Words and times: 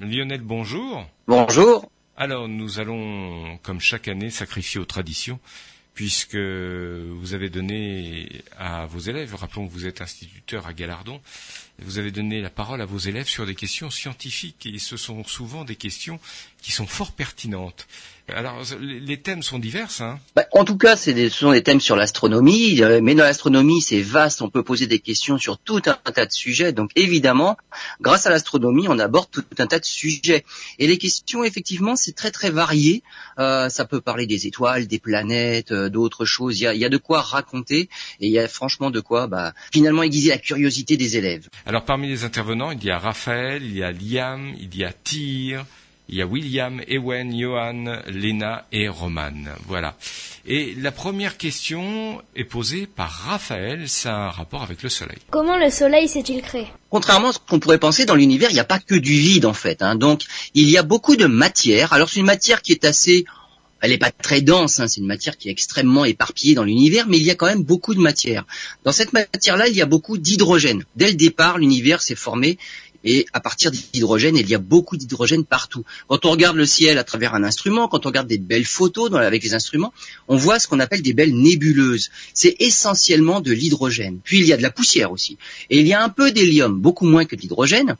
Lionel, 0.00 0.40
bonjour. 0.40 1.06
Bonjour. 1.28 1.88
Alors, 2.16 2.48
nous 2.48 2.80
allons, 2.80 3.58
comme 3.62 3.80
chaque 3.80 4.08
année, 4.08 4.30
sacrifier 4.30 4.80
aux 4.80 4.84
traditions, 4.84 5.38
puisque 5.94 6.36
vous 6.36 7.34
avez 7.34 7.48
donné 7.48 8.42
à 8.58 8.86
vos 8.86 8.98
élèves, 8.98 9.34
rappelons 9.36 9.68
que 9.68 9.72
vous 9.72 9.86
êtes 9.86 10.00
instituteur 10.00 10.66
à 10.66 10.72
Galardon, 10.72 11.20
vous 11.82 11.98
avez 11.98 12.10
donné 12.10 12.40
la 12.40 12.50
parole 12.50 12.80
à 12.80 12.86
vos 12.86 12.98
élèves 12.98 13.28
sur 13.28 13.46
des 13.46 13.54
questions 13.54 13.90
scientifiques, 13.90 14.66
et 14.66 14.78
ce 14.78 14.96
sont 14.96 15.24
souvent 15.24 15.64
des 15.64 15.76
questions 15.76 16.20
qui 16.62 16.72
sont 16.72 16.86
fort 16.86 17.12
pertinentes. 17.12 17.86
Alors, 18.32 18.62
les 18.80 19.18
thèmes 19.18 19.42
sont 19.42 19.58
divers, 19.58 19.90
hein 20.00 20.18
bah, 20.34 20.46
En 20.52 20.64
tout 20.64 20.78
cas, 20.78 20.96
ce 20.96 21.28
sont 21.28 21.52
des 21.52 21.62
thèmes 21.62 21.80
sur 21.80 21.94
l'astronomie, 21.94 22.80
mais 23.02 23.14
dans 23.14 23.22
l'astronomie, 23.22 23.82
c'est 23.82 24.00
vaste, 24.00 24.40
on 24.40 24.48
peut 24.48 24.62
poser 24.62 24.86
des 24.86 24.98
questions 24.98 25.36
sur 25.36 25.58
tout 25.58 25.82
un 25.84 26.10
tas 26.10 26.24
de 26.24 26.32
sujets. 26.32 26.72
Donc, 26.72 26.90
évidemment, 26.96 27.58
grâce 28.00 28.24
à 28.24 28.30
l'astronomie, 28.30 28.86
on 28.88 28.98
aborde 28.98 29.30
tout 29.30 29.44
un 29.58 29.66
tas 29.66 29.78
de 29.78 29.84
sujets. 29.84 30.46
Et 30.78 30.86
les 30.86 30.96
questions, 30.96 31.44
effectivement, 31.44 31.96
c'est 31.96 32.12
très 32.12 32.30
très 32.30 32.48
varié. 32.48 33.02
Euh, 33.38 33.68
ça 33.68 33.84
peut 33.84 34.00
parler 34.00 34.26
des 34.26 34.46
étoiles, 34.46 34.86
des 34.86 34.98
planètes, 34.98 35.72
euh, 35.72 35.90
d'autres 35.90 36.24
choses. 36.24 36.58
Il 36.58 36.62
y, 36.62 36.66
a, 36.66 36.74
y, 36.74 36.84
a, 36.86 36.88
de 36.88 36.96
quoi 36.96 37.20
raconter, 37.20 37.90
et 38.20 38.26
il 38.26 38.30
y 38.30 38.38
a 38.38 38.48
franchement 38.48 38.90
de 38.90 39.00
quoi, 39.00 39.26
bah, 39.26 39.52
finalement, 39.70 40.02
aiguiser 40.02 40.30
la 40.30 40.38
curiosité 40.38 40.96
des 40.96 41.18
élèves. 41.18 41.50
Alors, 41.66 41.84
parmi 41.84 42.08
les 42.08 42.24
intervenants, 42.24 42.72
il 42.72 42.84
y 42.84 42.90
a 42.90 42.98
Raphaël, 42.98 43.62
il 43.62 43.74
y 43.74 43.82
a 43.82 43.90
Liam, 43.90 44.54
il 44.60 44.76
y 44.76 44.84
a 44.84 44.92
Tyr, 44.92 45.64
il 46.10 46.16
y 46.16 46.20
a 46.20 46.26
William, 46.26 46.82
Ewen, 46.86 47.34
Johan, 47.34 48.02
Lena 48.06 48.66
et 48.70 48.88
Roman. 48.88 49.32
Voilà. 49.66 49.96
Et 50.46 50.74
la 50.74 50.92
première 50.92 51.38
question 51.38 52.20
est 52.36 52.44
posée 52.44 52.86
par 52.86 53.10
Raphaël, 53.10 53.88
ça 53.88 54.14
a 54.14 54.18
un 54.26 54.30
rapport 54.30 54.62
avec 54.62 54.82
le 54.82 54.90
Soleil. 54.90 55.16
Comment 55.30 55.56
le 55.56 55.70
Soleil 55.70 56.06
s'est-il 56.06 56.42
créé? 56.42 56.66
Contrairement 56.90 57.28
à 57.28 57.32
ce 57.32 57.38
qu'on 57.38 57.58
pourrait 57.58 57.78
penser, 57.78 58.04
dans 58.04 58.14
l'univers, 58.14 58.50
il 58.50 58.54
n'y 58.54 58.60
a 58.60 58.64
pas 58.64 58.78
que 58.78 58.94
du 58.94 59.14
vide 59.14 59.46
en 59.46 59.54
fait. 59.54 59.80
Hein. 59.80 59.94
Donc, 59.94 60.24
il 60.52 60.68
y 60.68 60.76
a 60.76 60.82
beaucoup 60.82 61.16
de 61.16 61.24
matière. 61.24 61.94
Alors, 61.94 62.10
c'est 62.10 62.20
une 62.20 62.26
matière 62.26 62.60
qui 62.60 62.72
est 62.72 62.84
assez... 62.84 63.24
Elle 63.84 63.90
n'est 63.90 63.98
pas 63.98 64.10
très 64.10 64.40
dense, 64.40 64.80
hein. 64.80 64.88
c'est 64.88 65.02
une 65.02 65.06
matière 65.06 65.36
qui 65.36 65.48
est 65.48 65.50
extrêmement 65.50 66.06
éparpillée 66.06 66.54
dans 66.54 66.64
l'univers, 66.64 67.06
mais 67.06 67.18
il 67.18 67.22
y 67.22 67.30
a 67.30 67.34
quand 67.34 67.44
même 67.44 67.64
beaucoup 67.64 67.94
de 67.94 68.00
matière. 68.00 68.46
Dans 68.82 68.92
cette 68.92 69.12
matière-là, 69.12 69.68
il 69.68 69.76
y 69.76 69.82
a 69.82 69.86
beaucoup 69.86 70.16
d'hydrogène. 70.16 70.84
Dès 70.96 71.08
le 71.08 71.16
départ, 71.16 71.58
l'univers 71.58 72.00
s'est 72.00 72.14
formé 72.14 72.56
et 73.04 73.26
à 73.34 73.40
partir 73.40 73.70
d'hydrogène, 73.70 74.38
il 74.38 74.48
y 74.48 74.54
a 74.54 74.58
beaucoup 74.58 74.96
d'hydrogène 74.96 75.44
partout. 75.44 75.84
Quand 76.08 76.24
on 76.24 76.30
regarde 76.30 76.56
le 76.56 76.64
ciel 76.64 76.96
à 76.96 77.04
travers 77.04 77.34
un 77.34 77.44
instrument, 77.44 77.86
quand 77.86 78.06
on 78.06 78.08
regarde 78.08 78.26
des 78.26 78.38
belles 78.38 78.64
photos 78.64 79.12
avec 79.12 79.42
les 79.42 79.52
instruments, 79.52 79.92
on 80.28 80.36
voit 80.36 80.58
ce 80.58 80.66
qu'on 80.66 80.80
appelle 80.80 81.02
des 81.02 81.12
belles 81.12 81.36
nébuleuses. 81.36 82.10
C'est 82.32 82.56
essentiellement 82.60 83.42
de 83.42 83.52
l'hydrogène. 83.52 84.20
Puis 84.24 84.38
il 84.38 84.46
y 84.46 84.54
a 84.54 84.56
de 84.56 84.62
la 84.62 84.70
poussière 84.70 85.12
aussi. 85.12 85.36
Et 85.68 85.80
il 85.80 85.86
y 85.86 85.92
a 85.92 86.02
un 86.02 86.08
peu 86.08 86.32
d'hélium, 86.32 86.80
beaucoup 86.80 87.04
moins 87.04 87.26
que 87.26 87.36
de 87.36 87.42
l'hydrogène. 87.42 87.96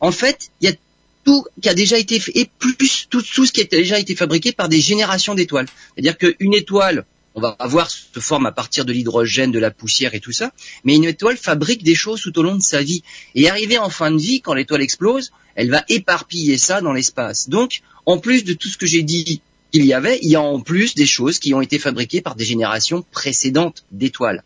En 0.00 0.12
fait, 0.12 0.50
il 0.60 0.68
y 0.68 0.70
a 0.70 0.76
tout 1.24 1.44
qui 1.60 1.68
a 1.68 1.74
déjà 1.74 1.98
été 1.98 2.18
fait, 2.20 2.32
et 2.34 2.48
plus 2.58 3.06
tout, 3.08 3.20
ce 3.20 3.52
qui 3.52 3.60
a 3.60 3.64
déjà 3.64 3.98
été 3.98 4.14
fabriqué 4.14 4.52
par 4.52 4.68
des 4.68 4.80
générations 4.80 5.34
d'étoiles. 5.34 5.66
C'est-à-dire 5.94 6.18
qu'une 6.18 6.54
étoile, 6.54 7.04
on 7.34 7.40
va 7.40 7.56
avoir 7.58 7.90
se 7.90 8.20
forme 8.20 8.46
à 8.46 8.52
partir 8.52 8.84
de 8.84 8.92
l'hydrogène, 8.92 9.52
de 9.52 9.58
la 9.58 9.70
poussière 9.70 10.14
et 10.14 10.20
tout 10.20 10.32
ça, 10.32 10.52
mais 10.84 10.96
une 10.96 11.04
étoile 11.04 11.36
fabrique 11.36 11.82
des 11.82 11.94
choses 11.94 12.20
tout 12.20 12.38
au 12.38 12.42
long 12.42 12.56
de 12.56 12.62
sa 12.62 12.82
vie. 12.82 13.02
Et 13.34 13.48
arrivée 13.48 13.78
en 13.78 13.90
fin 13.90 14.10
de 14.10 14.20
vie, 14.20 14.40
quand 14.40 14.54
l'étoile 14.54 14.82
explose, 14.82 15.32
elle 15.54 15.70
va 15.70 15.84
éparpiller 15.88 16.58
ça 16.58 16.80
dans 16.80 16.92
l'espace. 16.92 17.48
Donc, 17.48 17.80
en 18.06 18.18
plus 18.18 18.44
de 18.44 18.52
tout 18.52 18.68
ce 18.68 18.76
que 18.76 18.86
j'ai 18.86 19.02
dit 19.02 19.40
qu'il 19.72 19.84
y 19.86 19.94
avait, 19.94 20.18
il 20.22 20.30
y 20.30 20.36
a 20.36 20.42
en 20.42 20.60
plus 20.60 20.94
des 20.94 21.06
choses 21.06 21.38
qui 21.38 21.54
ont 21.54 21.62
été 21.62 21.78
fabriquées 21.78 22.20
par 22.20 22.34
des 22.34 22.44
générations 22.44 23.04
précédentes 23.10 23.84
d'étoiles. 23.90 24.42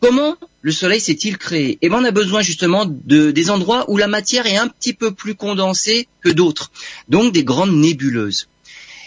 Comment 0.00 0.36
le 0.62 0.70
Soleil 0.70 1.00
s'est-il 1.00 1.38
créé? 1.38 1.78
Eh 1.82 1.88
bien, 1.88 1.98
on 1.98 2.04
a 2.04 2.12
besoin 2.12 2.40
justement 2.40 2.86
de, 2.86 3.30
des 3.30 3.50
endroits 3.50 3.90
où 3.90 3.96
la 3.96 4.06
matière 4.06 4.46
est 4.46 4.56
un 4.56 4.68
petit 4.68 4.92
peu 4.92 5.12
plus 5.12 5.34
condensée 5.34 6.06
que 6.20 6.28
d'autres, 6.28 6.70
donc 7.08 7.32
des 7.32 7.42
grandes 7.42 7.74
nébuleuses. 7.74 8.48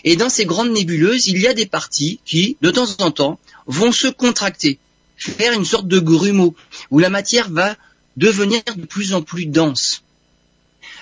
Et 0.04 0.16
dans 0.16 0.30
ces 0.30 0.46
grandes 0.46 0.72
nébuleuses, 0.72 1.28
il 1.28 1.40
y 1.40 1.48
a 1.48 1.54
des 1.54 1.66
parties 1.66 2.20
qui, 2.26 2.58
de 2.62 2.72
temps 2.72 2.88
en 3.00 3.12
temps, 3.12 3.40
vont 3.68 3.92
se 3.92 4.08
contracter, 4.08 4.80
faire 5.16 5.54
une 5.54 5.66
sorte 5.66 5.88
de 5.88 6.00
grumeau, 6.00 6.56
où 6.90 7.00
la 7.00 7.10
matière 7.10 7.50
va 7.50 7.78
devenir 8.18 8.62
de 8.76 8.86
plus 8.86 9.14
en 9.14 9.22
plus 9.22 9.46
dense. 9.46 10.04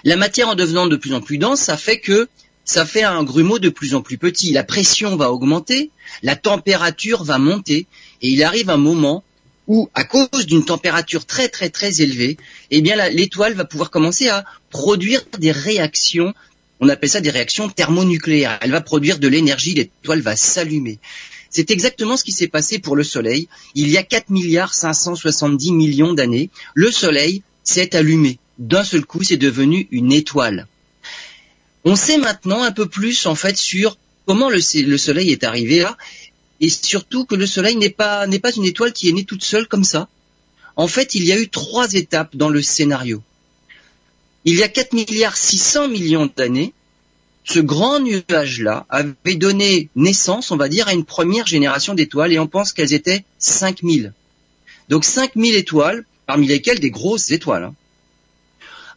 La 0.03 0.17
matière 0.17 0.49
en 0.49 0.55
devenant 0.55 0.87
de 0.87 0.97
plus 0.97 1.13
en 1.13 1.21
plus 1.21 1.37
dense, 1.37 1.61
ça 1.61 1.77
fait 1.77 1.99
que 1.99 2.27
ça 2.63 2.85
fait 2.85 3.03
un 3.03 3.23
grumeau 3.23 3.57
de 3.57 3.69
plus 3.69 3.95
en 3.95 4.01
plus 4.01 4.19
petit. 4.19 4.51
La 4.51 4.63
pression 4.63 5.15
va 5.15 5.31
augmenter, 5.31 5.89
la 6.21 6.35
température 6.35 7.23
va 7.23 7.39
monter, 7.39 7.87
et 8.21 8.29
il 8.29 8.43
arrive 8.43 8.69
un 8.69 8.77
moment 8.77 9.23
où, 9.69 9.89
à 9.93 10.03
cause 10.03 10.45
d'une 10.45 10.65
température 10.65 11.25
très 11.25 11.47
très 11.47 11.69
très 11.69 12.01
élevée, 12.01 12.35
eh 12.71 12.81
bien 12.81 12.97
l'étoile 13.09 13.53
va 13.53 13.63
pouvoir 13.63 13.91
commencer 13.91 14.27
à 14.27 14.43
produire 14.69 15.21
des 15.37 15.51
réactions 15.51 16.33
on 16.81 16.87
appelle 16.87 17.09
ça 17.09 17.19
des 17.19 17.29
réactions 17.29 17.67
thermonucléaires. 17.67 18.57
Elle 18.61 18.71
va 18.71 18.81
produire 18.81 19.19
de 19.19 19.27
l'énergie, 19.27 19.73
l'étoile 19.73 20.21
va 20.21 20.35
s'allumer. 20.35 20.99
C'est 21.49 21.71
exactement 21.71 22.15
ce 22.15 22.23
qui 22.23 22.31
s'est 22.31 22.47
passé 22.47 22.79
pour 22.79 22.95
le 22.95 23.03
Soleil. 23.03 23.47
Il 23.75 23.89
y 23.89 23.97
a 23.97 24.03
4 24.03 24.29
milliards 24.29 24.73
570 24.73 25.73
millions 25.73 26.13
d'années, 26.13 26.49
le 26.73 26.91
Soleil 26.91 27.43
s'est 27.63 27.95
allumé. 27.95 28.39
D'un 28.59 28.83
seul 28.83 29.05
coup, 29.05 29.23
c'est 29.23 29.37
devenu 29.37 29.87
une 29.91 30.11
étoile. 30.13 30.67
On 31.85 31.95
sait 31.95 32.17
maintenant 32.17 32.63
un 32.63 32.71
peu 32.71 32.87
plus 32.87 33.25
en 33.25 33.35
fait 33.35 33.57
sur 33.57 33.97
comment 34.25 34.49
le, 34.49 34.61
Soleil 34.61 35.31
est 35.31 35.43
arrivé 35.43 35.79
là, 35.79 35.97
et 36.61 36.69
surtout 36.69 37.25
que 37.25 37.35
le 37.35 37.45
Soleil 37.45 37.75
n'est 37.75 37.89
pas, 37.89 38.27
n'est 38.27 38.39
pas 38.39 38.53
une 38.53 38.65
étoile 38.65 38.93
qui 38.93 39.09
est 39.09 39.13
née 39.13 39.25
toute 39.25 39.43
seule 39.43 39.67
comme 39.67 39.83
ça. 39.83 40.07
En 40.75 40.87
fait, 40.87 41.15
il 41.15 41.25
y 41.25 41.31
a 41.31 41.39
eu 41.39 41.49
trois 41.49 41.93
étapes 41.93 42.35
dans 42.35 42.49
le 42.49 42.61
scénario 42.61 43.21
il 44.45 44.55
y 44.55 44.63
a 44.63 44.67
4 44.67 44.93
milliards 44.93 45.37
600 45.37 45.89
millions 45.89 46.29
d'années, 46.35 46.73
ce 47.43 47.59
grand 47.59 47.99
nuage-là 47.99 48.85
avait 48.89 49.35
donné 49.35 49.89
naissance, 49.95 50.51
on 50.51 50.57
va 50.57 50.69
dire, 50.69 50.87
à 50.87 50.93
une 50.93 51.05
première 51.05 51.47
génération 51.47 51.93
d'étoiles 51.93 52.33
et 52.33 52.39
on 52.39 52.47
pense 52.47 52.73
qu'elles 52.73 52.93
étaient 52.93 53.25
5000. 53.39 54.13
Donc 54.87 55.03
5000 55.03 55.55
étoiles, 55.55 56.05
parmi 56.25 56.47
lesquelles 56.47 56.79
des 56.79 56.91
grosses 56.91 57.31
étoiles. 57.31 57.65
Hein. 57.65 57.75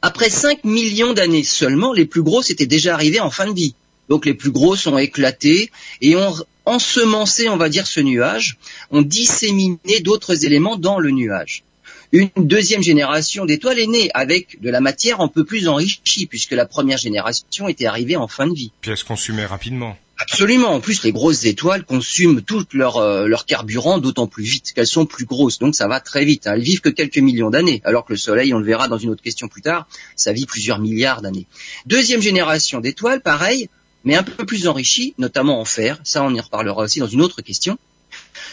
Après 0.02 0.30
5 0.30 0.64
millions 0.64 1.12
d'années 1.12 1.44
seulement, 1.44 1.92
les 1.92 2.06
plus 2.06 2.22
grosses 2.22 2.50
étaient 2.50 2.66
déjà 2.66 2.94
arrivées 2.94 3.20
en 3.20 3.30
fin 3.30 3.46
de 3.46 3.54
vie. 3.54 3.74
Donc 4.08 4.26
les 4.26 4.34
plus 4.34 4.50
grosses 4.50 4.86
ont 4.86 4.98
éclaté 4.98 5.70
et 6.00 6.16
ont 6.16 6.34
ensemencé, 6.64 7.48
on 7.48 7.56
va 7.56 7.68
dire, 7.68 7.86
ce 7.86 8.00
nuage, 8.00 8.58
ont 8.90 9.02
disséminé 9.02 10.00
d'autres 10.00 10.44
éléments 10.44 10.76
dans 10.76 10.98
le 10.98 11.10
nuage 11.10 11.64
une 12.12 12.30
deuxième 12.36 12.82
génération 12.82 13.46
d'étoiles 13.46 13.78
est 13.78 13.86
née 13.86 14.10
avec 14.12 14.60
de 14.60 14.70
la 14.70 14.80
matière 14.80 15.20
un 15.20 15.28
peu 15.28 15.44
plus 15.44 15.66
enrichie, 15.66 16.26
puisque 16.26 16.52
la 16.52 16.66
première 16.66 16.98
génération 16.98 17.68
était 17.68 17.86
arrivée 17.86 18.16
en 18.16 18.28
fin 18.28 18.46
de 18.46 18.54
vie. 18.54 18.70
Puis 18.82 18.90
elle 18.90 18.98
se 18.98 19.04
consumait 19.04 19.46
rapidement. 19.46 19.96
Absolument. 20.18 20.68
En 20.68 20.80
plus, 20.80 21.02
les 21.02 21.10
grosses 21.10 21.44
étoiles 21.46 21.84
consument 21.84 22.42
tout 22.42 22.64
leur, 22.74 22.98
euh, 22.98 23.26
leur 23.26 23.44
carburant 23.44 23.98
d'autant 23.98 24.28
plus 24.28 24.44
vite 24.44 24.72
qu'elles 24.72 24.86
sont 24.86 25.06
plus 25.06 25.24
grosses. 25.24 25.58
Donc 25.58 25.74
ça 25.74 25.88
va 25.88 26.00
très 26.00 26.24
vite. 26.24 26.46
Elles 26.46 26.60
vivent 26.60 26.80
que 26.80 26.90
quelques 26.90 27.18
millions 27.18 27.50
d'années. 27.50 27.80
Alors 27.84 28.04
que 28.04 28.12
le 28.12 28.18
Soleil, 28.18 28.54
on 28.54 28.58
le 28.58 28.64
verra 28.64 28.88
dans 28.88 28.98
une 28.98 29.10
autre 29.10 29.22
question 29.22 29.48
plus 29.48 29.62
tard, 29.62 29.88
ça 30.14 30.32
vit 30.32 30.46
plusieurs 30.46 30.78
milliards 30.78 31.22
d'années. 31.22 31.46
Deuxième 31.86 32.20
génération 32.20 32.80
d'étoiles, 32.80 33.20
pareil, 33.20 33.68
mais 34.04 34.16
un 34.16 34.22
peu 34.22 34.44
plus 34.44 34.66
enrichie, 34.66 35.14
notamment 35.18 35.60
en 35.60 35.64
fer. 35.64 36.00
Ça, 36.04 36.22
on 36.22 36.34
y 36.34 36.40
reparlera 36.40 36.82
aussi 36.82 37.00
dans 37.00 37.06
une 37.06 37.22
autre 37.22 37.42
question. 37.42 37.78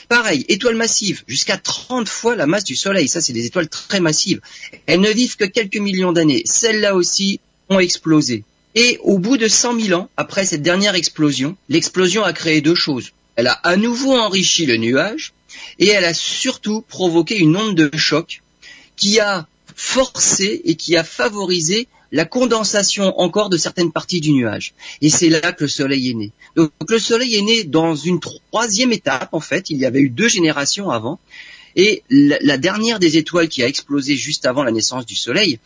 Pareil, 0.08 0.46
étoiles 0.48 0.76
massives, 0.76 1.24
jusqu'à 1.28 1.58
30 1.58 2.10
fois 2.10 2.36
la 2.36 2.48
masse 2.48 2.64
du 2.64 2.76
Soleil. 2.76 3.08
Ça, 3.08 3.22
c'est 3.22 3.34
des 3.34 3.46
étoiles 3.46 3.70
très 3.70 4.00
massives. 4.00 4.42
Elles 4.86 5.02
ne 5.02 5.12
vivent 5.12 5.36
que 5.36 5.46
quelques 5.46 5.78
millions 5.78 6.12
d'années. 6.12 6.44
Celles-là 6.46 6.96
aussi 6.96 7.40
ont 7.70 7.80
explosé. 7.80 8.44
Et 8.76 9.00
au 9.04 9.20
bout 9.20 9.38
de 9.38 9.48
100 9.48 9.80
000 9.80 10.00
ans, 10.00 10.10
après 10.18 10.46
cette 10.46 10.62
dernière 10.62 10.96
explosion, 10.96 11.58
l'explosion 11.70 12.24
a 12.24 12.34
créé 12.34 12.62
deux 12.62 12.76
choses. 12.76 13.12
Elle 13.36 13.48
a 13.48 13.54
à 13.54 13.76
nouveau 13.76 14.18
enrichi 14.18 14.66
le 14.66 14.78
nuage 14.78 15.34
et 15.80 15.88
elle 15.88 16.06
a 16.06 16.14
surtout 16.14 16.82
provoqué 16.82 17.38
une 17.38 17.56
onde 17.56 17.76
de 17.76 17.98
choc 17.98 18.42
qui 18.96 19.20
a 19.20 19.48
forcé 19.76 20.62
et 20.66 20.76
qui 20.76 20.98
a 20.98 21.04
favorisé 21.04 21.88
la 22.12 22.26
condensation 22.26 23.20
encore 23.20 23.50
de 23.50 23.58
certaines 23.58 23.92
parties 23.92 24.22
du 24.22 24.32
nuage. 24.32 24.74
Et 25.02 25.10
c'est 25.10 25.30
là 25.30 25.52
que 25.52 25.64
le 25.64 25.68
Soleil 25.68 26.10
est 26.10 26.14
né. 26.14 26.32
Donc 26.56 26.72
le 26.88 27.00
Soleil 27.00 27.36
est 27.36 27.42
né 27.42 27.64
dans 27.64 27.96
une 27.96 28.20
troisième 28.20 28.92
étape, 28.92 29.30
en 29.34 29.40
fait. 29.40 29.70
Il 29.70 29.78
y 29.78 29.86
avait 29.86 30.02
eu 30.02 30.10
deux 30.10 30.28
générations 30.28 30.90
avant. 30.90 31.20
Et 31.76 32.04
la, 32.10 32.58
dernière 32.58 33.00
des 33.00 33.18
étoiles 33.18 33.48
qui 33.48 33.64
a 33.64 33.68
explosé 33.68 34.16
juste 34.16 34.46
avant 34.46 34.64
la 34.64 34.72
naissance 34.72 35.06
du 35.06 35.16
Soleil 35.16 35.60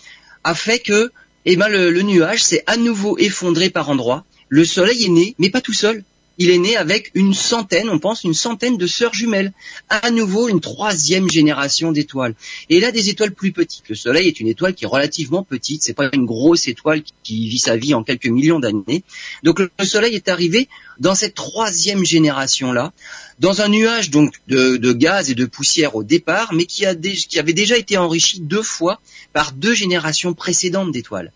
a 0.43 0.53
fait 0.53 0.79
que 0.79 1.11
eh 1.45 1.55
ben, 1.55 1.69
le, 1.69 1.91
le 1.91 2.01
nuage 2.01 2.43
s'est 2.43 2.63
à 2.67 2.77
nouveau 2.77 3.17
effondré 3.17 3.69
par 3.69 3.89
endroits. 3.89 4.25
Le 4.49 4.65
Soleil 4.65 5.05
est 5.05 5.09
né, 5.09 5.35
mais 5.39 5.49
pas 5.49 5.61
tout 5.61 5.73
seul 5.73 6.03
il 6.37 6.49
est 6.49 6.57
né 6.57 6.75
avec 6.75 7.11
une 7.13 7.33
centaine, 7.33 7.89
on 7.89 7.99
pense 7.99 8.23
une 8.23 8.33
centaine 8.33 8.77
de 8.77 8.87
sœurs 8.87 9.13
jumelles. 9.13 9.53
À 9.89 10.09
nouveau, 10.09 10.49
une 10.49 10.61
troisième 10.61 11.29
génération 11.29 11.91
d'étoiles. 11.91 12.35
Et 12.69 12.79
là, 12.79 12.91
des 12.91 13.09
étoiles 13.09 13.33
plus 13.33 13.51
petites. 13.51 13.87
Le 13.89 13.95
Soleil 13.95 14.27
est 14.27 14.39
une 14.39 14.47
étoile 14.47 14.73
qui 14.73 14.85
est 14.85 14.87
relativement 14.87 15.43
petite. 15.43 15.83
C'est 15.83 15.93
pas 15.93 16.09
une 16.13 16.25
grosse 16.25 16.67
étoile 16.67 17.03
qui 17.23 17.47
vit 17.47 17.59
sa 17.59 17.77
vie 17.77 17.93
en 17.93 18.03
quelques 18.03 18.27
millions 18.27 18.59
d'années. 18.59 19.03
Donc, 19.43 19.59
le 19.59 19.85
Soleil 19.85 20.15
est 20.15 20.27
arrivé 20.27 20.69
dans 20.99 21.15
cette 21.15 21.35
troisième 21.35 22.05
génération-là, 22.05 22.93
dans 23.39 23.61
un 23.61 23.69
nuage 23.69 24.09
donc 24.09 24.35
de, 24.47 24.91
gaz 24.93 25.29
et 25.29 25.35
de 25.35 25.45
poussière 25.45 25.95
au 25.95 26.03
départ, 26.03 26.53
mais 26.53 26.65
qui, 26.65 26.85
avait 26.85 27.53
déjà 27.53 27.77
été 27.77 27.97
enrichi 27.97 28.41
deux 28.41 28.63
fois 28.63 28.99
par 29.33 29.51
deux 29.51 29.73
générations 29.73 30.33
précédentes 30.33 30.91
d'étoiles. 30.91 31.31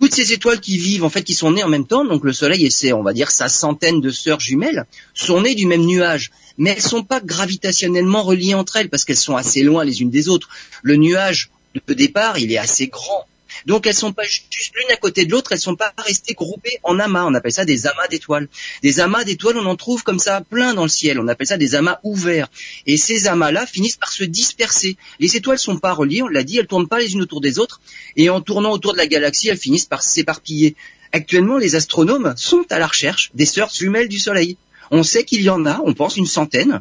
Toutes 0.00 0.14
ces 0.14 0.32
étoiles 0.32 0.60
qui 0.60 0.76
vivent, 0.76 1.04
en 1.04 1.10
fait, 1.10 1.22
qui 1.22 1.34
sont 1.34 1.52
nées 1.52 1.64
en 1.64 1.68
même 1.68 1.86
temps, 1.86 2.04
donc 2.04 2.24
le 2.24 2.32
Soleil 2.32 2.64
et 2.64 2.70
c'est, 2.70 2.92
on 2.92 3.02
va 3.02 3.12
dire, 3.12 3.30
sa 3.30 3.48
centaine 3.48 4.00
de 4.00 4.10
sœurs 4.10 4.40
jumelles, 4.40 4.84
sont 5.14 5.40
nées 5.40 5.54
du 5.54 5.66
même 5.66 5.84
nuage. 5.84 6.30
Mais 6.58 6.70
elles 6.70 6.82
sont 6.82 7.02
pas 7.02 7.20
gravitationnellement 7.20 8.22
reliées 8.22 8.54
entre 8.54 8.76
elles 8.76 8.88
parce 8.88 9.04
qu'elles 9.04 9.16
sont 9.16 9.36
assez 9.36 9.62
loin 9.62 9.84
les 9.84 10.02
unes 10.02 10.10
des 10.10 10.28
autres. 10.28 10.48
Le 10.82 10.96
nuage 10.96 11.50
de 11.86 11.94
départ, 11.94 12.38
il 12.38 12.52
est 12.52 12.58
assez 12.58 12.88
grand. 12.88 13.26
Donc 13.64 13.86
elles 13.86 13.94
sont 13.94 14.12
pas 14.12 14.24
juste 14.24 14.74
l'une 14.74 14.90
à 14.92 14.96
côté 14.96 15.24
de 15.24 15.32
l'autre, 15.32 15.52
elles 15.52 15.58
sont 15.58 15.76
pas 15.76 15.92
restées 15.98 16.34
groupées 16.34 16.78
en 16.82 16.98
amas. 16.98 17.24
On 17.24 17.34
appelle 17.34 17.52
ça 17.52 17.64
des 17.64 17.86
amas 17.86 18.08
d'étoiles. 18.08 18.48
Des 18.82 19.00
amas 19.00 19.24
d'étoiles, 19.24 19.56
on 19.58 19.66
en 19.66 19.76
trouve 19.76 20.02
comme 20.02 20.18
ça 20.18 20.40
plein 20.42 20.74
dans 20.74 20.82
le 20.82 20.88
ciel. 20.88 21.18
On 21.18 21.28
appelle 21.28 21.46
ça 21.46 21.56
des 21.56 21.74
amas 21.74 21.98
ouverts. 22.02 22.48
Et 22.86 22.96
ces 22.96 23.26
amas-là 23.26 23.66
finissent 23.66 23.96
par 23.96 24.12
se 24.12 24.24
disperser. 24.24 24.96
Les 25.18 25.36
étoiles 25.36 25.58
sont 25.58 25.78
pas 25.78 25.92
reliées, 25.92 26.22
on 26.22 26.28
l'a 26.28 26.44
dit, 26.44 26.58
elles 26.58 26.66
tournent 26.66 26.88
pas 26.88 26.98
les 26.98 27.14
unes 27.14 27.22
autour 27.22 27.40
des 27.40 27.58
autres. 27.58 27.80
Et 28.16 28.30
en 28.30 28.40
tournant 28.40 28.72
autour 28.72 28.92
de 28.92 28.98
la 28.98 29.06
galaxie, 29.06 29.48
elles 29.48 29.58
finissent 29.58 29.86
par 29.86 30.02
s'éparpiller. 30.02 30.76
Actuellement, 31.12 31.58
les 31.58 31.76
astronomes 31.76 32.34
sont 32.36 32.64
à 32.70 32.78
la 32.78 32.86
recherche 32.86 33.30
des 33.34 33.46
sœurs 33.46 33.72
jumelles 33.72 34.08
du 34.08 34.18
Soleil. 34.18 34.56
On 34.90 35.02
sait 35.02 35.24
qu'il 35.24 35.42
y 35.42 35.50
en 35.50 35.66
a, 35.66 35.80
on 35.84 35.94
pense 35.94 36.16
une 36.16 36.26
centaine, 36.26 36.80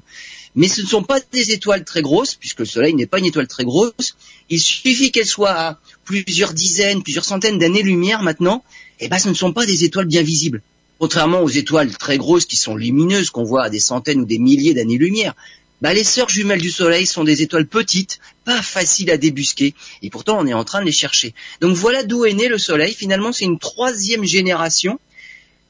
mais 0.55 0.67
ce 0.67 0.81
ne 0.81 0.87
sont 0.87 1.03
pas 1.03 1.19
des 1.31 1.51
étoiles 1.51 1.83
très 1.83 2.01
grosses, 2.01 2.35
puisque 2.35 2.59
le 2.59 2.65
Soleil 2.65 2.93
n'est 2.93 3.07
pas 3.07 3.19
une 3.19 3.25
étoile 3.25 3.47
très 3.47 3.65
grosse. 3.65 4.15
Il 4.49 4.59
suffit 4.59 5.11
qu'elle 5.11 5.25
soit 5.25 5.51
à 5.51 5.79
plusieurs 6.05 6.53
dizaines, 6.53 7.03
plusieurs 7.03 7.25
centaines 7.25 7.57
d'années-lumière 7.57 8.23
maintenant, 8.23 8.63
eh 8.99 9.07
ben 9.07 9.19
ce 9.19 9.29
ne 9.29 9.33
sont 9.33 9.51
pas 9.51 9.65
des 9.65 9.83
étoiles 9.83 10.05
bien 10.05 10.21
visibles. 10.21 10.61
Contrairement 10.99 11.41
aux 11.41 11.49
étoiles 11.49 11.91
très 11.97 12.17
grosses 12.17 12.45
qui 12.45 12.55
sont 12.55 12.75
lumineuses, 12.75 13.29
qu'on 13.29 13.43
voit 13.43 13.65
à 13.65 13.69
des 13.69 13.81
centaines 13.81 14.21
ou 14.21 14.25
des 14.25 14.39
milliers 14.39 14.73
d'années-lumière, 14.73 15.35
bah, 15.81 15.93
les 15.93 16.05
sœurs 16.05 16.29
jumelles 16.29 16.61
du 16.61 16.71
Soleil 16.71 17.05
sont 17.05 17.25
des 17.25 17.41
étoiles 17.41 17.67
petites, 17.67 18.19
pas 18.45 18.61
faciles 18.61 19.11
à 19.11 19.17
débusquer, 19.17 19.73
et 20.01 20.09
pourtant 20.09 20.37
on 20.39 20.47
est 20.47 20.53
en 20.53 20.63
train 20.63 20.79
de 20.79 20.85
les 20.85 20.93
chercher. 20.93 21.33
Donc 21.59 21.75
voilà 21.75 22.03
d'où 22.03 22.23
est 22.23 22.33
né 22.33 22.47
le 22.47 22.57
Soleil. 22.57 22.93
Finalement, 22.93 23.33
c'est 23.33 23.45
une 23.45 23.59
troisième 23.59 24.23
génération 24.23 24.99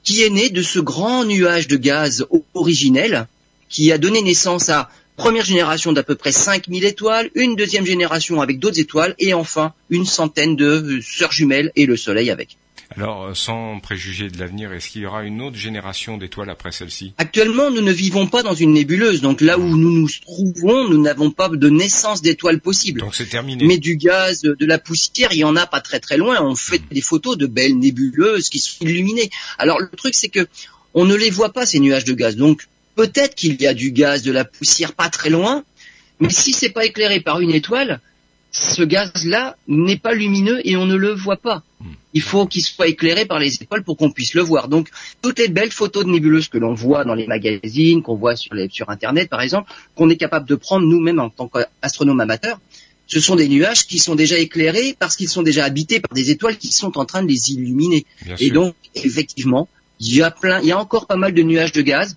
qui 0.04 0.22
est 0.22 0.30
née 0.30 0.50
de 0.50 0.62
ce 0.62 0.78
grand 0.78 1.26
nuage 1.26 1.68
de 1.68 1.78
gaz 1.78 2.28
originel 2.54 3.28
qui 3.68 3.92
a 3.92 3.98
donné 3.98 4.22
naissance 4.22 4.70
à 4.70 4.92
première 5.16 5.46
génération 5.46 5.92
d'à 5.94 6.04
peu 6.04 6.16
près 6.16 6.32
5000 6.32 6.86
étoiles, 6.86 7.30
une 7.36 7.56
deuxième 7.56 7.86
génération 7.86 8.42
avec 8.42 8.60
d'autres 8.60 8.80
étoiles, 8.80 9.16
et 9.20 9.34
enfin 9.34 9.74
une 9.90 10.06
centaine 10.06 10.56
de 10.56 10.66
euh, 10.66 11.02
sœurs 11.02 11.32
jumelles 11.32 11.72
et 11.76 11.86
le 11.86 11.98
Soleil 11.98 12.32
avec. 12.32 12.58
Alors, 12.96 13.26
euh, 13.26 13.34
sans 13.34 13.80
préjuger 13.80 14.30
de 14.30 14.38
l'avenir, 14.38 14.72
est-ce 14.72 14.90
qu'il 14.90 15.02
y 15.02 15.06
aura 15.06 15.24
une 15.24 15.42
autre 15.42 15.58
génération 15.58 16.18
d'étoiles 16.18 16.50
après 16.50 16.72
celle-ci? 16.72 17.14
Actuellement, 17.18 17.72
nous 17.72 17.82
ne 17.82 17.92
vivons 17.92 18.28
pas 18.28 18.44
dans 18.44 18.54
une 18.54 18.74
nébuleuse, 18.74 19.22
donc 19.22 19.42
là 19.42 19.58
où 19.58 19.76
nous 19.76 19.92
nous 19.92 20.10
trouvons, 20.22 20.88
nous 20.88 21.02
n'avons 21.02 21.32
pas 21.32 21.50
de 21.50 21.70
naissance 21.70 22.22
d'étoiles 22.22 22.60
possible. 22.60 23.02
Donc 23.02 23.16
c'est 23.16 23.26
terminé. 23.26 23.66
Mais 23.66 23.78
du 23.78 23.98
gaz, 23.98 24.42
de 24.42 24.66
la 24.66 24.78
poussière, 24.78 25.34
il 25.34 25.40
y 25.40 25.44
en 25.44 25.56
a 25.56 25.66
pas 25.66 25.82
très 25.82 26.00
très 26.00 26.18
loin. 26.18 26.42
On 26.42 26.56
fait 26.56 26.82
des 26.92 27.02
photos 27.02 27.38
de 27.38 27.48
belles 27.48 27.78
nébuleuses 27.78 28.50
qui 28.50 28.60
sont 28.60 28.86
illuminées. 28.86 29.30
Alors 29.58 29.80
le 29.80 29.90
truc, 29.90 30.14
c'est 30.14 30.30
que 30.30 30.48
on 30.94 31.06
ne 31.06 31.16
les 31.16 31.30
voit 31.30 31.52
pas 31.52 31.66
ces 31.66 31.80
nuages 31.80 32.06
de 32.06 32.14
gaz. 32.14 32.36
Donc 32.36 32.68
peut-être 32.96 33.36
qu'il 33.36 33.62
y 33.62 33.68
a 33.68 33.74
du 33.74 33.92
gaz, 33.92 34.24
de 34.24 34.32
la 34.32 34.46
poussière 34.46 34.94
pas 34.94 35.10
très 35.10 35.30
loin, 35.30 35.64
mais 36.20 36.30
si 36.30 36.54
c'est 36.54 36.70
pas 36.70 36.86
éclairé 36.86 37.20
par 37.20 37.42
une 37.42 37.52
étoile, 37.52 38.00
ce 38.52 38.84
gaz-là 38.84 39.58
n'est 39.68 39.98
pas 39.98 40.14
lumineux 40.14 40.66
et 40.66 40.78
on 40.78 40.86
ne 40.86 40.96
le 40.96 41.12
voit 41.14 41.38
pas. 41.38 41.64
Il 42.14 42.22
faut 42.22 42.48
qu'il 42.48 42.64
soit 42.64 42.88
éclairé 42.88 43.26
par 43.26 43.38
les 43.38 43.54
étoiles 43.56 43.84
pour 43.84 43.98
qu'on 43.98 44.12
puisse 44.12 44.34
le 44.34 44.42
voir. 44.42 44.70
Donc, 44.70 44.90
toutes 45.22 45.40
les 45.40 45.50
belles 45.50 45.72
photos 45.72 46.06
de 46.06 46.10
nébuleuses 46.10 46.48
que 46.48 46.58
l'on 46.58 46.74
voit 46.74 47.04
dans 47.04 47.16
les 47.16 47.28
magazines, 47.28 48.02
qu'on 48.02 48.16
voit 48.16 48.38
sur, 48.38 48.54
les, 48.54 48.70
sur 48.70 48.90
Internet, 48.90 49.30
par 49.30 49.42
exemple, 49.42 49.70
qu'on 49.96 50.10
est 50.10 50.16
capable 50.16 50.48
de 50.48 50.56
prendre 50.56 50.86
nous-mêmes 50.86 51.20
en 51.20 51.30
tant 51.30 51.50
qu'astronome 51.50 52.22
amateur, 52.22 52.60
ce 53.08 53.20
sont 53.20 53.36
des 53.36 53.50
nuages 53.50 53.86
qui 53.86 54.00
sont 54.00 54.16
déjà 54.16 54.38
éclairés 54.38 54.96
parce 54.98 55.18
qu'ils 55.18 55.30
sont 55.30 55.44
déjà 55.44 55.66
habités 55.66 56.00
par 56.00 56.16
des 56.16 56.32
étoiles 56.32 56.58
qui 56.58 56.70
sont 56.72 56.98
en 56.98 57.06
train 57.06 57.22
de 57.22 57.28
les 57.28 57.52
illuminer. 57.52 58.06
et 58.40 58.52
donc, 58.52 58.74
effectivement, 58.96 59.68
il 60.00 60.16
y 60.16 60.22
a 60.22 60.32
plein, 60.32 60.62
il 60.62 60.68
y 60.68 60.72
a 60.72 60.80
encore 60.80 61.08
pas 61.08 61.18
mal 61.18 61.34
de 61.34 61.42
nuages 61.44 61.74
de 61.74 61.82
gaz 61.82 62.16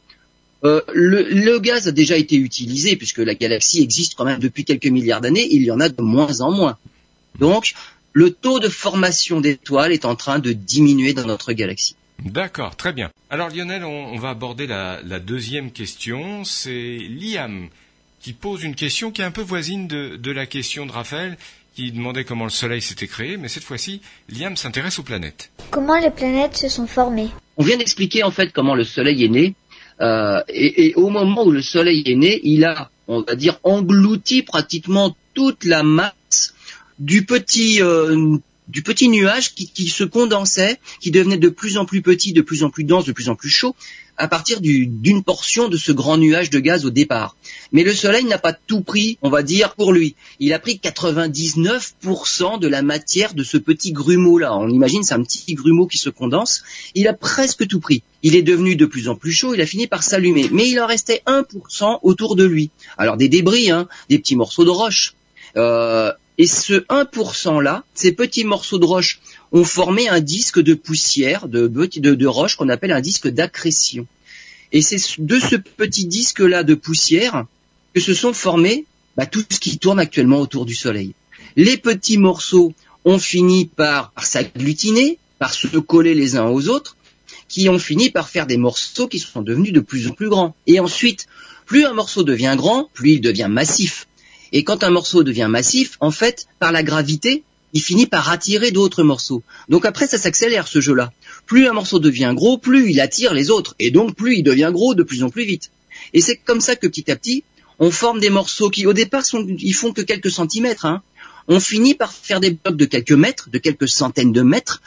euh, 0.64 0.81
le, 0.93 1.58
gaz 1.58 1.87
a 1.87 1.93
déjà 1.93 2.16
été 2.16 2.37
utilisé 2.37 2.96
puisque 2.96 3.19
la 3.19 3.34
galaxie 3.34 3.82
existe 3.82 4.14
quand 4.16 4.25
même 4.25 4.40
depuis 4.40 4.64
quelques 4.64 4.87
milliards 4.87 5.20
d'années. 5.20 5.46
Il 5.50 5.62
y 5.62 5.70
en 5.70 5.81
a 5.81 5.88
de 5.88 6.02
moins 6.02 6.40
en 6.40 6.50
moins. 6.50 6.76
Donc, 7.38 7.75
le 8.12 8.32
taux 8.32 8.58
de 8.58 8.69
formation 8.69 9.40
d'étoiles 9.40 9.93
est 9.93 10.05
en 10.05 10.16
train 10.16 10.38
de 10.38 10.52
diminuer 10.52 11.12
dans 11.12 11.26
notre 11.26 11.52
galaxie. 11.52 11.94
D'accord, 12.25 12.75
très 12.75 12.93
bien. 12.93 13.10
Alors 13.31 13.49
Lionel, 13.50 13.84
on, 13.84 14.16
va 14.16 14.31
aborder 14.31 14.66
la, 14.66 15.00
deuxième 15.20 15.70
question. 15.70 16.44
C'est 16.44 16.99
Liam 16.99 17.69
qui 18.20 18.32
pose 18.32 18.64
une 18.64 18.75
question 18.75 19.12
qui 19.12 19.20
est 19.22 19.25
un 19.25 19.31
peu 19.31 19.43
voisine 19.43 19.87
de, 19.87 20.16
de 20.16 20.32
la 20.32 20.46
question 20.46 20.87
de 20.87 20.90
Raphaël, 20.90 21.38
qui 21.76 21.93
demandait 21.93 22.25
comment 22.25 22.43
le 22.43 22.50
Soleil 22.50 22.82
s'était 22.82 23.06
créé, 23.06 23.37
mais 23.37 23.46
cette 23.46 23.62
fois-ci, 23.62 24.00
Liam 24.28 24.56
s'intéresse 24.56 24.99
aux 24.99 25.04
planètes. 25.04 25.52
Comment 25.70 25.96
les 26.00 26.11
planètes 26.11 26.56
se 26.56 26.69
sont 26.69 26.88
formées? 26.88 27.28
On 27.56 27.62
vient 27.62 27.76
d'expliquer 27.76 28.25
en 28.25 28.32
fait 28.32 28.52
comment 28.52 28.75
le 28.75 28.82
Soleil 28.82 29.25
est 29.25 29.28
né. 29.28 29.54
Euh, 30.00 30.42
et, 30.48 30.94
au 30.94 31.08
moment 31.08 31.44
où 31.44 31.50
le 31.50 31.62
Soleil 31.62 32.02
est 32.06 32.14
né, 32.14 32.40
il 32.44 32.64
a, 32.64 32.90
on 33.08 33.22
va 33.22 33.34
dire, 33.34 33.58
englouti 33.62 34.42
pratiquement 34.42 35.16
toute 35.34 35.64
la 35.64 35.82
masse 35.82 36.54
du 36.98 37.24
petit 37.24 37.82
euh, 37.82 38.38
du 38.68 38.82
petit 38.82 39.08
nuage 39.08 39.54
qui, 39.54 39.88
se 39.88 40.04
condensait, 40.04 40.78
qui 41.00 41.10
devenait 41.10 41.38
de 41.38 41.48
plus 41.48 41.78
en 41.78 41.84
plus 41.84 42.02
petit, 42.02 42.32
de 42.32 42.42
plus 42.42 42.64
en 42.64 42.70
plus 42.70 42.84
dense, 42.84 43.06
de 43.06 43.12
plus 43.12 43.28
en 43.28 43.34
plus 43.34 43.48
chaud, 43.48 43.74
à 44.18 44.28
partir 44.28 44.60
d'une 44.60 45.22
portion 45.22 45.68
de 45.68 45.76
ce 45.76 45.92
grand 45.92 46.18
nuage 46.18 46.50
de 46.50 46.58
gaz 46.58 46.84
au 46.84 46.90
départ. 46.90 47.36
Mais 47.72 47.84
le 47.84 47.94
Soleil 47.94 48.24
n'a 48.24 48.38
pas 48.38 48.52
tout 48.52 48.80
pris, 48.80 49.16
on 49.22 49.30
va 49.30 49.42
dire, 49.42 49.74
pour 49.74 49.92
lui. 49.92 50.16
Il 50.40 50.52
a 50.52 50.58
pris 50.58 50.80
99% 50.82 52.58
de 52.58 52.68
la 52.68 52.82
matière 52.82 53.34
de 53.34 53.44
ce 53.44 53.56
petit 53.56 53.92
grumeau-là. 53.92 54.56
On 54.56 54.68
imagine, 54.68 55.02
c'est 55.02 55.14
un 55.14 55.22
petit 55.22 55.54
grumeau 55.54 55.86
qui 55.86 55.98
se 55.98 56.10
condense. 56.10 56.62
Il 56.94 57.08
a 57.08 57.14
presque 57.14 57.66
tout 57.66 57.80
pris. 57.80 58.02
Il 58.22 58.34
est 58.34 58.42
devenu 58.42 58.74
de 58.74 58.86
plus 58.86 59.08
en 59.08 59.14
plus 59.14 59.32
chaud, 59.32 59.54
il 59.54 59.60
a 59.60 59.66
fini 59.66 59.86
par 59.86 60.02
s'allumer. 60.02 60.48
Mais 60.50 60.68
il 60.68 60.80
en 60.80 60.86
restait 60.86 61.22
1% 61.26 62.00
autour 62.02 62.34
de 62.34 62.44
lui. 62.44 62.70
Alors 62.98 63.16
des 63.16 63.28
débris, 63.28 63.70
hein, 63.70 63.88
des 64.10 64.18
petits 64.18 64.36
morceaux 64.36 64.64
de 64.64 64.70
roche. 64.70 65.14
Euh, 65.56 66.12
et 66.38 66.46
ce 66.46 66.75
1% 66.75 67.61
là, 67.61 67.85
ces 67.94 68.12
petits 68.12 68.44
morceaux 68.44 68.79
de 68.79 68.85
roche 68.85 69.20
ont 69.50 69.64
formé 69.64 70.08
un 70.08 70.20
disque 70.20 70.61
de 70.61 70.75
poussière, 70.75 71.49
de, 71.49 72.26
roche 72.26 72.56
qu'on 72.56 72.69
appelle 72.69 72.93
un 72.93 73.00
disque 73.00 73.29
d'accrétion. 73.29 74.06
Et 74.73 74.82
c'est 74.82 75.00
de 75.19 75.40
ce 75.40 75.56
petit 75.56 76.06
disque-là 76.06 76.62
de 76.62 76.75
poussière 76.75 77.46
que 77.94 78.00
se 78.00 78.14
sont 78.14 78.32
formés 78.32 78.85
bah, 79.17 79.26
tout 79.26 79.44
ce 79.50 79.58
qui 79.58 79.79
tourne 79.79 79.99
actuellement 79.99 80.40
autour 80.40 80.64
du 80.64 80.75
Soleil. 80.75 81.14
Les 81.56 81.76
petits 81.76 82.19
morceaux 82.19 82.73
ont 83.05 83.19
fini 83.19 83.67
par 83.67 84.12
s'agglutiner, 84.23 85.19
par 85.38 85.52
se 85.52 85.79
coller 85.79 86.14
les 86.14 86.37
uns 86.37 86.46
aux 86.46 86.69
autres, 86.69 86.96
qui 87.49 87.69
ont 87.69 87.78
fini 87.78 88.11
par 88.11 88.28
faire 88.28 88.47
des 88.47 88.59
morceaux 88.59 89.09
qui 89.09 89.18
sont 89.18 89.42
devenus 89.42 89.73
de 89.73 89.80
plus 89.80 90.07
en 90.07 90.12
plus 90.12 90.28
grands. 90.28 90.54
Et 90.66 90.78
ensuite, 90.78 91.26
plus 91.66 91.85
un 91.85 91.95
morceau 91.95 92.23
devient 92.23 92.54
grand, 92.57 92.90
plus 92.92 93.12
il 93.12 93.21
devient 93.21 93.49
massif. 93.50 94.07
Et 94.52 94.64
quand 94.64 94.85
un 94.85 94.90
morceau 94.90 95.23
devient 95.23 95.49
massif, 95.50 95.97
en 96.00 96.11
fait, 96.11 96.47
par 96.59 96.73
la 96.73 96.83
gravité, 96.83 97.43
il 97.73 97.83
finit 97.83 98.07
par 98.07 98.31
attirer 98.31 98.71
d'autres 98.71 99.02
morceaux. 99.02 99.43
Donc 99.69 99.85
après, 99.85 100.07
ça 100.07 100.19
s'accélère 100.19 100.69
ce 100.69 100.81
jeu-là. 100.81 101.12
Plus 101.47 101.67
un 101.67 101.73
morceau 101.73 101.99
devient 101.99 102.33
gros, 102.35 102.59
plus 102.59 102.90
il 102.90 103.00
attire 103.00 103.35
les 103.35 103.50
autres, 103.50 103.75
et 103.78 103.90
donc 103.90 104.14
plus 104.14 104.37
il 104.37 104.43
devient 104.43 104.71
gros 104.73 104.95
de 104.95 105.02
plus 105.02 105.23
en 105.23 105.31
plus 105.31 105.45
vite. 105.45 105.71
Et 106.14 106.21
c'est 106.21 106.37
comme 106.37 106.61
ça 106.61 106.76
que 106.76 106.87
petit 106.87 107.11
à 107.11 107.17
petit, 107.17 107.45
on 107.78 107.90
forme 107.90 108.21
des 108.21 108.31
morceaux 108.31 108.71
qui, 108.71 108.87
au 108.87 108.93
départ, 108.93 109.23
ils 109.33 109.75
font 109.75 109.93
que 109.93 110.02
quelques 110.02 110.31
centimètres. 110.31 110.87
Hein. 110.87 111.02
On 111.47 111.61
finit 111.61 111.95
par 111.95 112.12
faire 112.12 112.40
des 112.40 112.50
blocs 112.50 112.76
de 112.76 112.85
quelques 112.85 113.12
mètres, 113.12 113.50
de 113.50 113.59
quelques 113.59 113.88
centaines 113.88 114.33
de 114.33 114.43
mètres. 114.43 114.83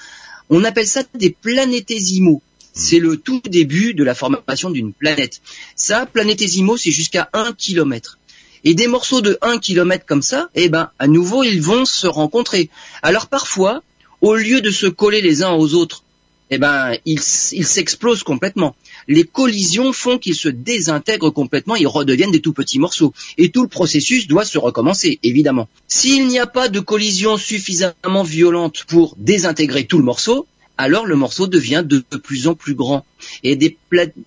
On 0.50 0.63
appelle 0.63 0.88
ça 0.88 1.03
des 1.15 1.30
planétésimaux. 1.30 2.41
C'est 2.74 3.00
le 3.00 3.18
tout 3.18 3.41
début 3.46 3.94
de 3.94 4.03
la 4.03 4.15
formation 4.15 4.70
d'une 4.70 4.94
planète. 4.94 5.41
Ça, 5.75 6.06
planétésimaux, 6.06 6.77
c'est 6.77 6.91
jusqu'à 6.91 7.30
un 7.34 7.53
kilomètre. 7.53 8.18
Et 8.63 8.75
des 8.75 8.88
morceaux 8.88 9.22
de 9.22 9.38
1 9.41 9.58
km 9.58 10.06
comme 10.06 10.22
ça, 10.22 10.50
eh 10.56 10.70
ben, 10.70 10.91
à 11.00 11.08
nouveau, 11.08 11.44
ils 11.44 11.62
vont 11.62 11.86
se 11.86 12.08
rencontrer. 12.08 12.70
Alors 13.01 13.27
parfois, 13.27 13.82
au 14.22 14.36
lieu 14.36 14.62
de 14.62 14.70
se 14.70 14.88
coller 14.88 15.22
les 15.22 15.41
uns 15.44 15.51
aux 15.51 15.74
autres, 15.74 16.03
eh 16.51 16.58
ben, 16.58 16.98
ils 17.06 17.22
s'explosent 17.22 18.24
complètement. 18.24 18.75
Les 19.08 19.24
collisions 19.24 19.94
font 19.94 20.18
qu'ils 20.18 20.36
se 20.36 20.50
désintègrent 20.50 21.30
complètement, 21.30 21.75
ils 21.75 21.88
redeviennent 21.88 22.32
des 22.32 22.41
tout 22.41 22.53
petits 22.53 22.77
morceaux. 22.77 23.13
Et 23.38 23.50
tout 23.50 23.63
le 23.63 23.70
processus 23.70 24.27
doit 24.27 24.46
se 24.46 24.58
recommencer, 24.58 25.20
évidemment. 25.24 25.70
S'il 25.88 26.27
n'y 26.27 26.39
a 26.39 26.48
pas 26.48 26.68
de 26.68 26.82
collision 26.82 27.38
suffisamment 27.38 28.24
violente 28.24 28.84
pour 28.88 29.15
désintégrer 29.18 29.86
tout 29.86 29.98
le 29.98 30.03
morceau, 30.03 30.46
alors 30.81 31.05
le 31.05 31.15
morceau 31.15 31.45
devient 31.45 31.83
de 31.85 32.00
plus 32.17 32.47
en 32.47 32.55
plus 32.55 32.73
grand. 32.73 33.05
Et 33.43 33.55
des 33.55 33.77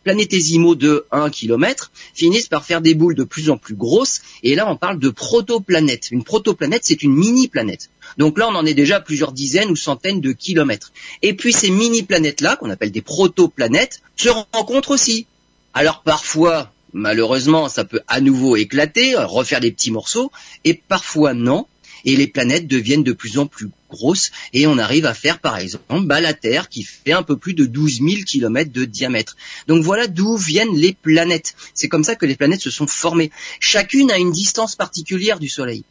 planétésimaux 0.05 0.77
de 0.77 1.05
1 1.11 1.29
km 1.31 1.91
finissent 2.15 2.47
par 2.47 2.65
faire 2.65 2.81
des 2.81 2.95
boules 2.95 3.17
de 3.17 3.25
plus 3.25 3.51
en 3.51 3.57
plus 3.57 3.75
grosses. 3.75 4.23
Et 4.45 4.55
là, 4.55 4.71
on 4.71 4.77
parle 4.77 5.01
de 5.01 5.09
protoplanète. 5.09 6.13
Une 6.13 6.23
protoplanète, 6.23 6.83
c'est 6.85 7.03
une 7.03 7.15
mini-planète. 7.15 7.91
Donc 8.19 8.39
là, 8.39 8.49
on 8.49 8.55
en 8.55 8.67
est 8.67 8.75
déjà 8.75 8.97
à 8.97 9.01
plusieurs 9.01 9.33
dizaines 9.33 9.71
ou 9.71 9.77
centaines 9.77 10.21
de 10.21 10.31
kilomètres. 10.31 10.93
Et 11.23 11.35
puis 11.35 11.53
ces 11.53 11.71
mini-planètes-là, 11.71 12.55
qu'on 12.55 12.71
appelle 12.71 12.93
des 12.93 13.03
protoplanètes, 13.03 14.01
se 14.15 14.29
rencontrent 14.29 14.93
aussi. 14.93 15.27
Alors 15.73 16.03
parfois, 16.03 16.73
malheureusement, 16.93 17.69
ça 17.69 17.85
peut 17.85 18.03
à 18.07 18.21
nouveau 18.21 18.55
éclater, 18.55 19.17
refaire 19.17 19.59
des 19.59 19.73
petits 19.73 19.91
morceaux, 19.91 20.31
et 20.63 20.75
parfois 20.75 21.35
non. 21.35 21.67
Et 22.05 22.17
les 22.17 22.27
planètes 22.27 22.67
deviennent 22.67 23.03
de 23.03 23.13
plus 23.13 23.39
en 23.39 23.47
plus 23.47 23.69
grosses 23.91 24.31
et 24.53 24.67
on 24.67 24.79
arrive 24.79 25.07
à 25.07 25.15
faire 25.15 25.39
par 25.39 25.57
exemple 25.59 25.85
bah, 26.03 26.21
la 26.21 26.35
Terre 26.35 26.69
qui 26.69 26.83
fait 26.83 27.13
un 27.13 27.23
peu 27.23 27.37
plus 27.37 27.55
de 27.55 27.65
12 27.65 28.01
000 28.01 28.23
kilomètres 28.27 28.73
de 28.73 28.85
diamètre. 28.85 29.37
Donc 29.69 29.83
voilà 29.83 30.07
d'où 30.07 30.37
viennent 30.37 30.77
les 30.77 30.93
planètes. 30.93 31.55
C'est 31.75 31.89
comme 31.89 32.05
ça 32.05 32.17
que 32.17 32.27
les 32.27 32.37
planètes 32.37 32.61
se 32.61 32.71
sont 32.71 32.87
formées. 32.87 33.31
Chacune 33.61 34.11
a 34.11 34.19
une 34.19 34.33
distance 34.33 34.77
particulière 34.77 35.39
du 35.39 35.49
Soleil. 35.49 35.85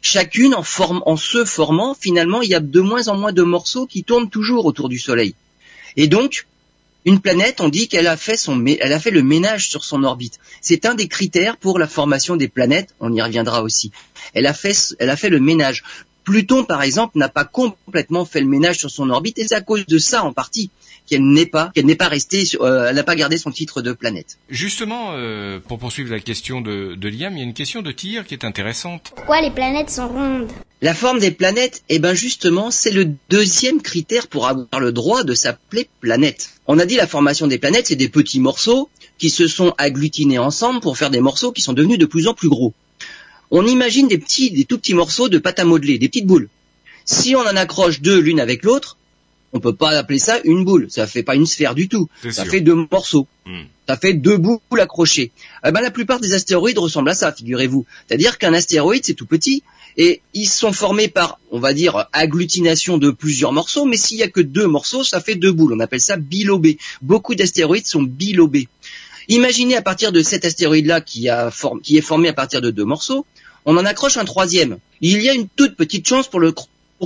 Chacune 0.00 0.54
en, 0.54 0.64
forme, 0.64 1.02
en 1.06 1.16
se 1.16 1.44
formant, 1.44 1.94
finalement, 1.94 2.42
il 2.42 2.50
y 2.50 2.56
a 2.56 2.60
de 2.60 2.80
moins 2.80 3.06
en 3.06 3.16
moins 3.16 3.32
de 3.32 3.42
morceaux 3.42 3.86
qui 3.86 4.02
tournent 4.02 4.30
toujours 4.30 4.66
autour 4.66 4.88
du 4.88 4.98
Soleil. 4.98 5.34
Et 5.96 6.08
donc, 6.08 6.46
une 7.04 7.20
planète, 7.20 7.60
on 7.60 7.68
dit 7.68 7.88
qu'elle 7.88 8.06
a 8.06 8.16
fait 8.16 8.36
son, 8.36 8.64
elle 8.64 8.92
a 8.92 9.00
fait 9.00 9.10
le 9.10 9.22
ménage 9.22 9.68
sur 9.68 9.84
son 9.84 10.04
orbite. 10.04 10.38
C'est 10.60 10.86
un 10.86 10.94
des 10.94 11.08
critères 11.08 11.56
pour 11.56 11.78
la 11.78 11.88
formation 11.88 12.36
des 12.36 12.48
planètes. 12.48 12.94
On 13.00 13.12
y 13.12 13.20
reviendra 13.20 13.62
aussi. 13.62 13.90
Elle 14.34 14.46
a 14.46 14.54
fait, 14.54 14.76
elle 14.98 15.10
a 15.10 15.16
fait 15.16 15.28
le 15.28 15.40
ménage. 15.40 15.82
Pluton, 16.24 16.64
par 16.64 16.82
exemple, 16.82 17.18
n'a 17.18 17.28
pas 17.28 17.44
complètement 17.44 18.24
fait 18.24 18.40
le 18.40 18.46
ménage 18.46 18.78
sur 18.78 18.90
son 18.90 19.10
orbite, 19.10 19.38
et 19.38 19.48
c'est 19.48 19.56
à 19.56 19.60
cause 19.60 19.86
de 19.86 19.98
ça, 19.98 20.22
en 20.22 20.32
partie, 20.32 20.70
qu'elle 21.12 21.28
n'est 21.28 21.46
pas, 21.46 21.70
qu'elle 21.74 21.84
n'est 21.84 21.94
pas 21.94 22.08
restée, 22.08 22.44
euh, 22.60 22.86
elle 22.88 22.96
n'a 22.96 23.02
pas 23.02 23.16
gardé 23.16 23.36
son 23.36 23.50
titre 23.50 23.82
de 23.82 23.92
planète. 23.92 24.38
Justement, 24.48 25.10
euh, 25.12 25.58
pour 25.60 25.78
poursuivre 25.78 26.10
la 26.10 26.20
question 26.20 26.62
de, 26.62 26.94
de 26.94 27.08
Liam, 27.08 27.34
il 27.36 27.38
y 27.38 27.42
a 27.42 27.44
une 27.44 27.52
question 27.52 27.82
de 27.82 27.92
tir 27.92 28.26
qui 28.26 28.32
est 28.32 28.44
intéressante. 28.44 29.12
Pourquoi 29.14 29.42
les 29.42 29.50
planètes 29.50 29.90
sont 29.90 30.08
rondes? 30.08 30.50
La 30.80 30.94
forme 30.94 31.18
des 31.18 31.30
planètes, 31.30 31.82
eh 31.90 31.98
ben 31.98 32.14
justement, 32.14 32.70
c'est 32.70 32.90
le 32.90 33.12
deuxième 33.28 33.82
critère 33.82 34.26
pour 34.26 34.48
avoir 34.48 34.80
le 34.80 34.90
droit 34.90 35.22
de 35.22 35.34
s'appeler 35.34 35.86
planète. 36.00 36.50
On 36.66 36.78
a 36.78 36.86
dit 36.86 36.96
la 36.96 37.06
formation 37.06 37.46
des 37.46 37.58
planètes, 37.58 37.88
c'est 37.88 37.96
des 37.96 38.08
petits 38.08 38.40
morceaux 38.40 38.88
qui 39.18 39.28
se 39.28 39.46
sont 39.46 39.74
agglutinés 39.76 40.38
ensemble 40.38 40.80
pour 40.80 40.96
faire 40.96 41.10
des 41.10 41.20
morceaux 41.20 41.52
qui 41.52 41.60
sont 41.60 41.74
devenus 41.74 41.98
de 41.98 42.06
plus 42.06 42.26
en 42.26 42.34
plus 42.34 42.48
gros 42.48 42.72
on 43.54 43.66
imagine 43.66 44.08
des 44.08 44.16
petits, 44.16 44.50
des 44.50 44.64
tout 44.64 44.78
petits 44.78 44.94
morceaux 44.94 45.28
de 45.28 45.36
pâte 45.36 45.58
à 45.58 45.66
modeler, 45.66 45.98
des 45.98 46.08
petites 46.08 46.26
boules. 46.26 46.48
Si 47.04 47.36
on 47.36 47.40
en 47.40 47.54
accroche 47.54 48.00
deux 48.00 48.18
l'une 48.18 48.40
avec 48.40 48.62
l'autre, 48.62 48.96
on 49.52 49.60
peut 49.60 49.74
pas 49.74 49.90
appeler 49.90 50.18
ça 50.18 50.38
une 50.44 50.64
boule. 50.64 50.86
Ça 50.90 51.06
fait 51.06 51.22
pas 51.22 51.34
une 51.34 51.46
sphère 51.46 51.74
du 51.74 51.88
tout. 51.88 52.08
Ça 52.30 52.44
fait 52.44 52.60
deux 52.60 52.86
morceaux. 52.90 53.26
Hmm. 53.46 53.64
Ça 53.88 53.96
fait 53.96 54.14
deux 54.14 54.36
boules 54.36 54.60
accrochées. 54.80 55.32
Eh 55.66 55.72
ben, 55.72 55.80
la 55.80 55.90
plupart 55.90 56.20
des 56.20 56.32
astéroïdes 56.32 56.78
ressemblent 56.78 57.10
à 57.10 57.14
ça, 57.14 57.32
figurez-vous. 57.32 57.84
C'est-à-dire 58.06 58.38
qu'un 58.38 58.54
astéroïde, 58.54 59.04
c'est 59.04 59.14
tout 59.14 59.26
petit, 59.26 59.62
et 59.96 60.22
ils 60.32 60.46
sont 60.46 60.72
formés 60.72 61.08
par, 61.08 61.38
on 61.50 61.58
va 61.58 61.74
dire, 61.74 62.08
agglutination 62.12 62.98
de 62.98 63.10
plusieurs 63.10 63.52
morceaux, 63.52 63.84
mais 63.84 63.96
s'il 63.96 64.18
y 64.18 64.22
a 64.22 64.28
que 64.28 64.40
deux 64.40 64.66
morceaux, 64.66 65.04
ça 65.04 65.20
fait 65.20 65.34
deux 65.34 65.52
boules. 65.52 65.74
On 65.74 65.80
appelle 65.80 66.00
ça 66.00 66.16
bilobé. 66.16 66.78
Beaucoup 67.02 67.34
d'astéroïdes 67.34 67.86
sont 67.86 68.02
bilobés. 68.02 68.68
Imaginez 69.28 69.76
à 69.76 69.82
partir 69.82 70.12
de 70.12 70.22
cet 70.22 70.44
astéroïde-là 70.44 71.00
qui, 71.00 71.28
qui 71.82 71.96
est 71.96 72.02
formé 72.02 72.28
à 72.28 72.32
partir 72.32 72.60
de 72.60 72.70
deux 72.70 72.84
morceaux, 72.84 73.26
on 73.64 73.76
en 73.76 73.84
accroche 73.84 74.16
un 74.16 74.24
troisième. 74.24 74.78
Il 75.00 75.22
y 75.22 75.28
a 75.28 75.34
une 75.34 75.48
toute 75.48 75.76
petite 75.76 76.08
chance 76.08 76.28
pour, 76.28 76.40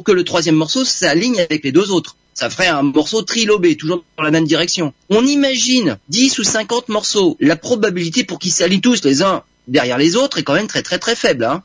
que 0.04 0.12
le 0.12 0.24
troisième 0.24 0.56
morceau 0.56 0.84
s'aligne 0.84 1.40
avec 1.40 1.64
les 1.64 1.72
deux 1.72 1.90
autres. 1.90 2.16
Ça 2.37 2.50
ferait 2.50 2.69
un 2.69 2.83
morceau 2.83 3.23
trilobé, 3.23 3.76
toujours 3.76 4.05
dans 4.19 4.23
la 4.23 4.31
même 4.31 4.47
direction. 4.47 4.93
On 5.09 5.25
imagine 5.25 5.97
10 6.11 6.38
ou 6.38 6.45
50 6.45 6.90
morceaux. 6.90 7.38
La 7.40 7.57
probabilité 7.57 8.25
pour 8.25 8.38
qu'ils 8.38 8.52
s'alignent 8.52 8.83
tous 8.83 9.02
les 9.05 9.23
uns 9.23 9.43
derrière 9.69 9.97
les 9.97 10.16
autres 10.16 10.38
est 10.38 10.43
quand 10.43 10.52
même 10.52 10.66
très 10.66 10.83
très 10.83 10.99
très 10.99 11.16
faible. 11.16 11.45
Hein. 11.45 11.62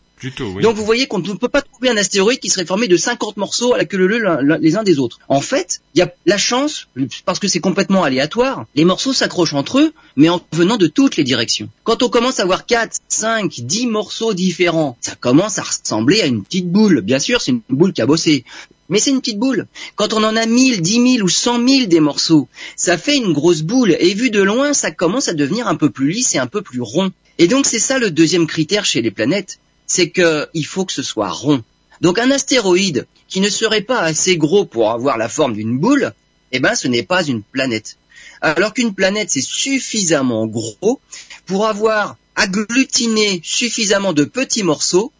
Donc 0.61 0.75
vous 0.75 0.85
voyez 0.85 1.07
qu'on 1.07 1.19
ne 1.19 1.33
peut 1.33 1.49
pas 1.49 1.61
trouver 1.61 1.89
un 1.89 1.97
astéroïde 1.97 2.39
qui 2.39 2.49
serait 2.49 2.65
formé 2.65 2.87
de 2.87 2.95
50 2.95 3.35
morceaux 3.37 3.73
à 3.73 3.77
la 3.77 3.85
queue 3.85 3.97
leu 3.97 4.23
les 4.61 4.75
uns 4.77 4.83
des 4.83 4.99
autres. 4.99 5.19
En 5.27 5.41
fait, 5.41 5.81
il 5.93 5.99
y 5.99 6.01
a 6.03 6.13
la 6.25 6.37
chance, 6.37 6.87
parce 7.25 7.39
que 7.39 7.47
c'est 7.47 7.59
complètement 7.59 8.03
aléatoire, 8.03 8.65
les 8.75 8.85
morceaux 8.85 9.13
s'accrochent 9.13 9.55
entre 9.55 9.79
eux, 9.79 9.93
mais 10.15 10.29
en 10.29 10.39
venant 10.53 10.77
de 10.77 10.87
toutes 10.87 11.17
les 11.17 11.23
directions. 11.23 11.69
Quand 11.83 12.03
on 12.03 12.09
commence 12.09 12.39
à 12.39 12.43
avoir 12.43 12.65
4, 12.65 12.97
5, 13.07 13.61
10 13.61 13.87
morceaux 13.87 14.33
différents, 14.33 14.95
ça 15.01 15.15
commence 15.15 15.57
à 15.57 15.63
ressembler 15.63 16.21
à 16.21 16.27
une 16.27 16.43
petite 16.43 16.69
boule. 16.69 17.01
Bien 17.01 17.19
sûr, 17.19 17.41
c'est 17.41 17.51
une 17.51 17.61
boule 17.69 17.91
qui 17.91 18.01
a 18.01 18.05
bossé. 18.05 18.45
Mais 18.91 18.99
c'est 18.99 19.09
une 19.09 19.21
petite 19.21 19.39
boule. 19.39 19.65
Quand 19.95 20.13
on 20.13 20.23
en 20.23 20.35
a 20.35 20.45
1000, 20.45 20.81
10 20.81 21.13
000 21.15 21.25
ou 21.25 21.29
100 21.29 21.67
000 21.67 21.85
des 21.87 21.99
morceaux, 21.99 22.47
ça 22.75 22.99
fait 22.99 23.17
une 23.17 23.33
grosse 23.33 23.63
boule. 23.63 23.95
Et 23.99 24.13
vu 24.13 24.29
de 24.29 24.41
loin, 24.41 24.73
ça 24.73 24.91
commence 24.91 25.29
à 25.29 25.33
devenir 25.33 25.67
un 25.67 25.75
peu 25.75 25.89
plus 25.89 26.11
lisse 26.11 26.35
et 26.35 26.37
un 26.37 26.47
peu 26.47 26.61
plus 26.61 26.81
rond. 26.81 27.11
Et 27.39 27.47
donc 27.47 27.65
c'est 27.65 27.79
ça 27.79 27.97
le 27.97 28.11
deuxième 28.11 28.45
critère 28.45 28.85
chez 28.85 29.01
les 29.01 29.09
planètes 29.09 29.57
c'est 29.91 30.09
qu'il 30.09 30.65
faut 30.65 30.85
que 30.85 30.93
ce 30.93 31.03
soit 31.03 31.29
rond. 31.29 31.63
Donc 31.99 32.17
un 32.17 32.31
astéroïde 32.31 33.07
qui 33.27 33.41
ne 33.41 33.49
serait 33.49 33.81
pas 33.81 33.99
assez 33.99 34.37
gros 34.37 34.63
pour 34.63 34.89
avoir 34.89 35.17
la 35.17 35.27
forme 35.27 35.53
d'une 35.53 35.77
boule, 35.77 36.13
eh 36.53 36.59
ben 36.59 36.75
ce 36.75 36.87
n'est 36.87 37.03
pas 37.03 37.25
une 37.25 37.43
planète. 37.43 37.97
Alors 38.39 38.73
qu'une 38.73 38.93
planète 38.93 39.31
c'est 39.31 39.41
suffisamment 39.41 40.47
gros 40.47 41.01
pour 41.45 41.67
avoir 41.67 42.15
agglutiné 42.35 43.41
suffisamment 43.43 44.13
de 44.13 44.23
petits 44.23 44.63
morceaux, 44.63 45.11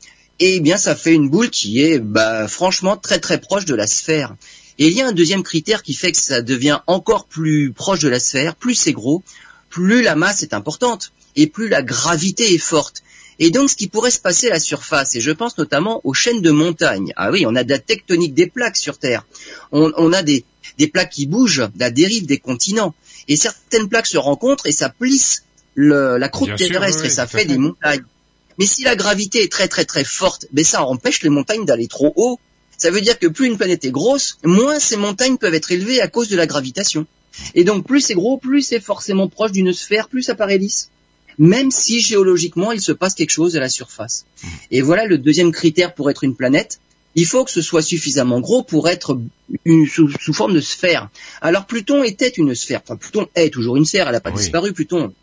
et 0.42 0.56
eh 0.56 0.60
bien 0.60 0.78
ça 0.78 0.96
fait 0.96 1.14
une 1.14 1.30
boule 1.30 1.52
qui 1.52 1.84
est 1.84 2.00
bah, 2.00 2.48
franchement 2.48 2.98
très 2.98 3.20
très 3.20 3.40
proche 3.40 3.66
de 3.66 3.76
la 3.76 3.86
sphère. 3.86 4.36
Et 4.80 4.88
il 4.88 4.94
y 4.94 5.02
a 5.02 5.08
un 5.08 5.12
deuxième 5.12 5.44
critère 5.44 5.84
qui 5.84 5.94
fait 5.94 6.12
que 6.12 6.18
ça 6.18 6.42
devient 6.42 6.80
encore 6.88 7.28
plus 7.28 7.72
proche 7.72 8.00
de 8.00 8.10
la 8.10 8.20
sphère, 8.20 8.56
plus 8.56 8.74
c'est 8.74 8.92
gros, 8.92 9.22
plus 9.70 10.02
la 10.02 10.16
masse 10.16 10.42
est 10.42 10.56
importante 10.56 11.14
et 11.36 11.46
plus 11.46 11.70
la 11.70 11.84
gravité 11.84 12.56
est 12.56 12.58
forte. 12.58 13.04
Et 13.38 13.52
donc, 13.52 13.70
ce 13.70 13.76
qui 13.76 13.88
pourrait 13.88 14.12
se 14.12 14.20
passer 14.20 14.48
à 14.48 14.54
la 14.54 14.60
surface, 14.60 15.16
et 15.16 15.22
je 15.22 15.32
pense 15.32 15.58
notamment 15.60 16.02
aux 16.04 16.14
chaînes 16.14 16.42
de 16.42 16.52
montagnes. 16.52 17.14
Ah 17.16 17.32
oui, 17.32 17.46
on 17.48 17.56
a 17.56 17.64
de 17.64 17.70
la 17.70 17.80
tectonique 17.80 18.34
des 18.34 18.48
plaques 18.48 18.78
sur 18.78 18.98
Terre. 18.98 19.26
On, 19.72 20.14
a 20.14 20.24
des, 20.24 20.44
plaques 20.92 21.12
qui 21.12 21.28
bougent, 21.28 21.68
la 21.78 21.92
dérive 21.92 22.26
des 22.26 22.40
continents. 22.40 22.94
Et 23.28 23.36
certaines 23.36 23.90
plaques 23.90 24.08
se 24.08 24.18
rencontrent 24.18 24.66
et 24.66 24.72
ça 24.72 24.90
plisse 24.90 25.44
la 25.76 26.30
croûte 26.30 26.56
terrestre 26.56 27.06
et 27.06 27.10
ça 27.10 27.28
fait, 27.28 27.46
des 27.46 27.58
montagnes. 27.58 28.04
Mais 28.62 28.68
si 28.68 28.84
la 28.84 28.96
gravité 28.96 29.42
est 29.42 29.52
très 29.52 29.68
très 29.68 29.86
très 29.86 30.04
forte, 30.04 30.46
ben 30.52 30.64
ça 30.64 30.86
empêche 30.86 31.24
les 31.24 31.30
montagnes 31.30 31.66
d'aller 31.66 31.88
trop 31.88 32.14
haut. 32.16 32.40
Ça 32.78 32.92
veut 32.92 33.02
dire 33.02 33.18
que 33.18 33.26
plus 33.26 33.48
une 33.48 33.58
planète 33.58 33.86
est 33.86 33.92
grosse, 33.92 34.38
moins 34.44 34.80
ces 34.80 34.98
montagnes 34.98 35.38
peuvent 35.38 35.56
être 35.56 35.72
élevées 35.72 36.00
à 36.00 36.08
cause 36.08 36.30
de 36.30 36.38
la 36.38 36.46
gravitation. 36.46 37.08
Et 37.56 37.64
donc 37.64 37.88
plus 37.88 38.02
c'est 38.02 38.14
gros, 38.14 38.38
plus 38.38 38.62
c'est 38.62 38.80
forcément 38.80 39.28
proche 39.30 39.52
d'une 39.52 39.74
sphère, 39.74 40.10
plus 40.10 40.22
ça 40.22 40.36
paraît 40.36 40.60
lisse 40.60 40.92
même 41.40 41.72
si 41.72 42.02
géologiquement 42.02 42.72
il 42.72 42.82
se 42.82 42.92
passe 42.92 43.16
quelque 43.16 43.32
chose 43.32 43.58
à 43.58 43.60
la 43.60 43.70
surface. 43.70 44.26
Et 44.70 44.82
voilà 44.82 45.08
le 45.08 45.18
deuxième 45.18 45.52
critère 45.52 45.96
pour 45.96 46.12
être 46.12 46.24
une 46.24 46.36
planète. 46.36 46.80
Il 47.16 47.26
faut 47.26 47.44
que 47.44 47.50
ce 47.50 47.64
soit 47.64 47.82
suffisamment 47.82 48.42
gros 48.42 48.62
pour 48.62 48.88
être 48.90 49.20
sous, 49.88 50.34
forme 50.34 50.54
de 50.54 50.62
sphère. 50.62 51.10
Alors 51.42 51.66
Pluton 51.66 52.04
était 52.04 52.28
une 52.28 52.54
sphère. 52.54 52.82
Enfin, 52.84 52.96
Pluton 52.96 53.28
est 53.34 53.50
toujours 53.50 53.76
une 53.76 53.86
sphère. 53.86 54.06
Elle 54.08 54.14
n'a 54.14 54.22
pas 54.22 54.30
disparu. 54.30 54.72
Pluton, 54.72 55.14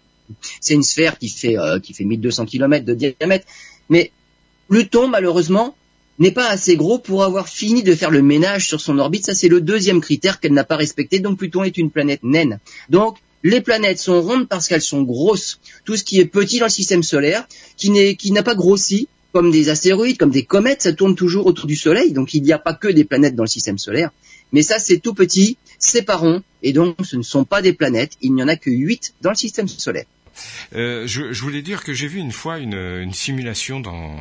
c'est 0.60 0.74
une 0.74 0.82
sphère 0.82 1.18
qui 1.18 1.28
fait 1.28 1.58
euh, 1.58 1.78
qui 1.80 1.94
fait 1.94 2.04
1200 2.04 2.46
km 2.46 2.84
de 2.84 2.94
diamètre. 2.94 3.46
Mais 3.88 4.12
Pluton, 4.68 5.08
malheureusement, 5.08 5.76
n'est 6.18 6.32
pas 6.32 6.48
assez 6.48 6.76
gros 6.76 6.98
pour 6.98 7.24
avoir 7.24 7.48
fini 7.48 7.82
de 7.82 7.94
faire 7.94 8.10
le 8.10 8.22
ménage 8.22 8.68
sur 8.68 8.80
son 8.80 8.98
orbite. 8.98 9.26
Ça, 9.26 9.34
c'est 9.34 9.48
le 9.48 9.60
deuxième 9.60 10.00
critère 10.00 10.40
qu'elle 10.40 10.52
n'a 10.52 10.64
pas 10.64 10.76
respecté. 10.76 11.20
Donc 11.20 11.38
Pluton 11.38 11.64
est 11.64 11.78
une 11.78 11.90
planète 11.90 12.22
naine. 12.22 12.58
Donc 12.88 13.18
les 13.44 13.60
planètes 13.60 13.98
sont 13.98 14.20
rondes 14.20 14.48
parce 14.48 14.66
qu'elles 14.66 14.82
sont 14.82 15.02
grosses. 15.02 15.60
Tout 15.84 15.96
ce 15.96 16.04
qui 16.04 16.18
est 16.18 16.24
petit 16.24 16.58
dans 16.58 16.66
le 16.66 16.70
système 16.70 17.02
solaire, 17.02 17.46
qui 17.76 18.32
n'a 18.32 18.42
pas 18.42 18.54
grossi, 18.54 19.08
comme 19.32 19.50
des 19.50 19.68
astéroïdes, 19.68 20.18
comme 20.18 20.30
des 20.30 20.44
comètes, 20.44 20.82
ça 20.82 20.92
tourne 20.92 21.14
toujours 21.14 21.46
autour 21.46 21.66
du 21.66 21.76
Soleil. 21.76 22.12
Donc 22.12 22.34
il 22.34 22.42
n'y 22.42 22.52
a 22.52 22.58
pas 22.58 22.74
que 22.74 22.88
des 22.88 23.04
planètes 23.04 23.36
dans 23.36 23.44
le 23.44 23.48
système 23.48 23.78
solaire. 23.78 24.10
Mais 24.52 24.62
ça, 24.62 24.78
c'est 24.78 24.98
tout 24.98 25.14
petit, 25.14 25.58
c'est 25.78 26.02
pas 26.02 26.16
rond, 26.16 26.42
et 26.62 26.72
donc 26.72 26.96
ce 27.04 27.16
ne 27.16 27.22
sont 27.22 27.44
pas 27.44 27.60
des 27.60 27.74
planètes. 27.74 28.12
Il 28.22 28.34
n'y 28.34 28.42
en 28.42 28.48
a 28.48 28.56
que 28.56 28.70
huit 28.70 29.14
dans 29.20 29.30
le 29.30 29.36
système 29.36 29.68
solaire. 29.68 30.06
Euh, 30.74 31.06
je, 31.06 31.40
voulais 31.40 31.62
dire 31.62 31.84
que 31.84 31.92
j'ai 31.92 32.06
vu 32.06 32.18
une 32.18 32.32
fois 32.32 32.58
une, 32.58 33.12
simulation 33.12 33.80
dans, 33.80 34.16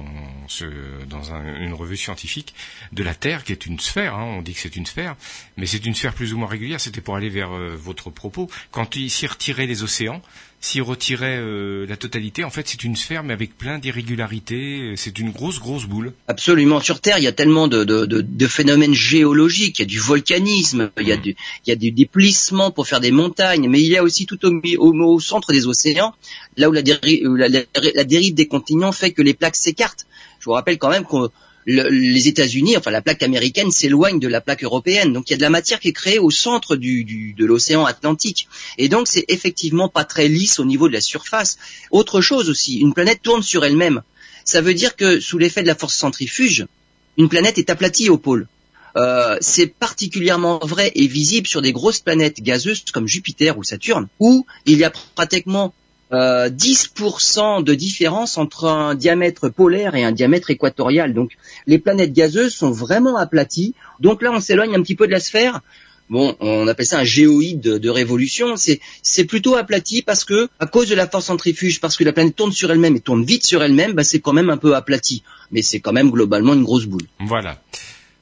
ce, 0.48 0.66
dans 1.06 1.34
un, 1.34 1.62
une 1.62 1.74
revue 1.74 1.98
scientifique 1.98 2.54
de 2.92 3.04
la 3.04 3.16
Terre, 3.16 3.44
qui 3.44 3.52
est 3.52 3.66
une 3.66 3.80
sphère. 3.80 4.16
Hein, 4.16 4.24
on 4.24 4.42
dit 4.42 4.54
que 4.54 4.60
c'est 4.60 4.76
une 4.76 4.86
sphère, 4.86 5.16
mais 5.58 5.66
c'est 5.66 5.86
une 5.86 5.96
sphère 5.96 6.14
plus 6.14 6.34
ou 6.34 6.38
moins 6.38 6.48
régulière. 6.48 6.80
C'était 6.80 7.02
pour 7.02 7.16
aller 7.16 7.30
vers 7.30 7.52
euh, 7.52 7.76
votre 7.76 8.10
propos. 8.10 8.50
Quand 8.72 8.96
il 8.96 9.10
s'y 9.10 9.28
retirait 9.28 9.66
les 9.66 9.84
océans, 9.84 10.22
s'il 10.60 10.82
retirait 10.82 11.38
euh, 11.38 11.86
la 11.88 11.98
totalité, 11.98 12.44
en 12.44 12.50
fait, 12.50 12.68
c'est 12.68 12.84
une 12.84 12.96
sphère, 12.96 13.24
mais 13.24 13.34
avec 13.34 13.58
plein 13.58 13.78
d'irrégularités. 13.78 14.94
C'est 14.98 15.20
une 15.20 15.30
grosse, 15.30 15.60
grosse 15.60 15.86
boule. 15.86 16.14
Absolument. 16.28 16.80
Sur 16.80 17.00
Terre, 17.00 17.20
il 17.20 17.24
y 17.24 17.28
a 17.28 17.32
tellement 17.32 17.68
de, 17.68 17.84
de, 17.84 18.06
de, 18.06 18.22
de 18.22 18.48
phénomènes 18.48 18.94
géologiques. 18.94 19.80
Il 19.80 19.84
y 19.84 19.86
a 19.86 19.88
du 19.88 20.00
volcanisme, 20.00 20.90
il 21.00 21.08
y 21.08 21.12
a 21.12 21.18
mm. 21.18 21.22
du, 21.22 21.36
il 21.66 21.70
y 21.70 21.72
a 21.72 21.76
du 21.76 21.92
déplissement 21.92 22.72
pour 22.72 22.88
faire 22.88 23.00
des 23.00 23.12
montagnes, 23.12 23.70
mais 23.70 23.82
il 23.82 23.88
y 23.88 23.98
a 23.98 24.04
aussi 24.04 24.26
tout 24.26 24.40
au, 24.46 24.52
au, 24.80 25.20
centre 25.20 25.54
des 25.54 25.68
océans, 25.68 26.14
là 26.58 26.70
où 26.70 26.72
la, 26.72 26.82
la 26.82 28.04
dérive 28.04 28.34
des 28.34 28.48
continents 28.48 28.92
fait 28.92 29.12
que 29.12 29.22
les 29.22 29.36
plaques 29.36 29.56
s'écartent. 29.56 30.08
Je 30.40 30.46
vous 30.46 30.54
rappelle 30.54 30.78
quand 30.78 30.90
même 30.90 31.04
qu'on 31.04 31.30
les 31.68 32.28
États-Unis, 32.30 32.78
enfin 32.78 32.92
la 32.92 33.02
plaque 33.02 33.24
américaine 33.24 33.72
s'éloigne 33.72 34.20
de 34.20 34.28
la 34.30 34.40
plaque 34.40 34.64
européenne. 34.64 35.12
Donc 35.12 35.30
il 35.30 35.32
y 35.32 35.34
a 35.34 35.38
de 35.38 35.42
la 35.42 35.50
matière 35.50 35.80
qui 35.82 35.90
est 35.90 35.94
créée 35.94 36.18
au 36.20 36.32
centre 36.32 36.78
de 36.78 37.46
l'océan 37.46 37.86
Atlantique. 37.86 38.48
Et 38.78 38.88
donc 38.88 39.08
c'est 39.08 39.26
effectivement 39.28 39.90
pas 39.90 40.06
très 40.06 40.30
lisse 40.30 40.60
au 40.60 40.66
niveau 40.66 40.88
de 40.88 40.94
la 40.94 41.02
surface. 41.02 41.58
Autre 41.92 42.22
chose 42.22 42.50
aussi, 42.50 42.80
une 42.80 42.94
planète 42.94 43.22
tourne 43.22 43.44
sur 43.44 43.66
elle-même. 43.66 44.02
Ça 44.46 44.62
veut 44.62 44.74
dire 44.74 44.96
que 44.96 45.20
sous 45.20 45.38
l'effet 45.38 45.62
de 45.62 45.68
la 45.68 45.76
force 45.76 45.96
centrifuge, 45.96 46.66
une 47.18 47.28
planète 47.28 47.58
est 47.58 47.70
aplatie 47.70 48.10
au 48.10 48.18
pôle. 48.18 48.48
Euh, 48.96 49.38
c'est 49.42 49.68
particulièrement 49.68 50.60
vrai 50.64 50.92
et 50.96 51.06
visible 51.06 51.48
sur 51.48 51.62
des 51.62 51.74
grosses 51.74 52.00
planètes 52.00 52.42
gazeuses 52.42 52.86
comme 52.94 53.08
Jupiter 53.08 53.58
ou 53.58 53.64
Saturne, 53.64 54.08
où 54.20 54.46
il 54.66 54.78
y 54.78 54.86
a 54.86 54.92
pratiquement 55.16 55.74
euh, 56.14 56.50
10% 56.50 57.64
de 57.64 57.74
différence 57.74 58.38
entre 58.38 58.66
un 58.66 58.96
diamètre 58.96 59.50
polaire 59.50 59.96
et 59.96 60.04
un 60.04 60.12
diamètre 60.12 60.50
équatorial. 60.50 61.14
Donc 61.14 61.32
les 61.66 61.80
planètes 61.80 62.14
gazeuses 62.14 62.54
sont 62.54 62.72
vraiment 62.72 63.18
aplaties. 63.18 63.74
Donc 64.00 64.22
là, 64.22 64.32
on 64.32 64.40
s'éloigne 64.40 64.76
un 64.76 64.82
petit 64.82 64.96
peu 64.96 65.08
de 65.08 65.12
la 65.12 65.20
sphère. 65.20 65.62
Bon, 66.10 66.38
on 66.40 66.68
appelle 66.70 66.86
ça 66.86 67.00
un 67.00 67.04
géoïde 67.04 67.60
de, 67.60 67.90
révolution. 67.90 68.56
C'est, 68.56 68.80
c'est 69.02 69.26
plutôt 69.26 69.56
aplati 69.56 70.02
parce 70.02 70.24
que, 70.24 70.48
à 70.60 70.66
cause 70.66 70.88
de 70.88 70.96
la 70.96 71.06
force 71.06 71.26
centrifuge, 71.26 71.82
parce 71.82 71.98
que 71.98 72.06
la 72.06 72.14
planète 72.14 72.36
tourne 72.36 72.54
sur 72.54 72.72
elle-même 72.72 72.96
et 72.96 73.02
tourne 73.02 73.26
vite 73.26 73.46
sur 73.46 73.62
elle-même, 73.62 73.92
bah, 73.92 74.06
c'est 74.06 74.20
quand 74.20 74.32
même 74.32 74.50
un 74.50 74.56
peu 74.56 74.76
aplati. 74.76 75.24
Mais 75.52 75.62
c'est 75.62 75.82
quand 75.82 75.92
même 75.92 76.10
globalement 76.10 76.54
une 76.54 76.64
grosse 76.64 76.86
boule. 76.86 77.04
Voilà. 77.20 77.62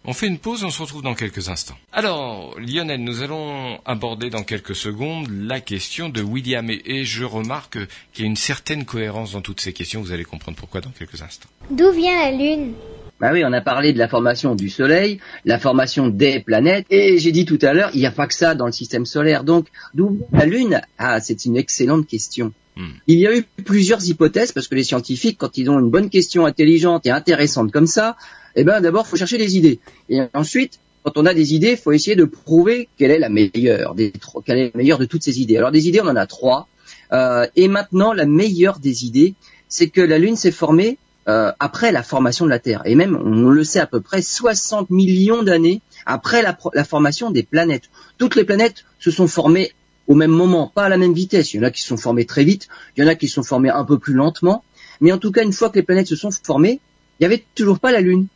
On 0.08 0.14
fait 0.14 0.28
une 0.28 0.38
pause, 0.38 0.64
on 0.64 0.70
se 0.70 0.82
retrouve 0.82 1.02
dans 1.02 1.16
quelques 1.16 1.50
instants. 1.50 1.78
Alors, 1.92 2.56
Lionel, 2.60 3.04
nous 3.04 3.24
allons 3.24 3.80
aborder 3.86 4.30
dans 4.30 4.44
quelques 4.44 4.76
secondes 4.76 5.28
la 5.30 5.60
question 5.62 6.10
de 6.10 6.22
William 6.22 6.70
et, 6.70 7.06
je 7.06 7.24
remarque 7.24 7.80
qu'il 8.14 8.26
y 8.26 8.28
a 8.28 8.30
une 8.30 8.36
certaine 8.36 8.86
cohérence 8.86 9.32
dans 9.32 9.42
toutes 9.42 9.62
ces 9.62 9.74
questions. 9.74 10.02
Vous 10.02 10.12
allez 10.12 10.24
comprendre 10.24 10.58
pourquoi 10.58 10.82
dans 10.82 10.92
quelques 10.92 11.22
instants. 11.22 11.50
D'où 11.72 11.92
vient 11.92 12.18
la 12.20 12.32
Lune? 12.32 12.74
Bah 13.20 13.30
oui, 13.32 13.44
on 13.46 13.54
a 13.54 13.62
parlé 13.62 13.94
de 13.94 13.98
la 13.98 14.08
formation 14.08 14.56
du 14.56 14.70
Soleil, 14.70 15.20
la 15.46 15.58
formation 15.58 16.08
des 16.08 16.42
planètes, 16.42 16.86
et 16.90 17.18
j'ai 17.18 17.32
dit 17.32 17.46
tout 17.46 17.60
à 17.62 17.74
l'heure, 17.74 17.90
il 17.94 18.00
n'y 18.00 18.06
a 18.06 18.12
pas 18.12 18.28
que 18.28 18.34
ça 18.34 18.56
dans 18.56 18.66
le 18.66 18.74
système 18.74 19.06
solaire. 19.06 19.44
Donc, 19.44 19.68
d'où 19.94 20.20
la 20.34 20.46
Lune? 20.46 20.82
Ah, 20.98 21.22
c'est 21.22 21.46
une 21.46 21.56
excellente 21.56 22.08
question. 22.08 22.52
Hmm. 22.76 22.90
Il 23.08 23.20
y 23.20 23.26
a 23.26 23.36
eu 23.36 23.44
plusieurs 23.64 24.06
hypothèses 24.06 24.52
parce 24.52 24.68
que 24.68 24.76
les 24.76 24.84
scientifiques, 24.84 25.38
quand 25.38 25.58
ils 25.58 25.70
ont 25.70 25.80
une 25.80 25.90
bonne 25.90 26.10
question 26.10 26.46
intelligente 26.46 27.06
et 27.06 27.10
intéressante 27.10 27.72
comme 27.72 27.88
ça, 27.88 28.18
eh 28.58 28.66
ben 28.66 28.82
d'abord 28.82 29.08
faut 29.08 29.16
chercher 29.16 29.38
des 29.38 29.56
idées. 29.56 29.80
Et 30.10 30.20
ensuite, 30.34 30.80
quand 31.04 31.18
on 31.18 31.26
a 31.26 31.34
des 31.34 31.54
idées, 31.54 31.72
il 31.72 31.78
faut 31.78 31.94
essayer 31.94 32.18
de 32.18 32.26
prouver 32.26 32.90
quelle 32.98 33.12
est 33.12 33.20
la 33.20 33.30
meilleure, 33.30 33.96
des, 33.96 34.12
quelle 34.46 34.58
est 34.58 34.72
la 34.74 34.78
meilleure 34.78 35.00
de 35.00 35.06
toutes 35.06 35.24
ces 35.24 35.40
idées. 35.40 35.56
Alors 35.56 35.72
des 35.72 35.88
idées, 35.88 36.02
on 36.02 36.08
en 36.08 36.16
a 36.18 36.26
trois. 36.26 36.68
Euh, 37.14 37.48
et 37.56 37.70
maintenant, 37.70 38.12
la 38.12 38.26
meilleure 38.26 38.80
des 38.80 39.06
idées, 39.06 39.36
c'est 39.70 39.88
que 39.88 40.02
la 40.02 40.18
Lune 40.18 40.36
s'est 40.36 40.52
formée 40.52 40.98
euh, 41.28 41.52
après 41.60 41.92
la 41.92 42.04
formation 42.04 42.46
de 42.46 42.52
la 42.52 42.60
Terre. 42.60 42.82
Et 42.86 42.96
même, 42.96 43.16
on 43.16 43.50
le 43.50 43.64
sait 43.64 43.80
à 43.80 43.88
peu 43.88 44.02
près, 44.02 44.22
60 44.22 44.90
millions 44.90 45.44
d'années 45.44 45.82
après 46.06 46.42
la, 46.42 46.58
la, 46.74 46.84
formation 46.84 47.32
des 47.32 47.44
planètes. 47.44 47.90
Toutes 48.18 48.36
les 48.36 48.44
planètes 48.44 48.86
se 49.00 49.12
sont 49.12 49.28
formées 49.28 49.72
au 50.08 50.16
même 50.16 50.32
moment, 50.32 50.72
pas 50.74 50.86
à 50.86 50.90
la 50.90 50.98
même 50.98 51.14
vitesse. 51.14 51.54
Il 51.54 51.58
y 51.58 51.60
en 51.62 51.64
a 51.64 51.72
qui 51.72 51.82
se 51.82 51.88
sont 51.88 51.98
formées 51.98 52.26
très 52.26 52.44
vite, 52.44 52.68
il 52.96 53.04
y 53.04 53.08
en 53.08 53.10
a 53.10 53.16
qui 53.16 53.28
se 53.28 53.36
sont 53.36 53.44
formées 53.44 53.70
un 53.72 53.86
peu 53.86 53.98
plus 53.98 54.14
lentement. 54.14 54.64
Mais 55.02 55.12
en 55.12 55.18
tout 55.18 55.32
cas, 55.32 55.44
une 55.44 55.54
fois 55.54 55.70
que 55.70 55.76
les 55.76 55.84
planètes 55.84 56.08
se 56.08 56.16
sont 56.16 56.30
formées, 56.32 56.80
il 57.20 57.24
n'y 57.24 57.26
avait 57.26 57.44
toujours 57.56 57.80
pas 57.80 57.92
la 57.92 58.02
Lune. 58.02 58.28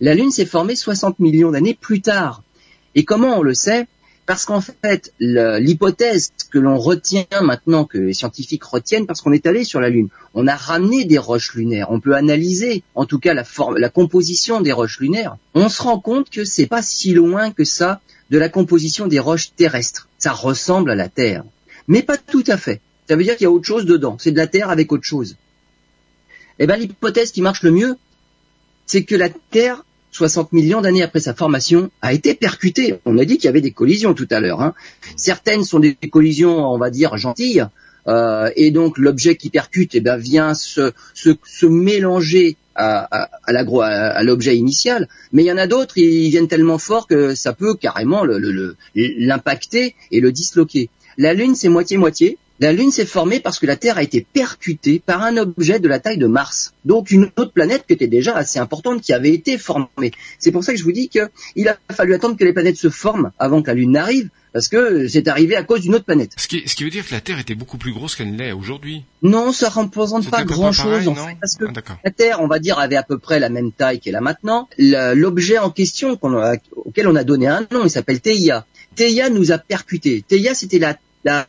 La 0.00 0.14
Lune 0.14 0.30
s'est 0.30 0.46
formée 0.46 0.76
60 0.76 1.18
millions 1.18 1.50
d'années 1.50 1.74
plus 1.74 2.00
tard. 2.00 2.42
Et 2.94 3.04
comment 3.04 3.38
on 3.38 3.42
le 3.42 3.54
sait? 3.54 3.86
Parce 4.26 4.44
qu'en 4.44 4.60
fait, 4.60 5.12
l'hypothèse 5.20 6.32
que 6.50 6.58
l'on 6.58 6.78
retient 6.78 7.24
maintenant, 7.42 7.84
que 7.84 7.98
les 7.98 8.12
scientifiques 8.12 8.64
retiennent, 8.64 9.06
parce 9.06 9.20
qu'on 9.20 9.32
est 9.32 9.46
allé 9.46 9.62
sur 9.62 9.80
la 9.80 9.88
Lune, 9.88 10.08
on 10.34 10.48
a 10.48 10.56
ramené 10.56 11.04
des 11.04 11.18
roches 11.18 11.54
lunaires, 11.54 11.86
on 11.90 12.00
peut 12.00 12.14
analyser 12.14 12.82
en 12.96 13.06
tout 13.06 13.20
cas 13.20 13.34
la, 13.34 13.44
la 13.76 13.88
composition 13.88 14.60
des 14.60 14.72
roches 14.72 14.98
lunaires, 14.98 15.36
on 15.54 15.68
se 15.68 15.80
rend 15.80 16.00
compte 16.00 16.28
que 16.28 16.44
c'est 16.44 16.66
pas 16.66 16.82
si 16.82 17.14
loin 17.14 17.52
que 17.52 17.64
ça 17.64 18.00
de 18.30 18.38
la 18.38 18.48
composition 18.48 19.06
des 19.06 19.20
roches 19.20 19.52
terrestres. 19.54 20.08
Ça 20.18 20.32
ressemble 20.32 20.90
à 20.90 20.96
la 20.96 21.08
Terre. 21.08 21.44
Mais 21.86 22.02
pas 22.02 22.16
tout 22.16 22.44
à 22.48 22.56
fait. 22.56 22.80
Ça 23.08 23.14
veut 23.14 23.22
dire 23.22 23.36
qu'il 23.36 23.44
y 23.44 23.46
a 23.46 23.52
autre 23.52 23.66
chose 23.66 23.86
dedans. 23.86 24.16
C'est 24.18 24.32
de 24.32 24.36
la 24.36 24.48
Terre 24.48 24.70
avec 24.70 24.90
autre 24.90 25.04
chose. 25.04 25.36
Eh 26.58 26.66
bien, 26.66 26.76
l'hypothèse 26.76 27.30
qui 27.30 27.42
marche 27.42 27.62
le 27.62 27.70
mieux, 27.70 27.96
c'est 28.86 29.04
que 29.04 29.14
la 29.14 29.28
Terre 29.28 29.84
60 30.16 30.52
millions 30.52 30.80
d'années 30.80 31.02
après 31.02 31.20
sa 31.20 31.34
formation, 31.34 31.90
a 32.02 32.12
été 32.12 32.34
percutée. 32.34 32.96
On 33.04 33.18
a 33.18 33.24
dit 33.24 33.36
qu'il 33.36 33.44
y 33.44 33.48
avait 33.48 33.60
des 33.60 33.70
collisions 33.70 34.14
tout 34.14 34.28
à 34.30 34.40
l'heure. 34.40 34.62
Hein. 34.62 34.74
Certaines 35.16 35.64
sont 35.64 35.78
des 35.78 35.94
collisions, 36.10 36.58
on 36.58 36.78
va 36.78 36.90
dire, 36.90 37.16
gentilles, 37.16 37.66
euh, 38.08 38.50
et 38.56 38.70
donc 38.70 38.98
l'objet 38.98 39.36
qui 39.36 39.50
percute 39.50 39.94
eh 39.94 40.00
ben, 40.00 40.16
vient 40.16 40.54
se, 40.54 40.92
se, 41.14 41.66
mélanger 41.66 42.56
à, 42.74 43.28
l'objet 44.22 44.56
initial. 44.56 45.08
Mais 45.32 45.42
il 45.42 45.46
y 45.46 45.52
en 45.52 45.58
a 45.58 45.66
d'autres, 45.66 45.98
ils 45.98 46.30
viennent 46.30 46.48
tellement 46.48 46.78
fort 46.78 47.06
que 47.06 47.34
ça 47.34 47.52
peut 47.52 47.74
carrément 47.74 48.24
l'impacter 48.94 49.94
et 50.10 50.20
le 50.20 50.30
disloquer. 50.30 50.90
La 51.18 51.32
Lune, 51.32 51.54
c'est 51.54 51.68
moitié-moitié. 51.68 52.38
La 52.58 52.72
Lune 52.72 52.90
s'est 52.90 53.06
formée 53.06 53.38
parce 53.38 53.58
que 53.58 53.66
la 53.66 53.76
Terre 53.76 53.98
a 53.98 54.02
été 54.02 54.26
percutée 54.32 55.02
par 55.04 55.22
un 55.22 55.36
objet 55.36 55.78
de 55.78 55.88
la 55.88 56.00
taille 56.00 56.16
de 56.16 56.26
Mars. 56.26 56.72
Donc 56.86 57.10
une 57.10 57.30
autre 57.36 57.52
planète 57.52 57.84
qui 57.86 57.92
était 57.92 58.06
déjà 58.06 58.34
assez 58.34 58.58
importante, 58.58 59.02
qui 59.02 59.12
avait 59.12 59.32
été 59.32 59.58
formée. 59.58 60.12
C'est 60.38 60.52
pour 60.52 60.64
ça 60.64 60.72
que 60.72 60.78
je 60.78 60.84
vous 60.84 60.92
dis 60.92 61.08
qu'il 61.10 61.68
a 61.68 61.76
fallu 61.92 62.14
attendre 62.14 62.36
que 62.36 62.44
les 62.44 62.54
planètes 62.54 62.78
se 62.78 62.88
forment 62.88 63.30
avant 63.38 63.60
que 63.60 63.68
la 63.68 63.74
Lune 63.74 63.92
n'arrive, 63.92 64.30
parce 64.54 64.68
que 64.68 65.06
c'est 65.06 65.28
arrivé 65.28 65.54
à 65.54 65.64
cause 65.64 65.82
d'une 65.82 65.94
autre 65.94 66.06
planète. 66.06 66.32
Ce 66.38 66.48
qui, 66.48 66.62
veut 66.82 66.88
dire 66.88 67.06
que 67.06 67.12
la 67.12 67.20
Terre 67.20 67.38
était 67.38 67.54
beaucoup 67.54 67.76
plus 67.76 67.92
grosse 67.92 68.16
qu'elle 68.16 68.34
l'est 68.36 68.52
aujourd'hui. 68.52 69.04
Non, 69.20 69.52
ça 69.52 69.68
ne 69.68 69.72
représente 69.72 70.30
pas 70.30 70.44
grand-chose 70.44 71.08
en 71.08 71.14
fait, 71.14 71.36
parce 71.38 71.56
que 71.56 71.66
ah, 71.66 71.98
la 72.04 72.10
Terre, 72.10 72.40
on 72.40 72.46
va 72.46 72.58
dire, 72.58 72.78
avait 72.78 72.96
à 72.96 73.02
peu 73.02 73.18
près 73.18 73.38
la 73.38 73.50
même 73.50 73.70
taille 73.70 74.00
qu'elle 74.00 74.16
a 74.16 74.22
maintenant. 74.22 74.66
L'objet 74.78 75.58
en 75.58 75.68
question 75.68 76.18
auquel 76.74 77.06
on 77.06 77.16
a 77.16 77.24
donné 77.24 77.48
un 77.48 77.66
nom, 77.70 77.84
il 77.84 77.90
s'appelle 77.90 78.20
Theia. 78.20 78.64
Theia 78.94 79.28
nous 79.28 79.52
a 79.52 79.58
percuté. 79.58 80.24
Theia, 80.26 80.54
c'était 80.54 80.78
la, 80.78 80.96
la 81.24 81.46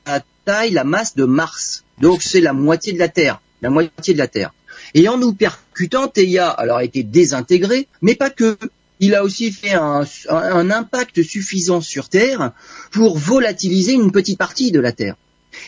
la 0.72 0.84
masse 0.84 1.16
de 1.16 1.26
Mars. 1.26 1.84
Donc 2.00 2.22
c'est 2.22 2.42
la 2.42 2.54
moitié 2.54 2.94
de 2.94 3.00
la 3.00 3.10
Terre, 3.10 3.42
la 3.62 3.70
moitié 3.70 4.14
de 4.14 4.20
la 4.20 4.28
Terre. 4.28 4.54
Et 4.94 5.08
en 5.08 5.18
nous 5.18 5.34
percutant, 5.34 6.08
Theia 6.08 6.50
alors 6.50 6.78
a 6.78 6.84
été 6.84 7.04
désintégré, 7.04 7.88
mais 8.02 8.16
pas 8.16 8.30
que. 8.30 8.58
Il 9.00 9.14
a 9.14 9.24
aussi 9.24 9.52
fait 9.52 9.74
un 9.74 10.72
impact 10.72 11.22
suffisant 11.22 11.82
sur 11.82 12.10
Terre 12.10 12.52
pour 12.90 13.16
volatiliser 13.16 13.94
une 13.94 14.12
petite 14.12 14.40
partie 14.40 14.72
de 14.72 14.80
la 14.80 14.92
Terre. 14.92 15.16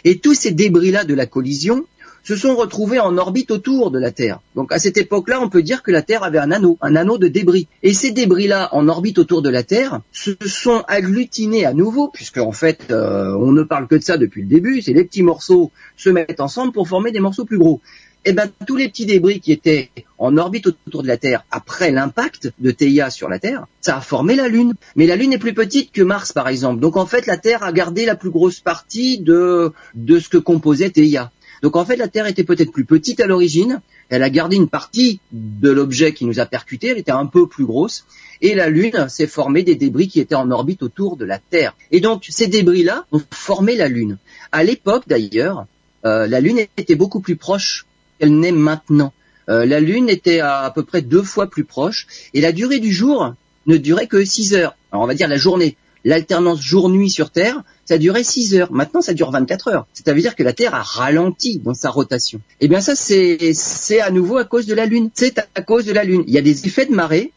Et 0.04 0.18
tous 0.18 0.34
ces 0.34 0.50
débris-là 0.50 1.04
de 1.04 1.14
la 1.14 1.28
collision 1.28 1.86
se 2.24 2.36
sont 2.36 2.56
retrouvés 2.56 3.00
en 3.00 3.18
orbite 3.18 3.52
autour 3.52 3.92
de 3.92 4.00
la 4.00 4.12
Terre. 4.12 4.40
Donc 4.56 4.72
à 4.72 4.80
cette 4.80 4.98
époque-là, 4.98 5.40
on 5.42 5.50
peut 5.50 5.64
dire 5.64 5.84
que 5.84 5.92
la 5.92 6.02
Terre 6.02 6.24
avait 6.24 6.40
un 6.40 6.52
anneau, 6.52 6.78
un 6.82 6.96
anneau 6.96 7.18
de 7.18 7.28
débris. 7.28 7.68
Et 7.84 7.94
ces 7.94 8.12
débris-là, 8.12 8.70
en 8.74 8.88
orbite 8.88 9.20
autour 9.20 9.42
de 9.42 9.50
la 9.50 9.64
Terre, 9.64 10.02
se 10.12 10.32
sont 10.46 10.84
agglutinés 10.88 11.66
à 11.66 11.74
nouveau, 11.74 12.10
puisque 12.10 12.38
en 12.38 12.52
fait, 12.52 12.92
euh, 12.92 13.36
on 13.40 13.52
ne 13.52 13.64
parle 13.64 13.88
que 13.88 13.96
de 13.96 14.04
ça 14.04 14.18
depuis 14.18 14.42
le 14.42 14.48
début. 14.48 14.82
C'est 14.82 14.94
les 14.94 15.04
petits 15.04 15.24
morceaux 15.24 15.72
se 15.98 16.10
mettent 16.10 16.40
ensemble 16.40 16.72
pour 16.72 16.88
former 16.88 17.12
des 17.12 17.20
morceaux 17.20 17.46
plus 17.46 17.58
gros. 17.58 17.82
Eh 18.26 18.34
ben 18.34 18.50
tous 18.68 18.76
les 18.76 18.90
petits 18.90 19.06
débris 19.06 19.40
qui 19.40 19.54
étaient 19.54 19.92
en 20.18 20.38
orbite 20.38 20.68
autour 20.68 21.04
de 21.04 21.08
la 21.08 21.16
Terre 21.16 21.46
après 21.52 21.90
l'impact 21.90 22.52
de 22.60 22.72
Theia 22.72 23.10
sur 23.10 23.30
la 23.30 23.40
Terre, 23.40 23.66
ça 23.80 23.98
a 23.98 24.02
formé 24.02 24.36
la 24.36 24.50
Lune. 24.50 24.74
Mais 24.98 25.08
la 25.08 25.16
Lune 25.16 25.32
est 25.32 25.38
plus 25.38 25.54
petite 25.54 25.94
que 25.94 26.02
Mars 26.02 26.34
par 26.34 26.50
exemple. 26.50 26.82
Donc 26.82 26.98
en 26.98 27.06
fait 27.06 27.28
la 27.28 27.38
Terre 27.38 27.64
a 27.64 27.72
gardé 27.72 28.06
la 28.06 28.16
plus 28.16 28.30
grosse 28.30 28.60
partie 28.60 29.20
de 29.20 29.72
de 29.96 30.20
ce 30.20 30.28
que 30.28 30.38
composait 30.38 30.90
Theia. 30.90 31.32
Donc 31.62 31.76
en 31.76 31.86
fait, 31.86 31.96
la 31.96 32.08
Terre 32.08 32.28
était 32.28 32.44
peut-être 32.44 32.72
plus 32.72 32.86
petite 32.86 33.20
à 33.20 33.28
l'origine. 33.28 33.82
Elle 34.10 34.24
a 34.24 34.30
gardé 34.30 34.56
une 34.56 34.70
partie 34.70 35.20
de 35.32 35.70
l'objet 35.70 36.14
qui 36.14 36.26
nous 36.26 36.40
a 36.40 36.46
percuté. 36.46 36.88
Elle 36.88 36.98
était 36.98 37.12
un 37.12 37.26
peu 37.26 37.48
plus 37.48 37.66
grosse. 37.66 38.06
Et 38.42 38.56
la 38.56 38.70
Lune 38.70 39.08
s'est 39.10 39.28
formée 39.28 39.64
des 39.64 39.76
débris 39.76 40.08
qui 40.08 40.20
étaient 40.20 40.36
en 40.36 40.50
orbite 40.52 40.84
autour 40.84 41.18
de 41.18 41.26
la 41.26 41.40
Terre. 41.40 41.76
Et 41.92 42.00
donc 42.00 42.26
ces 42.30 42.48
débris-là 42.48 43.06
ont 43.12 43.22
formé 43.32 43.76
la 43.76 43.88
Lune. 43.88 44.18
À 44.52 44.64
l'époque 44.64 45.04
d'ailleurs, 45.08 45.66
euh, 46.06 46.28
la 46.28 46.40
Lune 46.40 46.60
était 46.78 46.96
beaucoup 46.96 47.20
plus 47.20 47.36
proche 47.36 47.86
qu'elle 48.20 48.38
n'est 48.40 48.54
maintenant. 48.54 49.14
Euh, 49.50 49.66
la 49.66 49.80
Lune 49.80 50.10
était 50.10 50.40
à, 50.40 50.72
peu 50.74 50.84
près 50.84 51.02
deux 51.02 51.24
fois 51.24 51.50
plus 51.50 51.66
proche. 51.66 52.08
Et 52.34 52.42
la 52.42 52.52
durée 52.52 52.80
du 52.80 52.94
jour 52.94 53.34
ne 53.66 53.78
durait 53.78 54.08
que 54.08 54.24
6 54.24 54.56
heures. 54.56 54.76
Alors 54.92 55.04
on 55.04 55.08
va 55.08 55.16
dire 55.16 55.28
la 55.28 55.38
journée 55.38 55.76
l'alternance 56.06 56.62
jour-nuit 56.62 57.10
sur 57.10 57.30
Terre, 57.30 57.64
ça 57.90 57.98
durait 57.98 58.24
6 58.24 58.54
heures. 58.54 58.72
Maintenant, 58.72 59.02
ça 59.02 59.16
dure 59.16 59.32
24 59.32 59.70
heures. 59.70 59.88
Ça 59.94 60.14
veut 60.14 60.22
dire 60.22 60.36
que 60.36 60.44
la 60.44 60.54
Terre 60.54 60.76
a 60.76 60.84
ralenti 60.84 61.58
dans 61.58 61.74
sa 61.74 61.90
rotation. 61.90 62.40
Eh 62.60 62.68
bien, 62.68 62.82
ça, 62.82 62.94
c'est 62.96 64.00
à 64.00 64.12
nouveau 64.12 64.38
à 64.38 64.46
cause 64.46 64.68
de 64.68 64.76
la 64.76 64.86
Lune. 64.86 65.10
C'est 65.16 65.40
à 65.56 65.62
cause 65.64 65.86
de 65.86 65.92
la 65.92 66.04
Lune. 66.04 66.24
Il 66.28 66.34
y 66.36 66.38
a 66.38 66.44
des 66.44 66.68
effets 66.68 66.86
de 66.86 66.94
marée. 66.94 67.32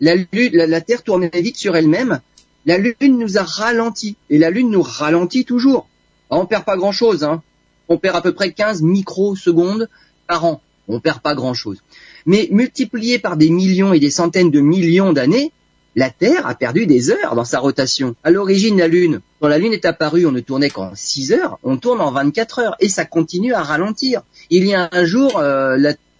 La, 0.00 0.80
Terre 0.80 1.02
tournait 1.02 1.28
vite 1.34 1.56
sur 1.56 1.74
elle-même. 1.74 2.20
La 2.66 2.78
Lune 2.78 3.18
nous 3.18 3.36
a 3.36 3.42
ralenti. 3.42 4.14
Et 4.30 4.38
la 4.38 4.50
Lune 4.50 4.70
nous 4.70 4.82
ralentit 4.82 5.44
toujours. 5.44 5.88
On 6.30 6.46
perd 6.46 6.64
pas 6.64 6.76
grand-chose. 6.76 7.24
Hein. 7.24 7.42
On 7.88 7.98
perd 7.98 8.14
à 8.14 8.20
peu 8.20 8.32
près 8.32 8.52
15 8.52 8.82
microsecondes 8.82 9.88
par 10.28 10.44
an. 10.44 10.62
On 10.86 11.00
perd 11.00 11.18
pas 11.18 11.34
grand-chose. 11.34 11.82
Mais 12.26 12.48
multiplié 12.52 13.18
par 13.18 13.36
des 13.36 13.50
millions 13.50 13.92
et 13.92 13.98
des 13.98 14.10
centaines 14.10 14.52
de 14.52 14.60
millions 14.60 15.12
d'années, 15.12 15.50
la 15.96 16.10
Terre 16.10 16.46
a 16.46 16.54
perdu 16.54 16.86
des 16.86 17.10
heures 17.10 17.34
dans 17.34 17.44
sa 17.44 17.58
rotation. 17.58 18.14
À 18.22 18.30
l'origine, 18.30 18.78
la 18.78 18.86
Lune, 18.86 19.20
quand 19.40 19.48
la 19.48 19.58
Lune 19.58 19.72
est 19.72 19.86
apparue, 19.86 20.26
on 20.26 20.30
ne 20.30 20.40
tournait 20.40 20.68
qu'en 20.68 20.92
6 20.94 21.32
heures, 21.32 21.58
on 21.62 21.78
tourne 21.78 22.02
en 22.02 22.12
24 22.12 22.58
heures 22.58 22.76
et 22.80 22.90
ça 22.90 23.06
continue 23.06 23.54
à 23.54 23.62
ralentir. 23.62 24.20
Il 24.50 24.66
y 24.66 24.74
a 24.74 24.90
un 24.92 25.04
jour, 25.06 25.38
euh, 25.38 25.78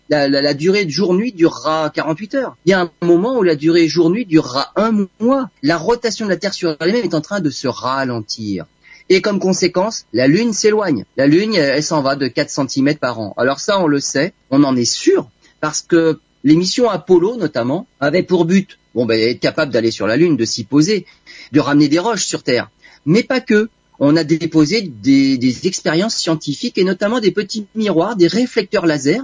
la, 0.08 0.54
durée 0.54 0.88
jour-nuit 0.88 1.32
durera 1.32 1.90
48 1.94 2.34
heures. 2.36 2.56
Il 2.64 2.70
y 2.70 2.72
a 2.72 2.80
un 2.80 2.90
moment 3.02 3.36
où 3.36 3.42
la 3.42 3.54
durée 3.54 3.86
jour-nuit 3.86 4.24
durera 4.24 4.72
un 4.76 5.06
mois. 5.20 5.50
La 5.62 5.76
rotation 5.76 6.24
de 6.24 6.30
la 6.30 6.38
Terre 6.38 6.54
sur 6.54 6.74
elle-même 6.80 7.04
est 7.04 7.14
en 7.14 7.20
train 7.20 7.40
de 7.40 7.50
se 7.50 7.68
ralentir. 7.68 8.64
Et 9.10 9.20
comme 9.20 9.38
conséquence, 9.38 10.06
la 10.14 10.26
Lune 10.26 10.54
s'éloigne. 10.54 11.04
La 11.18 11.26
Lune, 11.26 11.54
elle 11.54 11.82
s'en 11.82 12.00
va 12.00 12.16
de 12.16 12.28
4 12.28 12.48
cm 12.48 12.96
par 12.96 13.20
an. 13.20 13.34
Alors 13.36 13.60
ça, 13.60 13.78
on 13.78 13.86
le 13.86 14.00
sait, 14.00 14.32
on 14.50 14.64
en 14.64 14.74
est 14.74 14.90
sûr, 14.90 15.28
parce 15.60 15.82
que 15.82 16.18
l'émission 16.46 16.88
Apollo, 16.88 17.36
notamment, 17.36 17.88
avait 17.98 18.22
pour 18.22 18.44
but 18.44 18.78
bon, 18.94 19.04
ben, 19.04 19.20
être 19.20 19.40
capable 19.40 19.72
d'aller 19.72 19.90
sur 19.90 20.06
la 20.06 20.16
Lune, 20.16 20.36
de 20.36 20.44
s'y 20.44 20.64
poser, 20.64 21.04
de 21.52 21.60
ramener 21.60 21.88
des 21.88 21.98
roches 21.98 22.24
sur 22.24 22.42
Terre. 22.42 22.70
Mais 23.04 23.24
pas 23.24 23.40
que. 23.40 23.68
on 23.98 24.16
a 24.16 24.24
déposé 24.24 24.82
des, 24.82 25.66
expériences 25.66 26.16
scientifiques 26.16 26.78
et 26.78 26.84
notamment 26.84 27.18
des 27.20 27.32
petits 27.32 27.66
miroirs, 27.74 28.14
des 28.14 28.28
réflecteurs 28.28 28.86
laser 28.86 29.22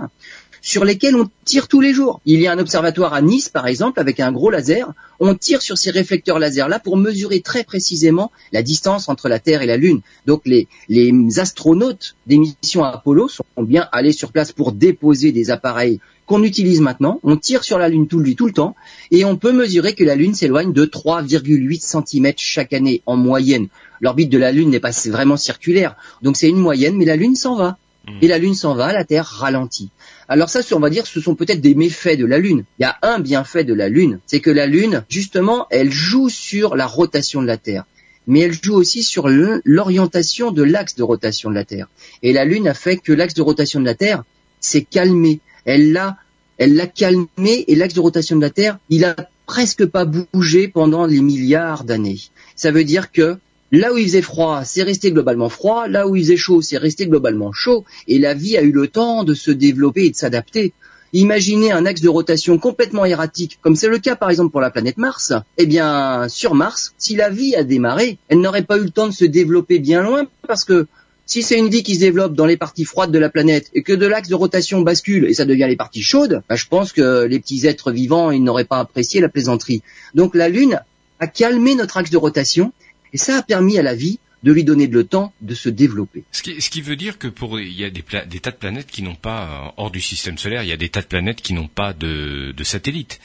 sur 0.65 0.85
lesquels 0.85 1.17
on 1.17 1.29
tire 1.45 1.67
tous 1.69 1.81
les 1.81 1.93
jours. 1.93 2.21
Il 2.25 2.41
y 2.41 2.47
a 2.47 2.53
un 2.53 2.59
observatoire 2.59 3.15
à 3.15 3.21
Nice, 3.21 3.49
par 3.49 3.67
exemple, 3.67 3.99
avec 3.99 4.21
un 4.21 4.31
gros 4.31 4.51
laser. 4.51 4.93
On 5.19 5.35
tire 5.35 5.61
sur 5.61 5.77
ces 5.77 5.91
réflecteurs 5.91 6.39
laser-là 6.39 6.79
pour 6.79 6.97
mesurer 6.97 7.41
très 7.41 7.65
précisément 7.65 8.31
la 8.53 8.63
distance 8.63 9.09
entre 9.09 9.29
la 9.29 9.41
Terre 9.41 9.63
et 9.63 9.67
la 9.67 9.77
Lune. 9.77 10.01
Donc 10.27 10.43
les, 10.47 10.69
les 10.89 11.13
astronautes 11.39 12.15
des 12.27 12.39
missions 12.39 12.85
Apollo 12.85 13.29
sont 13.29 13.45
bien 13.59 13.89
allés 13.93 14.13
sur 14.13 14.33
place 14.33 14.53
pour 14.53 14.73
déposer 14.73 15.33
des 15.33 15.51
appareils 15.51 16.01
qu'on 16.27 16.43
utilise 16.43 16.81
maintenant. 16.81 17.21
On 17.23 17.37
tire 17.37 17.65
sur 17.65 17.79
la 17.79 17.89
Lune 17.89 18.07
tout 18.07 18.19
le, 18.19 18.35
tout 18.35 18.47
le 18.47 18.53
temps 18.53 18.75
et 19.11 19.25
on 19.25 19.37
peut 19.37 19.53
mesurer 19.53 19.95
que 19.95 20.05
la 20.05 20.15
Lune 20.15 20.35
s'éloigne 20.35 20.73
de 20.73 20.85
3,8 20.85 21.81
cm 21.81 22.33
chaque 22.37 22.73
année 22.73 23.03
en 23.07 23.17
moyenne. 23.17 23.69
L'orbite 24.01 24.31
de 24.31 24.39
la 24.39 24.53
Lune 24.53 24.71
n'est 24.71 24.81
pas 24.81 24.93
vraiment 25.09 25.37
circulaire, 25.37 25.97
donc 26.23 26.37
c'est 26.37 26.49
une 26.49 26.59
moyenne, 26.59 26.97
mais 26.97 27.05
la 27.05 27.17
Lune 27.17 27.37
s'en 27.37 27.57
va. 27.57 27.79
Hmm. 28.07 28.19
Et 28.21 28.27
la 28.27 28.39
Lune 28.39 28.55
s'en 28.55 28.75
va, 28.75 28.93
la 28.93 29.05
Terre 29.05 29.27
ralentit. 29.27 29.91
Alors 30.29 30.51
ça, 30.51 30.61
on 30.73 30.81
va 30.81 30.91
dire, 30.91 31.07
ce 31.07 31.21
sont 31.21 31.37
peut-être 31.37 31.61
des 31.61 31.77
méfaits 31.77 32.19
de 32.19 32.27
la 32.27 32.39
Lune. 32.39 32.65
Il 32.79 32.83
y 32.83 32.85
a 32.85 32.99
un 33.03 33.21
bienfait 33.21 33.63
de 33.63 33.75
la 33.75 33.89
Lune, 33.89 34.19
c'est 34.27 34.41
que 34.41 34.51
la 34.51 34.67
Lune, 34.67 35.05
justement, 35.09 35.67
elle 35.71 35.93
joue 35.93 36.29
sur 36.29 36.75
la 36.75 36.87
rotation 36.87 37.43
de 37.43 37.47
la 37.47 37.59
Terre 37.59 37.85
mais 38.27 38.41
elle 38.41 38.53
joue 38.53 38.75
aussi 38.75 39.03
sur 39.03 39.29
l'orientation 39.29 40.53
de 40.53 40.63
l'axe 40.63 40.95
de 40.95 41.03
rotation 41.03 41.51
de 41.51 41.55
la 41.55 41.65
Terre. 41.65 41.89
Et 42.23 42.33
la 42.33 42.45
Lune 42.45 42.69
a 42.69 42.75
fait 42.75 42.97
que 42.97 43.13
l'axe 43.13 43.35
de 43.35 43.43
rotation 43.43 43.81
de 43.81 43.85
la 43.85 43.95
Terre 43.95 44.23
s'est 44.61 44.83
calmé. 44.83 45.41
Elle 45.65 45.93
l'a, 45.93 46.17
elle 46.59 46.91
calmé 46.95 47.65
et 47.67 47.75
l'axe 47.75 47.95
de 47.95 48.01
rotation 48.01 48.37
de 48.37 48.43
la 48.43 48.51
Terre, 48.51 48.79
il 48.89 49.05
a 49.05 49.17
presque 49.47 49.87
pas 49.87 50.05
bougé 50.05 50.69
pendant 50.69 51.07
les 51.07 51.21
milliards 51.21 51.85
d'années. 51.85 52.21
Ça 52.57 52.71
veut 52.71 52.85
dire 52.85 53.13
que 53.13 53.39
Là 53.75 53.91
où 53.91 53.97
il 53.97 54.05
faisait 54.05 54.21
froid, 54.21 54.65
c'est 54.67 54.83
resté 54.83 55.13
globalement 55.13 55.49
froid. 55.49 55.89
Là 55.89 56.07
où 56.07 56.15
il 56.15 56.23
faisait 56.23 56.37
chaud, 56.37 56.61
c'est 56.61 56.77
resté 56.77 57.07
globalement 57.07 57.53
chaud. 57.55 57.87
Et 58.07 58.19
la 58.19 58.35
vie 58.35 58.59
a 58.59 58.63
eu 58.63 58.71
le 58.71 58.87
temps 58.87 59.25
de 59.25 59.33
se 59.33 59.51
développer 59.51 60.05
et 60.05 60.11
de 60.11 60.15
s'adapter. 60.15 60.75
Imaginez 61.15 61.73
un 61.73 61.87
axe 61.87 62.03
de 62.03 62.09
rotation 62.11 62.59
complètement 62.59 63.07
erratique, 63.07 63.59
comme 63.63 63.75
c'est 63.75 63.89
le 63.89 63.99
cas 63.99 64.15
par 64.15 64.29
exemple 64.29 64.51
pour 64.51 64.61
la 64.61 64.71
planète 64.71 64.99
Mars. 64.99 65.33
Eh 65.57 65.65
bien, 65.65 66.29
sur 66.29 66.55
Mars, 66.55 66.93
si 66.99 67.17
la 67.17 67.31
vie 67.31 67.57
a 67.57 67.65
démarré, 67.65 68.19
elle 68.29 68.41
n'aurait 68.41 68.63
pas 68.63 68.77
eu 68.77 68.85
le 68.85 68.91
temps 68.91 69.09
de 69.09 69.13
se 69.13 69.25
développer 69.25 69.79
bien 69.79 70.03
loin 70.03 70.27
parce 70.47 70.65
que 70.65 70.87
si 71.33 71.43
c'est 71.43 71.59
une 71.59 71.71
vie 71.71 71.83
qui 71.83 71.95
se 71.95 72.01
développe 72.01 72.35
dans 72.35 72.45
les 72.45 72.59
parties 72.59 72.85
froides 72.85 73.11
de 73.11 73.19
la 73.19 73.31
planète 73.31 73.71
et 73.73 73.83
que 73.83 73.95
de 73.95 74.05
l'axe 74.05 74.29
de 74.29 74.35
rotation 74.35 74.83
bascule 74.83 75.25
et 75.25 75.33
ça 75.33 75.47
devient 75.47 75.65
les 75.67 75.77
parties 75.77 76.03
chaudes, 76.03 76.43
bah, 76.47 76.57
je 76.57 76.67
pense 76.67 76.93
que 76.93 77.25
les 77.25 77.41
petits 77.41 77.67
êtres 77.67 77.91
vivants, 77.91 78.31
ils 78.31 78.45
n'auraient 78.45 78.67
pas 78.67 78.81
apprécié 78.81 79.23
la 79.23 79.31
plaisanterie. 79.31 79.81
Donc 80.15 80.35
la 80.35 80.51
Lune 80.51 80.83
a 81.21 81.27
calmé 81.27 81.75
notre 81.75 81.97
axe 81.97 82.11
de 82.11 82.19
rotation 82.19 82.75
et 83.15 83.17
ça 83.17 83.39
a 83.39 83.43
permis 83.43 83.79
à 83.79 83.83
la 83.83 83.95
vie 83.95 84.19
de 84.43 84.53
lui 84.53 84.63
donner 84.63 84.87
le 84.89 85.05
temps 85.05 85.33
de 85.41 85.55
se 85.55 85.71
développer. 85.71 86.23
Ce 86.33 86.43
qui, 86.43 86.83
veut 86.83 86.97
dire 86.97 87.17
que 87.17 87.29
pour 87.29 87.59
il 87.59 87.73
y 87.73 87.85
a 87.87 87.89
des, 87.89 88.05
des 88.29 88.41
tas 88.41 88.51
de 88.51 88.57
planètes 88.57 88.89
qui 88.89 89.03
n'ont 89.03 89.15
pas 89.15 89.45
euh, 89.45 89.71
hors 89.79 89.91
du 89.91 90.03
système 90.03 90.37
solaire, 90.37 90.63
il 90.65 90.69
y 90.69 90.73
a 90.73 90.77
des 90.77 90.91
tas 90.91 91.01
de 91.01 91.07
planètes 91.07 91.41
qui 91.41 91.55
n'ont 91.55 91.69
pas 91.69 91.95
de, 91.95 92.53
de 92.53 92.65
satellites. 92.65 93.21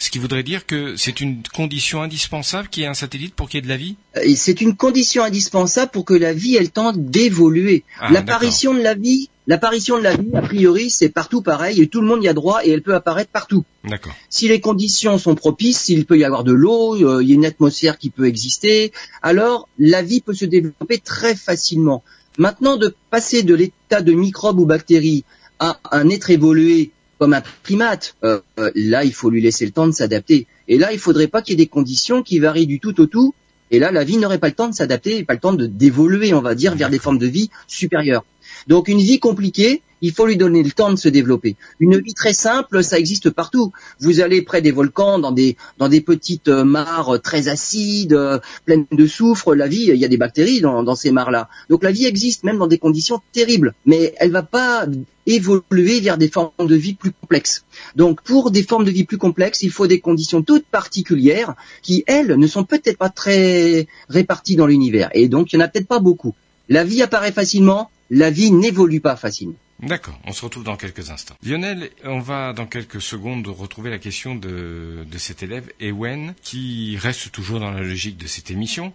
Ce 0.00 0.08
qui 0.08 0.18
voudrait 0.18 0.42
dire 0.42 0.64
que 0.64 0.96
c'est 0.96 1.20
une 1.20 1.42
condition 1.54 2.00
indispensable 2.00 2.68
qu'il 2.68 2.82
y 2.82 2.86
ait 2.86 2.88
un 2.88 2.94
satellite 2.94 3.34
pour 3.34 3.50
qu'il 3.50 3.58
y 3.58 3.60
ait 3.60 3.62
de 3.62 3.68
la 3.68 3.76
vie 3.76 3.96
euh, 4.16 4.22
C'est 4.34 4.62
une 4.62 4.74
condition 4.74 5.22
indispensable 5.22 5.90
pour 5.90 6.06
que 6.06 6.14
la 6.14 6.32
vie 6.32 6.56
ait 6.56 6.62
le 6.62 6.68
temps 6.68 6.94
d'évoluer. 6.96 7.84
Ah, 8.00 8.10
L'apparition 8.10 8.72
de 8.72 8.80
la 8.80 8.94
vie, 8.94 9.28
l'apparition 9.46 9.98
de 9.98 10.02
la 10.02 10.16
vie, 10.16 10.30
a 10.32 10.40
priori, 10.40 10.88
c'est 10.88 11.10
partout 11.10 11.42
pareil 11.42 11.82
et 11.82 11.86
tout 11.86 12.00
le 12.00 12.06
monde 12.06 12.24
y 12.24 12.28
a 12.28 12.32
droit 12.32 12.64
et 12.64 12.70
elle 12.70 12.80
peut 12.80 12.94
apparaître 12.94 13.30
partout. 13.30 13.66
D'accord. 13.84 14.14
Si 14.30 14.48
les 14.48 14.58
conditions 14.58 15.18
sont 15.18 15.34
propices, 15.34 15.80
s'il 15.80 16.06
peut 16.06 16.18
y 16.18 16.24
avoir 16.24 16.44
de 16.44 16.52
l'eau, 16.52 16.94
euh, 16.94 17.22
il 17.22 17.28
y 17.28 17.32
a 17.32 17.34
une 17.34 17.44
atmosphère 17.44 17.98
qui 17.98 18.08
peut 18.08 18.26
exister, 18.26 18.92
alors 19.20 19.68
la 19.78 20.00
vie 20.00 20.22
peut 20.22 20.34
se 20.34 20.46
développer 20.46 20.96
très 20.96 21.34
facilement. 21.34 22.02
Maintenant, 22.38 22.78
de 22.78 22.94
passer 23.10 23.42
de 23.42 23.54
l'état 23.54 24.00
de 24.00 24.12
microbe 24.14 24.60
ou 24.60 24.64
bactérie 24.64 25.24
à 25.58 25.78
un 25.92 26.08
être 26.08 26.30
évolué 26.30 26.90
comme 27.20 27.34
un 27.34 27.42
primate. 27.62 28.16
Euh, 28.24 28.40
là, 28.74 29.04
il 29.04 29.12
faut 29.12 29.30
lui 29.30 29.42
laisser 29.42 29.66
le 29.66 29.72
temps 29.72 29.86
de 29.86 29.92
s'adapter. 29.92 30.46
Et 30.66 30.78
là, 30.78 30.92
il 30.92 30.98
faudrait 30.98 31.28
pas 31.28 31.42
qu'il 31.42 31.52
y 31.52 31.62
ait 31.62 31.64
des 31.64 31.68
conditions 31.68 32.22
qui 32.22 32.38
varient 32.38 32.66
du 32.66 32.80
tout 32.80 32.98
au 33.00 33.06
tout. 33.06 33.34
Et 33.70 33.78
là, 33.78 33.92
la 33.92 34.02
vie 34.02 34.16
n'aurait 34.16 34.38
pas 34.38 34.48
le 34.48 34.54
temps 34.54 34.68
de 34.68 34.74
s'adapter, 34.74 35.22
pas 35.22 35.34
le 35.34 35.38
temps 35.38 35.52
de 35.52 35.66
d'évoluer, 35.66 36.32
on 36.32 36.40
va 36.40 36.54
dire, 36.54 36.74
vers 36.74 36.90
des 36.90 36.98
formes 36.98 37.18
de 37.18 37.26
vie 37.26 37.50
supérieures. 37.68 38.24
Donc, 38.66 38.88
une 38.88 38.98
vie 38.98 39.20
compliquée, 39.20 39.82
il 40.00 40.12
faut 40.12 40.26
lui 40.26 40.36
donner 40.36 40.62
le 40.62 40.70
temps 40.70 40.90
de 40.90 40.96
se 40.96 41.08
développer. 41.08 41.56
Une 41.78 41.98
vie 42.00 42.14
très 42.14 42.32
simple, 42.32 42.82
ça 42.82 42.98
existe 42.98 43.30
partout. 43.30 43.72
Vous 44.00 44.20
allez 44.20 44.42
près 44.42 44.62
des 44.62 44.70
volcans, 44.70 45.18
dans 45.18 45.32
des 45.32 45.56
dans 45.78 45.88
des 45.88 46.00
petites 46.00 46.48
euh, 46.48 46.64
mares 46.64 47.20
très 47.22 47.48
acides, 47.48 48.12
euh, 48.12 48.38
pleines 48.64 48.86
de 48.90 49.06
soufre. 49.06 49.54
La 49.54 49.68
vie, 49.68 49.90
il 49.92 49.96
y 49.96 50.04
a 50.04 50.08
des 50.08 50.16
bactéries 50.16 50.60
dans, 50.60 50.94
ces 50.94 51.12
mares-là. 51.12 51.48
Donc 51.68 51.84
la 51.84 51.92
vie 51.92 52.06
existe 52.06 52.44
même 52.44 52.58
dans 52.58 52.66
des 52.66 52.78
conditions 52.78 53.20
terribles, 53.32 53.74
mais 53.86 54.14
elle 54.18 54.30
va 54.30 54.42
pas 54.42 54.86
évoluer 55.26 56.00
vers 56.00 56.18
des 56.18 56.28
formes 56.28 56.50
de 56.58 56.74
vie 56.74 56.94
plus 56.94 57.12
complexes. 57.12 57.64
Donc 57.96 58.22
pour 58.22 58.50
des 58.50 58.62
formes 58.62 58.84
de 58.84 58.90
vie 58.90 59.04
plus 59.04 59.18
complexes, 59.18 59.62
il 59.62 59.70
faut 59.70 59.86
des 59.86 60.00
conditions 60.00 60.42
toutes 60.42 60.66
particulières 60.66 61.54
qui, 61.82 62.04
elles, 62.06 62.34
ne 62.34 62.46
sont 62.46 62.64
peut-être 62.64 62.98
pas 62.98 63.10
très 63.10 63.86
réparties 64.08 64.56
dans 64.56 64.66
l'univers. 64.66 65.10
Et 65.12 65.28
donc 65.28 65.52
il 65.52 65.56
n'y 65.56 65.62
en 65.62 65.66
a 65.66 65.68
peut-être 65.68 65.88
pas 65.88 66.00
beaucoup. 66.00 66.34
La 66.68 66.84
vie 66.84 67.02
apparaît 67.02 67.32
facilement, 67.32 67.90
la 68.10 68.30
vie 68.30 68.50
n'évolue 68.50 69.00
pas 69.00 69.16
facilement. 69.16 69.56
D'accord, 69.82 70.18
on 70.26 70.32
se 70.32 70.44
retrouve 70.44 70.64
dans 70.64 70.76
quelques 70.76 71.10
instants. 71.10 71.34
Lionel, 71.42 71.90
on 72.04 72.20
va 72.20 72.52
dans 72.52 72.66
quelques 72.66 73.00
secondes 73.00 73.46
retrouver 73.46 73.90
la 73.90 73.98
question 73.98 74.34
de, 74.34 75.06
de 75.10 75.18
cet 75.18 75.42
élève, 75.42 75.70
Ewen, 75.80 76.34
qui 76.42 76.96
reste 76.98 77.32
toujours 77.32 77.60
dans 77.60 77.70
la 77.70 77.80
logique 77.80 78.18
de 78.18 78.26
cette 78.26 78.50
émission. 78.50 78.92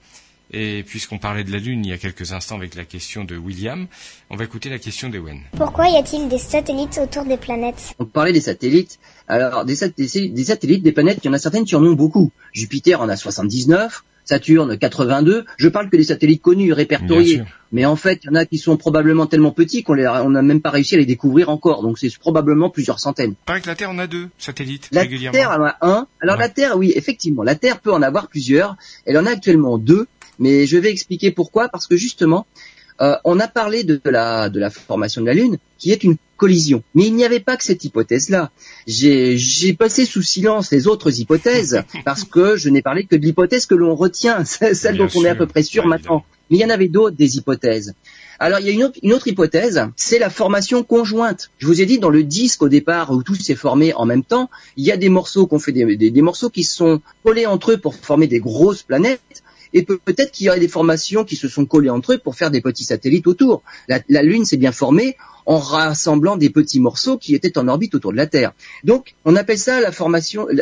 Et 0.51 0.83
puisqu'on 0.83 1.17
parlait 1.17 1.43
de 1.43 1.51
la 1.51 1.57
Lune 1.57 1.83
il 1.83 1.89
y 1.89 1.93
a 1.93 1.97
quelques 1.97 2.33
instants 2.33 2.55
avec 2.55 2.75
la 2.75 2.85
question 2.85 3.23
de 3.23 3.35
William, 3.35 3.87
on 4.29 4.35
va 4.35 4.43
écouter 4.43 4.69
la 4.69 4.77
question 4.77 5.09
d'Ewen. 5.09 5.41
Pourquoi 5.57 5.89
y 5.89 5.97
a-t-il 5.97 6.29
des 6.29 6.37
satellites 6.37 6.99
autour 7.01 7.25
des 7.25 7.37
planètes? 7.37 7.95
On 7.97 8.05
parlait 8.05 8.31
des 8.31 8.41
satellites. 8.41 8.99
Alors, 9.27 9.65
des, 9.65 9.75
des, 9.97 10.43
satellites, 10.43 10.83
des 10.83 10.91
planètes, 10.91 11.19
il 11.23 11.27
y 11.27 11.29
en 11.29 11.33
a 11.33 11.39
certaines 11.39 11.65
qui 11.65 11.75
en 11.75 11.83
ont 11.83 11.93
beaucoup. 11.93 12.31
Jupiter 12.53 13.01
en 13.01 13.09
a 13.09 13.17
79, 13.17 14.03
Saturne 14.25 14.77
82. 14.77 15.45
Je 15.57 15.69
parle 15.69 15.89
que 15.89 15.97
des 15.97 16.03
satellites 16.03 16.41
connus, 16.41 16.73
répertoriés. 16.73 17.43
Mais 17.71 17.85
en 17.85 17.95
fait, 17.95 18.21
il 18.23 18.27
y 18.27 18.29
en 18.29 18.35
a 18.35 18.45
qui 18.45 18.57
sont 18.57 18.77
probablement 18.77 19.27
tellement 19.27 19.51
petits 19.51 19.83
qu'on 19.83 19.95
n'a 19.95 20.41
même 20.41 20.61
pas 20.61 20.71
réussi 20.71 20.95
à 20.95 20.97
les 20.97 21.05
découvrir 21.05 21.49
encore. 21.49 21.81
Donc 21.83 21.99
c'est 21.99 22.15
probablement 22.17 22.69
plusieurs 22.69 22.99
centaines. 22.99 23.35
Paraît 23.45 23.61
que 23.61 23.67
la 23.67 23.75
Terre 23.75 23.89
en 23.89 23.99
a 23.99 24.07
deux 24.07 24.29
satellites 24.37 24.89
la 24.91 25.01
régulièrement. 25.01 25.37
La 25.37 25.43
Terre 25.43 25.59
en 25.59 25.63
a 25.63 25.77
un. 25.81 26.07
Alors 26.21 26.37
la 26.37 26.49
Terre, 26.49 26.77
oui, 26.77 26.91
effectivement, 26.95 27.43
la 27.43 27.55
Terre 27.55 27.79
peut 27.79 27.93
en 27.93 28.01
avoir 28.01 28.27
plusieurs. 28.27 28.75
Elle 29.05 29.17
en 29.17 29.25
a 29.25 29.31
actuellement 29.31 29.77
deux. 29.77 30.07
Mais 30.37 30.65
je 30.65 30.77
vais 30.77 30.89
expliquer 30.89 31.31
pourquoi. 31.31 31.69
Parce 31.69 31.87
que 31.87 31.95
justement, 31.95 32.45
euh, 33.01 33.15
on 33.25 33.39
a 33.39 33.47
parlé 33.47 33.83
de 33.83 33.99
la, 34.05 34.49
de 34.49 34.59
la 34.59 34.69
formation 34.69 35.21
de 35.21 35.27
la 35.27 35.33
Lune, 35.33 35.57
qui 35.77 35.91
est 35.91 36.03
une 36.03 36.15
collision. 36.37 36.83
Mais 36.93 37.05
il 37.05 37.15
n'y 37.15 37.25
avait 37.25 37.39
pas 37.39 37.57
que 37.57 37.63
cette 37.63 37.83
hypothèse-là. 37.83 38.51
J'ai 38.87 39.73
passé 39.73 40.05
sous 40.05 40.21
silence 40.21 40.71
les 40.71 40.87
autres 40.87 41.19
hypothèses 41.19 41.83
parce 42.05 42.23
que 42.23 42.55
je 42.55 42.69
n'ai 42.69 42.81
parlé 42.81 43.05
que 43.05 43.15
de 43.15 43.25
l'hypothèse 43.25 43.65
que 43.65 43.75
l'on 43.75 43.95
retient, 43.95 44.43
celle 44.45 44.97
dont 44.97 45.09
on 45.15 45.25
est 45.25 45.29
à 45.29 45.35
peu 45.35 45.47
près 45.47 45.63
sûr 45.63 45.85
maintenant. 45.87 46.23
Mais 46.49 46.57
il 46.57 46.61
y 46.61 46.65
en 46.65 46.69
avait 46.69 46.87
d'autres 46.87 47.15
des 47.15 47.37
hypothèses. 47.37 47.95
Alors 48.37 48.59
il 48.59 48.65
y 48.65 48.69
a 48.69 48.73
une 48.73 48.83
autre, 48.83 48.99
une 49.01 49.13
autre 49.13 49.27
hypothèse, 49.27 49.81
c'est 49.95 50.19
la 50.19 50.29
formation 50.29 50.83
conjointe. 50.83 51.49
Je 51.57 51.67
vous 51.67 51.81
ai 51.81 51.85
dit 51.85 51.99
dans 51.99 52.09
le 52.09 52.23
disque 52.23 52.61
au 52.61 52.69
départ 52.69 53.11
où 53.11 53.23
tout 53.23 53.35
s'est 53.35 53.55
formé 53.55 53.93
en 53.93 54.05
même 54.05 54.23
temps, 54.23 54.49
il 54.75 54.85
y 54.85 54.91
a 54.91 54.97
des 54.97 55.09
morceaux 55.09 55.47
qu'on 55.47 55.57
fait 55.57 55.71
des, 55.71 55.95
des, 55.95 56.11
des 56.11 56.21
morceaux 56.21 56.49
qui 56.49 56.63
sont 56.63 57.01
collés 57.23 57.45
entre 57.45 57.71
eux 57.71 57.77
pour 57.77 57.95
former 57.95 58.27
des 58.27 58.39
grosses 58.39 58.83
planètes 58.83 59.43
et 59.73 59.83
peut-être 59.83 60.31
qu'il 60.31 60.47
y 60.47 60.49
aurait 60.49 60.59
des 60.59 60.67
formations 60.67 61.23
qui 61.23 61.35
se 61.35 61.47
sont 61.47 61.65
collées 61.65 61.89
entre 61.89 62.13
eux 62.13 62.17
pour 62.17 62.35
faire 62.35 62.51
des 62.51 62.61
petits 62.61 62.83
satellites 62.83 63.27
autour. 63.27 63.63
La, 63.87 64.23
Lune 64.23 64.45
s'est 64.45 64.57
bien 64.57 64.71
formée 64.71 65.17
en 65.45 65.59
rassemblant 65.59 66.37
des 66.37 66.49
petits 66.49 66.79
morceaux 66.79 67.17
qui 67.17 67.35
étaient 67.35 67.57
en 67.57 67.67
orbite 67.67 67.95
autour 67.95 68.11
de 68.11 68.17
la 68.17 68.27
Terre. 68.27 68.53
Donc, 68.83 69.15
on 69.25 69.35
appelle 69.35 69.59
ça 69.59 69.79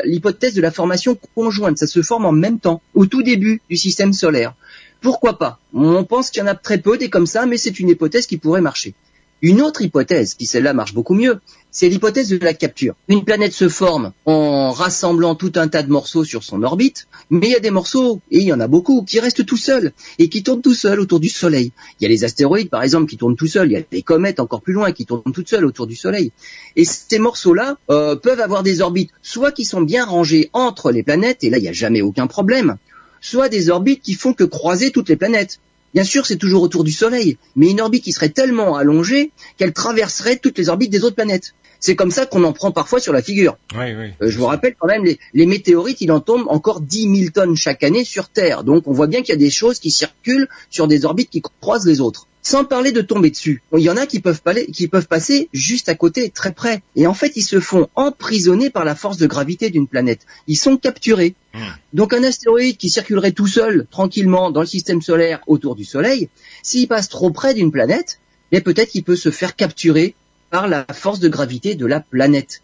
l'hypothèse 0.03 0.53
de 0.53 0.61
la 0.61 0.71
formation 0.71 1.17
conjointe. 1.35 1.77
Ça 1.77 1.87
se 1.87 2.01
forme 2.01 2.25
en 2.25 2.31
même 2.31 2.59
temps, 2.59 2.81
au 2.93 3.05
tout 3.05 3.23
début 3.23 3.61
du 3.69 3.77
système 3.77 4.13
solaire. 4.13 4.55
Pourquoi 5.01 5.37
pas? 5.37 5.59
On 5.73 6.05
pense 6.05 6.29
qu'il 6.29 6.41
y 6.41 6.43
en 6.43 6.47
a 6.47 6.55
très 6.55 6.77
peu 6.77 6.97
des 6.97 7.09
comme 7.09 7.27
ça, 7.27 7.45
mais 7.45 7.57
c'est 7.57 7.79
une 7.79 7.89
hypothèse 7.89 8.25
qui 8.25 8.37
pourrait 8.37 8.61
marcher. 8.61 8.93
Une 9.43 9.61
autre 9.61 9.81
hypothèse, 9.81 10.35
qui 10.35 10.45
celle-là 10.45 10.73
marche 10.73 10.93
beaucoup 10.93 11.15
mieux, 11.15 11.41
c'est 11.69 11.89
l'hypothèse 11.89 12.29
de 12.29 12.37
la 12.37 12.53
capture. 12.53 12.95
Une 13.09 13.25
planète 13.25 13.51
se 13.51 13.67
forme 13.67 14.13
en 14.25 14.71
rassemblant 14.71 15.35
tout 15.35 15.51
un 15.55 15.67
tas 15.67 15.83
de 15.83 15.91
morceaux 15.91 16.23
sur 16.23 16.45
son 16.45 16.63
orbite, 16.63 17.09
mais 17.29 17.47
il 17.47 17.51
y 17.51 17.55
a 17.55 17.59
des 17.59 17.69
morceaux, 17.69 18.21
et 18.31 18.37
il 18.37 18.45
y 18.45 18.53
en 18.53 18.61
a 18.61 18.69
beaucoup, 18.69 19.03
qui 19.03 19.19
restent 19.19 19.45
tout 19.45 19.57
seuls, 19.57 19.91
et 20.17 20.29
qui 20.29 20.43
tournent 20.43 20.61
tout 20.61 20.73
seuls 20.73 21.01
autour 21.01 21.19
du 21.19 21.27
Soleil. 21.27 21.73
Il 21.99 22.03
y 22.03 22.05
a 22.05 22.09
les 22.09 22.23
astéroïdes, 22.23 22.69
par 22.69 22.83
exemple, 22.83 23.09
qui 23.09 23.17
tournent 23.17 23.35
tout 23.35 23.47
seuls, 23.47 23.69
il 23.69 23.73
y 23.73 23.75
a 23.77 23.81
des 23.81 24.01
comètes 24.01 24.39
encore 24.39 24.61
plus 24.61 24.71
loin 24.71 24.93
qui 24.93 25.05
tournent 25.05 25.33
toutes 25.33 25.49
seules 25.49 25.65
autour 25.65 25.87
du 25.87 25.97
Soleil. 25.97 26.31
Et 26.77 26.85
ces 26.85 27.19
morceaux-là 27.19 27.75
euh, 27.89 28.15
peuvent 28.15 28.39
avoir 28.39 28.63
des 28.63 28.79
orbites, 28.79 29.11
soit 29.21 29.51
qui 29.51 29.65
sont 29.65 29.81
bien 29.81 30.05
rangées 30.05 30.51
entre 30.53 30.89
les 30.89 31.03
planètes, 31.03 31.43
et 31.43 31.49
là 31.49 31.57
il 31.57 31.63
n'y 31.63 31.67
a 31.67 31.73
jamais 31.73 32.01
aucun 32.01 32.27
problème, 32.27 32.77
soit 33.19 33.49
des 33.49 33.69
orbites 33.69 34.01
qui 34.01 34.13
font 34.13 34.31
que 34.31 34.45
croiser 34.45 34.91
toutes 34.91 35.09
les 35.09 35.17
planètes. 35.17 35.59
Bien 35.93 36.03
sûr, 36.03 36.25
c'est 36.25 36.37
toujours 36.37 36.63
autour 36.63 36.83
du 36.83 36.91
Soleil, 36.91 37.37
mais 37.55 37.69
une 37.69 37.81
orbite 37.81 38.03
qui 38.03 38.11
serait 38.11 38.29
tellement 38.29 38.75
allongée 38.75 39.31
qu'elle 39.57 39.73
traverserait 39.73 40.37
toutes 40.37 40.57
les 40.57 40.69
orbites 40.69 40.91
des 40.91 41.03
autres 41.03 41.15
planètes. 41.15 41.53
C'est 41.79 41.95
comme 41.95 42.11
ça 42.11 42.25
qu'on 42.25 42.45
en 42.45 42.53
prend 42.53 42.71
parfois 42.71 42.99
sur 42.99 43.11
la 43.11 43.21
figure. 43.21 43.57
Oui, 43.75 43.93
oui. 43.93 44.11
Euh, 44.21 44.29
je 44.29 44.37
vous 44.37 44.45
rappelle 44.45 44.73
quand 44.79 44.87
même, 44.87 45.03
les, 45.03 45.19
les, 45.33 45.45
météorites, 45.45 45.99
il 45.99 46.13
en 46.13 46.21
tombe 46.21 46.45
encore 46.47 46.79
10 46.79 47.17
000 47.17 47.31
tonnes 47.33 47.57
chaque 47.57 47.83
année 47.83 48.05
sur 48.05 48.29
Terre. 48.29 48.63
Donc 48.63 48.87
on 48.87 48.93
voit 48.93 49.07
bien 49.07 49.21
qu'il 49.21 49.29
y 49.29 49.33
a 49.33 49.37
des 49.37 49.49
choses 49.49 49.79
qui 49.79 49.91
circulent 49.91 50.47
sur 50.69 50.87
des 50.87 51.03
orbites 51.03 51.29
qui 51.29 51.41
croisent 51.41 51.85
les 51.85 51.99
autres. 51.99 52.27
Sans 52.45 52.65
parler 52.65 52.91
de 52.91 53.01
tomber 53.01 53.29
dessus. 53.29 53.63
Il 53.71 53.79
y 53.79 53.89
en 53.89 53.95
a 53.95 54.05
qui 54.05 54.19
peuvent, 54.19 54.41
qui 54.73 54.89
peuvent 54.89 55.07
passer 55.07 55.47
juste 55.53 55.87
à 55.87 55.95
côté, 55.95 56.29
très 56.29 56.51
près. 56.51 56.83
Et 56.97 57.07
en 57.07 57.13
fait, 57.13 57.37
ils 57.37 57.43
se 57.43 57.61
font 57.61 57.87
emprisonner 57.95 58.69
par 58.69 58.83
la 58.83 58.95
force 58.95 59.17
de 59.17 59.27
gravité 59.27 59.69
d'une 59.69 59.87
planète. 59.87 60.25
Ils 60.47 60.57
sont 60.57 60.75
capturés. 60.75 61.35
Mmh. 61.53 61.59
Donc 61.93 62.13
un 62.13 62.23
astéroïde 62.23 62.77
qui 62.77 62.89
circulerait 62.89 63.31
tout 63.31 63.47
seul, 63.47 63.87
tranquillement, 63.89 64.51
dans 64.51 64.59
le 64.59 64.67
système 64.67 65.01
solaire 65.01 65.39
autour 65.47 65.75
du 65.75 65.85
Soleil, 65.85 66.27
s'il 66.61 66.89
passe 66.89 67.07
trop 67.07 67.31
près 67.31 67.53
d'une 67.53 67.71
planète, 67.71 68.19
eh 68.51 68.59
peut-être 68.59 68.89
qu'il 68.89 69.03
peut 69.03 69.15
se 69.15 69.31
faire 69.31 69.55
capturer 69.55 70.13
par 70.49 70.67
la 70.67 70.85
force 70.93 71.19
de 71.19 71.29
gravité 71.29 71.75
de 71.75 71.85
la 71.85 72.01
planète. 72.01 72.61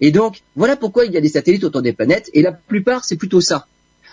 Et 0.00 0.12
donc, 0.12 0.42
voilà 0.54 0.76
pourquoi 0.76 1.04
il 1.04 1.12
y 1.12 1.16
a 1.16 1.20
des 1.20 1.28
satellites 1.28 1.64
autour 1.64 1.82
des 1.82 1.92
planètes, 1.92 2.30
et 2.32 2.42
la 2.42 2.52
plupart, 2.52 3.04
c'est 3.04 3.16
plutôt 3.16 3.40
ça. 3.40 3.66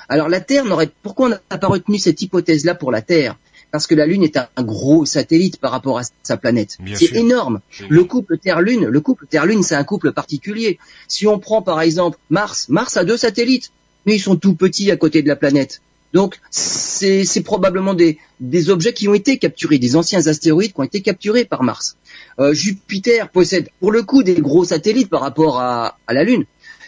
Alors 0.10 0.28
la 0.28 0.42
Terre 0.42 0.66
n'aurait, 0.66 0.90
pourquoi 1.02 1.28
on 1.28 1.30
n'a 1.30 1.58
pas 1.58 1.68
retenu 1.68 1.98
cette 1.98 2.22
hypothèse-là 2.22 2.76
pour 2.76 2.92
la 2.92 3.02
Terre? 3.02 3.38
Parce 3.74 3.88
que 3.88 3.96
la 3.96 4.06
Lune 4.06 4.22
est 4.22 4.38
un 4.38 4.64
gros 4.64 5.04
satellite 5.04 5.58
par 5.58 5.72
rapport 5.72 5.98
à 5.98 6.04
sa 6.22 6.38
planète. 6.38 6.78
C'est 6.94 7.16
énorme. 7.16 7.60
Le 7.90 8.04
couple 8.04 8.38
Terre-Lune, 8.38 8.86
le 8.86 9.02
couple 9.02 9.26
Terre-Lune, 9.26 9.64
c'est 9.64 9.74
un 9.74 9.84
couple 9.84 10.12
particulier. 10.12 10.78
Si 11.08 11.26
on 11.26 11.40
prend 11.40 11.64
par 11.64 11.82
exemple 11.82 12.20
Mars, 12.30 12.70
Mars 12.70 12.98
a 12.98 13.04
deux 13.04 13.18
satellites, 13.18 13.72
mais 14.06 14.18
ils 14.18 14.20
sont 14.20 14.36
tout 14.36 14.54
petits 14.54 14.92
à 14.92 14.96
côté 14.96 15.24
de 15.24 15.28
la 15.28 15.36
planète. 15.36 15.82
Donc 16.14 16.40
c'est 16.52 17.42
probablement 17.44 17.96
des, 17.96 18.20
des, 18.40 18.70
objets 18.70 18.94
qui 18.94 19.08
ont 19.08 19.16
été 19.16 19.40
capturés, 19.40 19.80
des 19.80 19.96
anciens 19.96 20.28
astéroïdes 20.28 20.74
qui 20.74 20.80
ont 20.80 20.84
été 20.84 21.02
capturés 21.02 21.44
par 21.44 21.64
Mars. 21.64 21.98
Euh, 22.38 22.54
Jupiter 22.54 23.30
possède 23.30 23.70
pour 23.80 23.92
le 23.92 24.04
coup 24.04 24.22
des 24.22 24.36
gros 24.36 24.66
satellites 24.66 25.10
par 25.10 25.22
rapport 25.22 25.60
à, 25.60 25.98
à 26.06 26.14
la 26.14 26.24
Lune. 26.24 26.46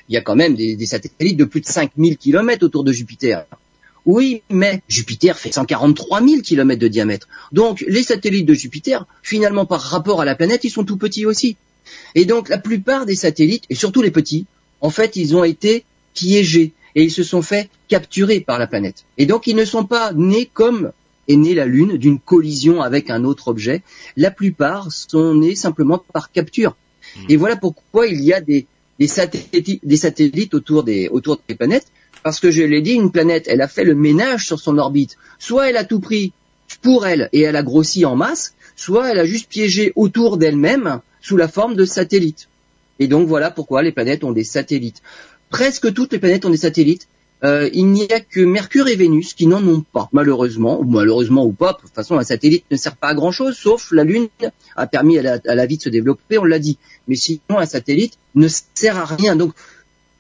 Il 0.07 0.13
y 0.13 0.19
a 0.19 0.21
quand 0.21 0.35
même 0.35 0.53
des, 0.53 0.75
des, 0.75 0.85
satellites 0.85 1.37
de 1.37 1.45
plus 1.45 1.61
de 1.61 1.65
5000 1.65 2.17
km 2.17 2.63
autour 2.63 2.83
de 2.83 2.91
Jupiter. 2.91 3.47
Oui, 4.05 4.43
mais 4.49 4.81
Jupiter 4.87 5.37
fait 5.37 5.51
143 5.51 6.21
000 6.21 6.41
km 6.41 6.79
de 6.79 6.87
diamètre. 6.87 7.27
Donc 7.51 7.83
les 7.87 8.03
satellites 8.03 8.45
de 8.45 8.53
Jupiter, 8.53 9.05
finalement 9.23 9.65
par 9.65 9.81
rapport 9.81 10.21
à 10.21 10.25
la 10.25 10.35
planète, 10.35 10.63
ils 10.63 10.69
sont 10.69 10.83
tout 10.83 10.97
petits 10.97 11.25
aussi. 11.25 11.57
Et 12.13 12.25
donc 12.25 12.49
la 12.49 12.57
plupart 12.57 13.05
des 13.05 13.15
satellites, 13.15 13.65
et 13.69 13.75
surtout 13.75 14.01
les 14.01 14.11
petits, 14.11 14.45
en 14.81 14.89
fait, 14.89 15.15
ils 15.15 15.35
ont 15.35 15.43
été 15.43 15.85
piégés 16.13 16.73
et 16.93 17.03
ils 17.03 17.11
se 17.11 17.23
sont 17.23 17.41
fait 17.41 17.69
capturer 17.87 18.39
par 18.39 18.59
la 18.59 18.67
planète. 18.67 19.05
Et 19.17 19.25
donc 19.25 19.47
ils 19.47 19.55
ne 19.55 19.65
sont 19.65 19.85
pas 19.85 20.13
nés 20.13 20.49
comme 20.53 20.91
est 21.27 21.35
née 21.35 21.55
la 21.55 21.65
Lune 21.65 21.97
d'une 21.97 22.19
collision 22.19 22.81
avec 22.81 23.09
un 23.09 23.23
autre 23.23 23.47
objet. 23.47 23.81
La 24.15 24.31
plupart 24.31 24.91
sont 24.91 25.33
nés 25.33 25.55
simplement 25.55 26.03
par 26.13 26.31
capture. 26.31 26.75
Mmh. 27.15 27.21
Et 27.29 27.35
voilà 27.35 27.55
pourquoi 27.55 28.07
il 28.07 28.21
y 28.21 28.31
a 28.31 28.41
des, 28.41 28.67
des, 28.99 29.07
satellites, 29.07 29.79
des 29.83 29.97
satellites 29.97 30.53
autour 30.53 30.83
des, 30.83 31.07
autour 31.09 31.41
des 31.47 31.55
planètes. 31.55 31.87
Parce 32.25 32.39
que 32.39 32.49
je 32.49 32.63
l'ai 32.63 32.81
dit, 32.81 32.93
une 32.93 33.11
planète, 33.11 33.45
elle 33.47 33.61
a 33.61 33.67
fait 33.67 33.83
le 33.83 33.93
ménage 33.93 34.47
sur 34.47 34.59
son 34.59 34.79
orbite. 34.79 35.15
Soit 35.37 35.69
elle 35.69 35.77
a 35.77 35.83
tout 35.83 35.99
pris 35.99 36.33
pour 36.81 37.05
elle 37.05 37.29
et 37.33 37.41
elle 37.41 37.55
a 37.55 37.61
grossi 37.61 38.03
en 38.03 38.15
masse, 38.15 38.55
soit 38.75 39.11
elle 39.11 39.19
a 39.19 39.25
juste 39.25 39.47
piégé 39.47 39.93
autour 39.95 40.37
d'elle-même 40.37 41.01
sous 41.21 41.37
la 41.37 41.47
forme 41.47 41.75
de 41.75 41.85
satellites. 41.85 42.49
Et 42.97 43.07
donc 43.07 43.27
voilà 43.27 43.51
pourquoi 43.51 43.83
les 43.83 43.91
planètes 43.91 44.23
ont 44.23 44.31
des 44.31 44.43
satellites 44.43 45.03
presque 45.49 45.93
toutes 45.93 46.11
les 46.13 46.19
planètes 46.19 46.45
ont 46.45 46.49
des 46.49 46.57
satellites. 46.57 47.07
Euh, 47.43 47.69
il 47.73 47.87
n'y 47.87 48.11
a 48.11 48.19
que 48.19 48.39
Mercure 48.39 48.87
et 48.87 48.95
Vénus 48.95 49.33
qui 49.33 49.45
n'en 49.45 49.65
ont 49.67 49.81
pas, 49.81 50.09
malheureusement, 50.13 50.79
ou 50.79 50.83
malheureusement 50.83 51.45
ou 51.45 51.51
pas. 51.51 51.73
De 51.73 51.77
toute 51.81 51.93
façon, 51.93 52.17
un 52.17 52.23
satellite 52.23 52.65
ne 52.71 52.77
sert 52.77 52.95
pas 52.95 53.09
à 53.09 53.13
grand 53.13 53.31
chose, 53.31 53.55
sauf 53.55 53.91
la 53.91 54.03
Lune 54.03 54.27
a 54.75 54.87
permis 54.87 55.17
à 55.19 55.39
la, 55.43 55.65
vie 55.65 55.77
de 55.77 55.83
se 55.83 55.89
développer, 55.89 56.37
on 56.37 56.45
l'a 56.45 56.59
dit. 56.59 56.77
Mais 57.07 57.15
sinon, 57.15 57.59
un 57.59 57.65
satellite 57.65 58.17
ne 58.35 58.47
sert 58.49 58.97
à 58.97 59.05
rien. 59.05 59.35
Donc, 59.35 59.53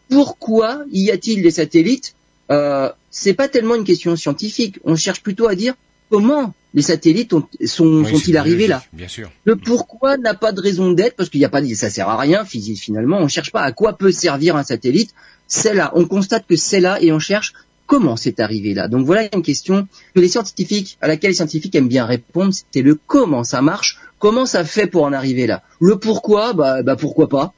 pourquoi 0.09 0.83
y 0.91 1.11
a-t-il 1.11 1.41
des 1.41 1.51
satellites 1.51 2.15
euh, 2.51 2.89
C'est 3.11 3.33
pas 3.33 3.47
tellement 3.47 3.75
une 3.75 3.83
question 3.83 4.15
scientifique. 4.15 4.79
On 4.83 4.95
cherche 4.95 5.21
plutôt 5.21 5.47
à 5.47 5.55
dire 5.55 5.73
comment 6.09 6.53
les 6.73 6.81
satellites 6.81 7.33
ont, 7.33 7.47
sont, 7.65 8.03
oui, 8.03 8.11
sont-ils 8.11 8.37
arrivés 8.37 8.67
là 8.67 8.83
Bien 8.93 9.07
sûr. 9.07 9.31
Le 9.45 9.55
pourquoi 9.55 10.17
n'a 10.17 10.33
pas 10.33 10.51
de 10.51 10.61
raison 10.61 10.91
d'être 10.91 11.15
parce 11.15 11.29
qu'il 11.29 11.39
n'y 11.39 11.45
a 11.45 11.49
pas 11.49 11.61
de, 11.61 11.73
ça 11.73 11.89
sert 11.89 12.09
à 12.09 12.17
rien 12.17 12.45
finalement. 12.45 13.17
On 13.19 13.27
cherche 13.27 13.51
pas 13.51 13.61
à 13.61 13.71
quoi 13.71 13.97
peut 13.97 14.11
servir 14.11 14.55
un 14.55 14.63
satellite. 14.63 15.11
C'est 15.47 15.73
là. 15.73 15.91
On 15.95 16.05
constate 16.05 16.45
que 16.47 16.55
c'est 16.55 16.79
là 16.79 17.01
et 17.01 17.11
on 17.11 17.19
cherche 17.19 17.53
comment 17.85 18.15
c'est 18.15 18.39
arrivé 18.39 18.73
là. 18.73 18.87
Donc 18.87 19.05
voilà 19.05 19.29
une 19.33 19.41
question 19.41 19.87
que 20.13 20.19
les 20.19 20.27
scientifiques, 20.27 20.97
à 21.01 21.07
laquelle 21.07 21.31
les 21.31 21.35
scientifiques 21.35 21.75
aiment 21.75 21.87
bien 21.87 22.05
répondre, 22.05 22.53
c'est 22.71 22.81
le 22.81 22.99
comment 23.07 23.43
ça 23.43 23.61
marche, 23.61 23.99
comment 24.19 24.45
ça 24.45 24.63
fait 24.63 24.87
pour 24.87 25.03
en 25.03 25.13
arriver 25.13 25.47
là. 25.47 25.63
Le 25.79 25.97
pourquoi, 25.97 26.53
bah, 26.53 26.83
bah 26.83 26.95
pourquoi 26.95 27.29
pas. 27.29 27.53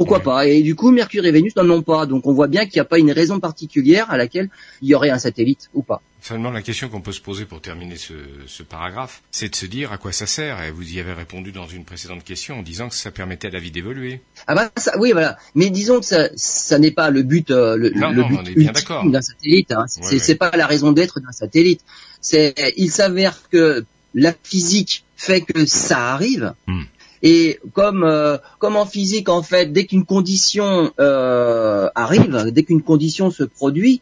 Pourquoi 0.00 0.16
Ouais. 0.16 0.24
pas 0.24 0.46
Et 0.46 0.62
du 0.62 0.74
coup, 0.74 0.90
Mercure 0.92 1.26
et 1.26 1.30
Vénus 1.30 1.54
n'en 1.56 1.68
ont 1.68 1.82
pas. 1.82 2.06
Donc 2.06 2.26
on 2.26 2.32
voit 2.32 2.46
bien 2.48 2.64
qu'il 2.64 2.76
n'y 2.76 2.80
a 2.80 2.86
pas 2.86 2.98
une 2.98 3.12
raison 3.12 3.38
particulière 3.38 4.10
à 4.10 4.16
laquelle 4.16 4.48
il 4.80 4.88
y 4.88 4.94
aurait 4.94 5.10
un 5.10 5.18
satellite 5.18 5.68
ou 5.74 5.82
pas. 5.82 6.00
Seulement, 6.22 6.50
la 6.50 6.62
question 6.62 6.88
qu'on 6.88 7.02
peut 7.02 7.12
se 7.12 7.20
poser 7.20 7.44
pour 7.44 7.60
terminer 7.60 7.96
ce, 7.96 8.14
ce 8.46 8.62
paragraphe, 8.62 9.20
c'est 9.30 9.50
de 9.50 9.54
se 9.56 9.66
dire 9.66 9.92
à 9.92 9.98
quoi 9.98 10.12
ça 10.12 10.24
sert. 10.26 10.62
Et 10.62 10.70
vous 10.70 10.90
y 10.90 11.00
avez 11.00 11.12
répondu 11.12 11.52
dans 11.52 11.66
une 11.66 11.84
précédente 11.84 12.24
question 12.24 12.58
en 12.58 12.62
disant 12.62 12.88
que 12.88 12.94
ça 12.94 13.10
permettait 13.10 13.48
à 13.48 13.50
la 13.50 13.58
vie 13.60 13.70
d'évoluer. 13.70 14.20
Ah 14.46 14.54
bah 14.54 14.70
ça, 14.78 14.98
oui 14.98 15.12
voilà. 15.12 15.36
Mais 15.54 15.68
disons 15.68 16.00
que 16.00 16.06
ça, 16.06 16.30
ça 16.34 16.78
n'est 16.78 16.92
pas 16.92 17.10
le 17.10 17.22
but, 17.22 17.50
euh, 17.50 17.76
le, 17.76 17.90
Non, 17.90 18.08
le 18.10 18.22
non, 18.22 18.28
but 18.28 18.36
on 18.40 18.44
est 18.46 18.54
bien 18.54 18.72
d'accord. 18.72 18.96
ultime 19.00 19.12
d'un 19.12 19.20
satellite. 19.22 19.70
Hein. 19.72 19.84
C'est 19.86 20.00
Ouais, 20.00 20.12
ouais. 20.12 20.18
c'est 20.18 20.34
pas 20.36 20.50
la 20.56 20.66
raison 20.66 20.92
d'être 20.92 21.20
d'un 21.20 21.32
satellite. 21.32 21.82
C'est, 22.22 22.54
il 22.78 22.90
s'avère 22.90 23.38
que 23.50 23.84
la 24.14 24.34
physique 24.42 25.04
fait 25.18 25.42
que 25.42 25.66
ça 25.66 26.12
arrive. 26.14 26.54
Hmm. 26.66 26.84
Et 27.22 27.58
comme 27.74 28.02
euh, 28.04 28.38
comme 28.58 28.76
en 28.76 28.86
physique 28.86 29.28
en 29.28 29.42
fait, 29.42 29.72
dès 29.72 29.84
qu'une 29.84 30.04
condition 30.04 30.90
euh, 30.98 31.88
arrive, 31.94 32.50
dès 32.50 32.62
qu'une 32.62 32.82
condition 32.82 33.30
se 33.30 33.44
produit, 33.44 34.00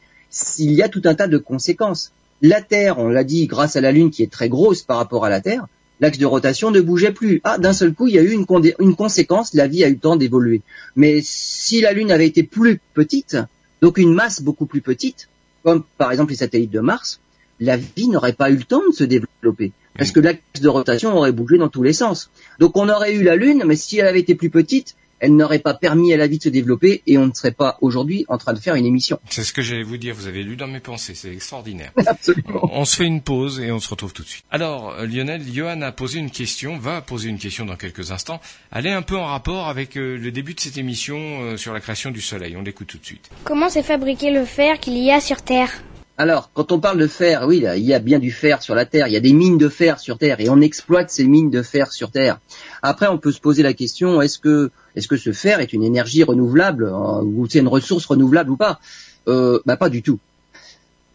il 0.58 0.72
y 0.72 0.82
a 0.82 0.88
tout 0.88 1.02
un 1.04 1.14
tas 1.14 1.26
de 1.26 1.38
conséquences. 1.38 2.12
La 2.40 2.62
Terre, 2.62 2.98
on 2.98 3.08
l'a 3.08 3.24
dit, 3.24 3.46
grâce 3.46 3.74
à 3.74 3.80
la 3.80 3.90
Lune 3.90 4.10
qui 4.10 4.22
est 4.22 4.30
très 4.30 4.48
grosse 4.48 4.82
par 4.82 4.98
rapport 4.98 5.24
à 5.24 5.28
la 5.28 5.40
Terre, 5.40 5.66
l'axe 6.00 6.18
de 6.18 6.26
rotation 6.26 6.70
ne 6.70 6.80
bougeait 6.80 7.12
plus. 7.12 7.40
Ah, 7.42 7.58
d'un 7.58 7.72
seul 7.72 7.92
coup, 7.92 8.06
il 8.06 8.14
y 8.14 8.18
a 8.18 8.22
eu 8.22 8.30
une, 8.30 8.46
une 8.78 8.94
conséquence, 8.94 9.54
la 9.54 9.66
vie 9.66 9.82
a 9.82 9.88
eu 9.88 9.94
le 9.94 9.98
temps 9.98 10.16
d'évoluer. 10.16 10.62
Mais 10.94 11.20
si 11.22 11.80
la 11.80 11.92
Lune 11.92 12.12
avait 12.12 12.26
été 12.26 12.44
plus 12.44 12.80
petite, 12.94 13.36
donc 13.82 13.98
une 13.98 14.14
masse 14.14 14.42
beaucoup 14.42 14.66
plus 14.66 14.80
petite, 14.80 15.28
comme 15.64 15.82
par 15.96 16.12
exemple 16.12 16.30
les 16.30 16.36
satellites 16.36 16.70
de 16.70 16.80
Mars, 16.80 17.20
la 17.60 17.76
vie 17.76 18.08
n'aurait 18.08 18.32
pas 18.32 18.50
eu 18.50 18.56
le 18.56 18.64
temps 18.64 18.82
de 18.88 18.94
se 18.94 19.04
développer. 19.04 19.72
Parce 19.98 20.12
que 20.12 20.20
l'axe 20.20 20.40
de 20.60 20.68
rotation 20.68 21.14
aurait 21.16 21.32
bougé 21.32 21.58
dans 21.58 21.68
tous 21.68 21.82
les 21.82 21.92
sens. 21.92 22.30
Donc 22.60 22.76
on 22.76 22.88
aurait 22.88 23.14
eu 23.14 23.22
la 23.22 23.36
Lune, 23.36 23.64
mais 23.66 23.76
si 23.76 23.98
elle 23.98 24.06
avait 24.06 24.20
été 24.20 24.34
plus 24.34 24.48
petite, 24.48 24.94
elle 25.20 25.34
n'aurait 25.34 25.58
pas 25.58 25.74
permis 25.74 26.12
à 26.12 26.16
la 26.16 26.26
vie 26.26 26.38
de 26.38 26.42
se 26.44 26.48
développer 26.48 27.02
et 27.06 27.18
on 27.18 27.26
ne 27.26 27.32
serait 27.32 27.52
pas 27.52 27.78
aujourd'hui 27.80 28.24
en 28.28 28.38
train 28.38 28.52
de 28.52 28.58
faire 28.58 28.74
une 28.74 28.86
émission. 28.86 29.18
C'est 29.28 29.44
ce 29.44 29.52
que 29.52 29.62
j'allais 29.62 29.82
vous 29.82 29.96
dire. 29.96 30.14
Vous 30.14 30.26
avez 30.26 30.42
lu 30.42 30.56
dans 30.56 30.66
mes 30.66 30.80
pensées. 30.80 31.14
C'est 31.14 31.32
extraordinaire. 31.32 31.92
Absolument. 32.06 32.68
On 32.72 32.84
se 32.84 32.96
fait 32.96 33.04
une 33.04 33.20
pause 33.20 33.60
et 33.60 33.72
on 33.72 33.80
se 33.80 33.88
retrouve 33.88 34.12
tout 34.12 34.22
de 34.22 34.28
suite. 34.28 34.44
Alors, 34.50 34.90
euh, 34.90 35.06
Lionel, 35.06 35.42
Johan 35.52 35.82
a 35.82 35.92
posé 35.92 36.18
une 36.18 36.30
question, 36.30 36.78
va 36.78 37.00
poser 37.00 37.28
une 37.28 37.38
question 37.38 37.64
dans 37.64 37.76
quelques 37.76 38.10
instants. 38.12 38.40
Elle 38.72 38.86
est 38.86 38.92
un 38.92 39.02
peu 39.02 39.16
en 39.16 39.26
rapport 39.26 39.68
avec 39.68 39.96
euh, 39.96 40.16
le 40.16 40.30
début 40.30 40.54
de 40.54 40.60
cette 40.60 40.78
émission 40.78 41.16
euh, 41.18 41.56
sur 41.56 41.72
la 41.72 41.80
création 41.80 42.10
du 42.10 42.20
Soleil. 42.20 42.56
On 42.56 42.62
l'écoute 42.62 42.88
tout 42.88 42.98
de 42.98 43.04
suite. 43.04 43.30
Comment 43.44 43.68
s'est 43.68 43.82
fabriqué 43.82 44.30
le 44.30 44.44
fer 44.44 44.78
qu'il 44.78 44.96
y 44.98 45.10
a 45.10 45.20
sur 45.20 45.42
Terre? 45.42 45.82
Alors, 46.20 46.50
quand 46.52 46.72
on 46.72 46.80
parle 46.80 46.98
de 46.98 47.06
fer, 47.06 47.44
oui, 47.46 47.64
il 47.76 47.84
y 47.84 47.94
a 47.94 48.00
bien 48.00 48.18
du 48.18 48.32
fer 48.32 48.60
sur 48.60 48.74
la 48.74 48.84
Terre, 48.84 49.06
il 49.06 49.12
y 49.12 49.16
a 49.16 49.20
des 49.20 49.32
mines 49.32 49.56
de 49.56 49.68
fer 49.68 50.00
sur 50.00 50.18
Terre, 50.18 50.40
et 50.40 50.48
on 50.48 50.60
exploite 50.60 51.10
ces 51.10 51.24
mines 51.24 51.48
de 51.48 51.62
fer 51.62 51.92
sur 51.92 52.10
Terre. 52.10 52.40
Après, 52.82 53.06
on 53.06 53.18
peut 53.18 53.30
se 53.30 53.40
poser 53.40 53.62
la 53.62 53.72
question 53.72 54.20
est-ce 54.20 54.40
que 54.40 54.72
est-ce 54.96 55.06
que 55.06 55.16
ce 55.16 55.30
fer 55.30 55.60
est 55.60 55.72
une 55.72 55.84
énergie 55.84 56.24
renouvelable 56.24 56.86
euh, 56.86 57.22
ou 57.22 57.46
c'est 57.48 57.60
une 57.60 57.68
ressource 57.68 58.04
renouvelable 58.06 58.50
ou 58.50 58.56
pas? 58.56 58.80
Euh, 59.28 59.60
Bah 59.64 59.76
pas 59.76 59.88
du 59.90 60.02
tout, 60.02 60.18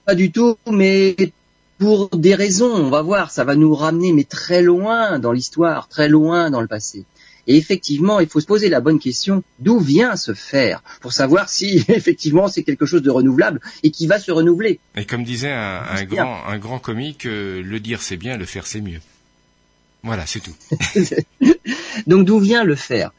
pas 0.06 0.16
du 0.16 0.32
tout, 0.32 0.56
mais 0.72 1.18
pour 1.80 2.08
des 2.16 2.36
raisons, 2.36 2.72
on 2.74 2.90
va 2.90 3.02
voir, 3.02 3.30
ça 3.30 3.44
va 3.44 3.56
nous 3.56 3.76
ramener 3.76 4.14
mais 4.14 4.24
très 4.24 4.62
loin 4.62 5.20
dans 5.20 5.34
l'histoire, 5.34 5.90
très 5.90 6.08
loin 6.08 6.50
dans 6.50 6.62
le 6.62 6.68
passé. 6.68 7.04
Et 7.48 7.58
effectivement, 7.58 8.20
il 8.20 8.28
faut 8.28 8.40
se 8.40 8.46
poser 8.46 8.70
la 8.70 8.80
bonne 8.80 9.00
question 9.00 9.44
d'où 9.60 9.80
vient 9.80 10.16
ce 10.16 10.34
fer 10.34 10.82
pour 11.02 11.14
savoir 11.14 11.50
si 11.50 11.84
effectivement 11.90 12.48
c'est 12.48 12.64
quelque 12.64 12.86
chose 12.86 13.02
de 13.02 13.10
renouvelable 13.10 13.60
et 13.84 13.92
qui 13.92 14.08
va 14.08 14.20
se 14.20 14.32
renouveler. 14.32 14.80
Et 14.96 15.06
comme 15.06 15.24
disait 15.24 15.52
un, 15.52 16.04
grand, 16.06 16.46
un 16.46 16.58
grand 16.58 16.80
comique, 16.80 17.26
euh, 17.26 17.62
le 17.62 17.80
dire 17.80 18.02
c'est 18.02 18.18
bien, 18.18 18.38
le 18.38 18.46
faire 18.46 18.68
c'est 18.68 18.82
mieux. 18.82 19.02
Voilà, 20.04 20.26
c'est 20.26 20.42
tout. 20.42 20.56
Donc 22.08 22.26
d'où 22.26 22.40
vient 22.40 22.64
le 22.64 22.76
fer? 22.76 23.12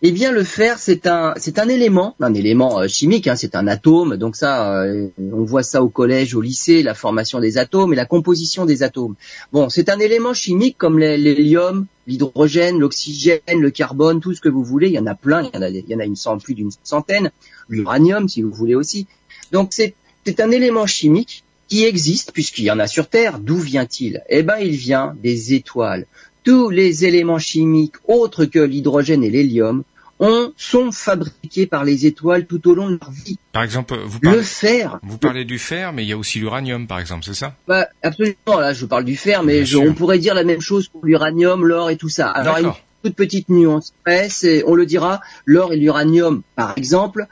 Eh 0.00 0.12
bien 0.12 0.30
le 0.30 0.44
fer 0.44 0.78
c'est 0.78 1.08
un 1.08 1.34
élément, 1.68 2.14
un 2.20 2.32
élément 2.32 2.78
euh, 2.78 2.86
chimique, 2.86 3.26
hein, 3.26 3.34
c'est 3.34 3.56
un 3.56 3.66
atome. 3.66 4.16
Donc 4.16 4.36
ça, 4.36 4.82
euh, 4.84 5.08
on 5.18 5.42
voit 5.42 5.64
ça 5.64 5.82
au 5.82 5.88
collège, 5.88 6.36
au 6.36 6.40
lycée, 6.40 6.84
la 6.84 6.94
formation 6.94 7.40
des 7.40 7.58
atomes 7.58 7.92
et 7.92 7.96
la 7.96 8.04
composition 8.04 8.64
des 8.64 8.84
atomes. 8.84 9.16
Bon, 9.52 9.68
c'est 9.68 9.88
un 9.88 9.98
élément 9.98 10.34
chimique 10.34 10.76
comme 10.78 11.00
l'hé- 11.00 11.16
l'hélium, 11.16 11.86
l'hydrogène, 12.06 12.78
l'oxygène, 12.78 13.40
le 13.60 13.70
carbone, 13.70 14.20
tout 14.20 14.34
ce 14.34 14.40
que 14.40 14.48
vous 14.48 14.62
voulez. 14.62 14.86
Il 14.86 14.92
y 14.94 15.00
en 15.00 15.06
a 15.06 15.16
plein, 15.16 15.42
il 15.42 15.50
y 15.52 15.58
en 15.58 15.62
a, 15.62 15.68
il 15.68 15.84
y 15.88 15.94
en 15.96 15.98
a 15.98 16.04
une 16.04 16.16
plus 16.44 16.54
d'une 16.54 16.70
centaine. 16.84 17.32
L'uranium, 17.68 18.28
si 18.28 18.42
vous 18.42 18.52
voulez 18.52 18.76
aussi. 18.76 19.06
Donc 19.50 19.70
c'est 19.72 19.94
c'est 20.24 20.38
un 20.40 20.50
élément 20.52 20.86
chimique 20.86 21.42
qui 21.66 21.84
existe 21.84 22.32
puisqu'il 22.32 22.64
y 22.64 22.70
en 22.70 22.78
a 22.78 22.86
sur 22.86 23.08
Terre. 23.08 23.40
D'où 23.40 23.56
vient-il? 23.56 24.22
Eh 24.28 24.42
ben, 24.42 24.58
il 24.60 24.76
vient 24.76 25.14
des 25.22 25.54
étoiles. 25.54 26.06
Tous 26.48 26.70
les 26.70 27.04
éléments 27.04 27.38
chimiques 27.38 27.96
autres 28.06 28.46
que 28.46 28.58
l'hydrogène 28.58 29.22
et 29.22 29.28
l'hélium 29.28 29.82
ont, 30.18 30.50
sont 30.56 30.92
fabriqués 30.92 31.66
par 31.66 31.84
les 31.84 32.06
étoiles 32.06 32.46
tout 32.46 32.66
au 32.70 32.74
long 32.74 32.88
de 32.88 32.98
leur 32.98 33.10
vie. 33.10 33.38
Par 33.52 33.62
exemple, 33.62 33.98
vous 34.06 34.18
parlez, 34.18 34.38
le 34.38 34.42
fer. 34.42 34.98
Vous 35.02 35.18
parlez 35.18 35.44
du 35.44 35.58
fer, 35.58 35.92
mais 35.92 36.04
il 36.04 36.08
y 36.08 36.12
a 36.14 36.16
aussi 36.16 36.38
l'uranium, 36.38 36.86
par 36.86 37.00
exemple, 37.00 37.24
c'est 37.26 37.34
ça? 37.34 37.54
Bah, 37.66 37.88
Absolument. 38.02 38.60
Là, 38.60 38.72
je 38.72 38.86
parle 38.86 39.04
du 39.04 39.14
fer, 39.14 39.42
mais 39.42 39.66
je, 39.66 39.76
on 39.76 39.92
pourrait 39.92 40.18
dire 40.18 40.34
la 40.34 40.42
même 40.42 40.62
chose 40.62 40.88
pour 40.88 41.04
l'uranium, 41.04 41.66
l'or 41.66 41.90
et 41.90 41.98
tout 41.98 42.08
ça. 42.08 42.30
Alors, 42.30 42.56
une 42.56 42.72
toute 43.04 43.14
petite 43.14 43.50
nuance 43.50 43.92
près, 44.02 44.28
on 44.66 44.74
le 44.74 44.86
dira, 44.86 45.20
l'or 45.44 45.74
et 45.74 45.76
l'uranium, 45.76 46.40
par 46.56 46.78
exemple, 46.78 47.26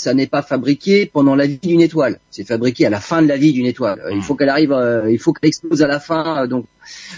ça 0.00 0.14
n'est 0.14 0.26
pas 0.26 0.40
fabriqué 0.40 1.04
pendant 1.04 1.34
la 1.34 1.46
vie 1.46 1.58
d'une 1.58 1.82
étoile. 1.82 2.20
C'est 2.30 2.44
fabriqué 2.44 2.86
à 2.86 2.90
la 2.90 3.00
fin 3.00 3.20
de 3.20 3.28
la 3.28 3.36
vie 3.36 3.52
d'une 3.52 3.66
étoile. 3.66 4.02
Il 4.12 4.22
faut 4.22 4.34
qu'elle 4.34 4.48
arrive, 4.48 4.72
euh, 4.72 5.10
il 5.10 5.18
faut 5.18 5.34
qu'elle 5.34 5.48
explose 5.48 5.82
à 5.82 5.86
la 5.86 6.00
fin. 6.00 6.42
Euh, 6.42 6.46
donc, 6.46 6.64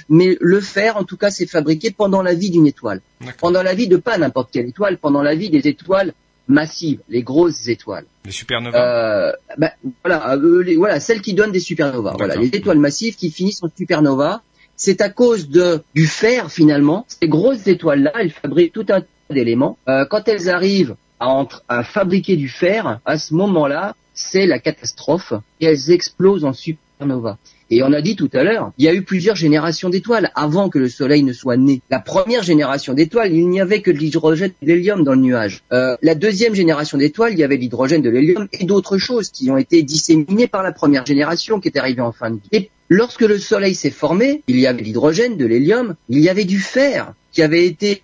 mais 0.08 0.36
le 0.40 0.60
fer, 0.60 0.96
en 0.96 1.04
tout 1.04 1.16
cas, 1.16 1.30
c'est 1.30 1.46
fabriqué 1.46 1.92
pendant 1.92 2.22
la 2.22 2.34
vie 2.34 2.50
d'une 2.50 2.66
étoile. 2.66 3.00
Pendant 3.38 3.62
la 3.62 3.74
vie 3.74 3.86
de 3.86 3.96
pas 3.96 4.18
n'importe 4.18 4.50
quelle 4.52 4.66
étoile, 4.66 4.98
pendant 4.98 5.22
la 5.22 5.36
vie 5.36 5.48
des 5.48 5.68
étoiles 5.68 6.12
massives, 6.48 6.98
les 7.08 7.22
grosses 7.22 7.68
étoiles. 7.68 8.04
Les 8.24 8.32
supernovas. 8.32 8.76
Euh, 8.76 9.32
ben, 9.58 9.70
voilà, 10.04 10.36
voilà, 10.76 10.98
celles 10.98 11.22
qui 11.22 11.34
donnent 11.34 11.52
des 11.52 11.60
supernovas. 11.60 12.16
Voilà, 12.18 12.34
les 12.34 12.48
étoiles 12.48 12.78
massives 12.78 13.14
qui 13.14 13.30
finissent 13.30 13.62
en 13.62 13.70
supernova. 13.76 14.42
C'est 14.74 15.00
à 15.02 15.08
cause 15.08 15.48
de 15.48 15.82
du 15.94 16.06
fer 16.08 16.50
finalement. 16.50 17.06
Ces 17.06 17.28
grosses 17.28 17.68
étoiles-là, 17.68 18.12
elles 18.18 18.32
fabriquent 18.32 18.72
tout 18.72 18.86
un 18.88 19.02
tas 19.02 19.06
d'éléments. 19.30 19.78
Quand 19.86 20.26
elles 20.26 20.48
arrivent 20.48 20.96
à, 21.68 21.84
fabriquer 21.84 22.36
du 22.36 22.48
fer, 22.48 23.00
à 23.04 23.18
ce 23.18 23.34
moment-là, 23.34 23.94
c'est 24.14 24.46
la 24.46 24.58
catastrophe 24.58 25.32
et 25.60 25.66
elles 25.66 25.90
explosent 25.90 26.44
en 26.44 26.52
supernova. 26.52 27.38
Et 27.70 27.82
on 27.82 27.92
a 27.94 28.02
dit 28.02 28.16
tout 28.16 28.28
à 28.34 28.44
l'heure, 28.44 28.72
il 28.76 28.84
y 28.84 28.88
a 28.88 28.94
eu 28.94 29.02
plusieurs 29.02 29.34
générations 29.34 29.88
d'étoiles 29.88 30.30
avant 30.34 30.68
que 30.68 30.78
le 30.78 30.90
Soleil 30.90 31.22
ne 31.22 31.32
soit 31.32 31.56
né. 31.56 31.80
La 31.90 32.00
première 32.00 32.42
génération 32.42 32.92
d'étoiles, 32.92 33.32
il 33.32 33.48
n'y 33.48 33.62
avait 33.62 33.80
que 33.80 33.90
de 33.90 33.96
l'hydrogène 33.96 34.52
et 34.60 34.66
de 34.66 34.72
l'hélium 34.74 35.04
dans 35.04 35.14
le 35.14 35.20
nuage. 35.20 35.62
Euh, 35.72 35.96
la 36.02 36.14
deuxième 36.14 36.54
génération 36.54 36.98
d'étoiles, 36.98 37.32
il 37.32 37.38
y 37.38 37.44
avait 37.44 37.56
de 37.56 37.62
l'hydrogène, 37.62 38.02
de 38.02 38.10
l'hélium 38.10 38.46
et 38.52 38.64
d'autres 38.64 38.98
choses 38.98 39.30
qui 39.30 39.50
ont 39.50 39.56
été 39.56 39.82
disséminées 39.82 40.48
par 40.48 40.62
la 40.62 40.72
première 40.72 41.06
génération 41.06 41.60
qui 41.60 41.68
est 41.68 41.78
arrivée 41.78 42.02
en 42.02 42.12
fin 42.12 42.30
de 42.30 42.36
vie. 42.36 42.48
Et 42.52 42.70
lorsque 42.90 43.22
le 43.22 43.38
Soleil 43.38 43.74
s'est 43.74 43.90
formé, 43.90 44.42
il 44.48 44.60
y 44.60 44.66
avait 44.66 44.80
de 44.80 44.84
l'hydrogène, 44.84 45.38
de 45.38 45.46
l'hélium, 45.46 45.94
il 46.10 46.18
y 46.18 46.28
avait 46.28 46.44
du 46.44 46.58
fer 46.58 47.14
qui 47.32 47.42
avait 47.42 47.66
été 47.66 48.02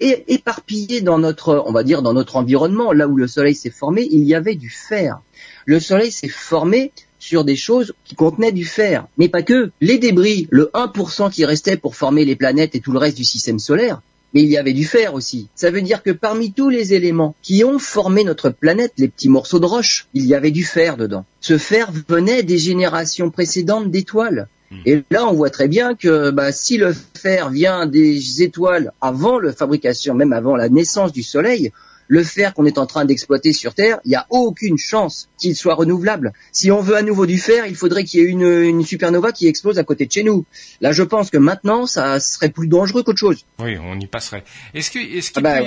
éparpillé 0.00 1.02
dans 1.02 1.18
notre, 1.18 1.62
on 1.66 1.72
va 1.72 1.82
dire, 1.82 2.02
dans 2.02 2.14
notre 2.14 2.36
environnement, 2.36 2.92
là 2.92 3.06
où 3.06 3.16
le 3.16 3.28
Soleil 3.28 3.54
s'est 3.54 3.70
formé, 3.70 4.08
il 4.10 4.24
y 4.24 4.34
avait 4.34 4.54
du 4.54 4.70
fer. 4.70 5.20
Le 5.66 5.78
Soleil 5.78 6.10
s'est 6.10 6.28
formé 6.28 6.92
sur 7.18 7.44
des 7.44 7.56
choses 7.56 7.92
qui 8.04 8.14
contenaient 8.14 8.52
du 8.52 8.64
fer. 8.64 9.06
Mais 9.18 9.28
pas 9.28 9.42
que. 9.42 9.70
Les 9.80 9.98
débris, 9.98 10.48
le 10.50 10.70
1% 10.74 11.30
qui 11.30 11.44
restait 11.44 11.76
pour 11.76 11.96
former 11.96 12.24
les 12.24 12.36
planètes 12.36 12.74
et 12.74 12.80
tout 12.80 12.92
le 12.92 12.98
reste 12.98 13.16
du 13.16 13.24
système 13.24 13.58
solaire, 13.58 14.00
mais 14.32 14.42
il 14.42 14.48
y 14.48 14.58
avait 14.58 14.72
du 14.72 14.84
fer 14.84 15.14
aussi. 15.14 15.48
Ça 15.54 15.70
veut 15.70 15.82
dire 15.82 16.02
que 16.02 16.10
parmi 16.10 16.52
tous 16.52 16.68
les 16.68 16.94
éléments 16.94 17.34
qui 17.42 17.64
ont 17.64 17.78
formé 17.78 18.22
notre 18.24 18.50
planète, 18.50 18.92
les 18.98 19.08
petits 19.08 19.28
morceaux 19.28 19.58
de 19.58 19.66
roche, 19.66 20.08
il 20.14 20.26
y 20.26 20.34
avait 20.34 20.50
du 20.50 20.64
fer 20.64 20.96
dedans. 20.96 21.24
Ce 21.40 21.58
fer 21.58 21.90
venait 22.08 22.42
des 22.42 22.58
générations 22.58 23.30
précédentes 23.30 23.90
d'étoiles. 23.90 24.48
Hmm. 24.70 24.76
Et 24.84 25.02
là, 25.10 25.26
on 25.26 25.32
voit 25.32 25.50
très 25.50 25.68
bien 25.68 25.94
que 25.94 26.30
bah, 26.30 26.52
si 26.52 26.76
le 26.76 26.92
fer 26.92 27.50
vient 27.50 27.86
des 27.86 28.42
étoiles 28.42 28.92
avant 29.00 29.38
la 29.38 29.52
fabrication, 29.52 30.14
même 30.14 30.32
avant 30.32 30.56
la 30.56 30.68
naissance 30.68 31.12
du 31.12 31.22
Soleil, 31.22 31.72
le 32.08 32.22
fer 32.22 32.54
qu'on 32.54 32.66
est 32.66 32.78
en 32.78 32.86
train 32.86 33.04
d'exploiter 33.04 33.52
sur 33.52 33.74
Terre, 33.74 33.98
il 34.04 34.08
n'y 34.08 34.16
a 34.16 34.26
aucune 34.30 34.78
chance 34.78 35.28
qu'il 35.38 35.56
soit 35.56 35.74
renouvelable. 35.74 36.32
Si 36.52 36.70
on 36.70 36.80
veut 36.80 36.96
à 36.96 37.02
nouveau 37.02 37.26
du 37.26 37.38
fer, 37.38 37.66
il 37.66 37.74
faudrait 37.74 38.04
qu'il 38.04 38.20
y 38.20 38.22
ait 38.22 38.26
une, 38.26 38.84
supernova 38.84 39.32
qui 39.32 39.46
explose 39.48 39.78
à 39.78 39.84
côté 39.84 40.06
de 40.06 40.12
chez 40.12 40.22
nous. 40.22 40.44
Là, 40.80 40.92
je 40.92 41.02
pense 41.02 41.30
que 41.30 41.38
maintenant, 41.38 41.86
ça 41.86 42.20
serait 42.20 42.50
plus 42.50 42.68
dangereux 42.68 43.02
qu'autre 43.02 43.18
chose. 43.18 43.44
Oui, 43.58 43.76
on 43.78 43.98
y 43.98 44.06
passerait. 44.06 44.44
Est-ce 44.74 44.90
qu'il 44.90 45.02
ah 45.36 45.40
bah 45.40 45.58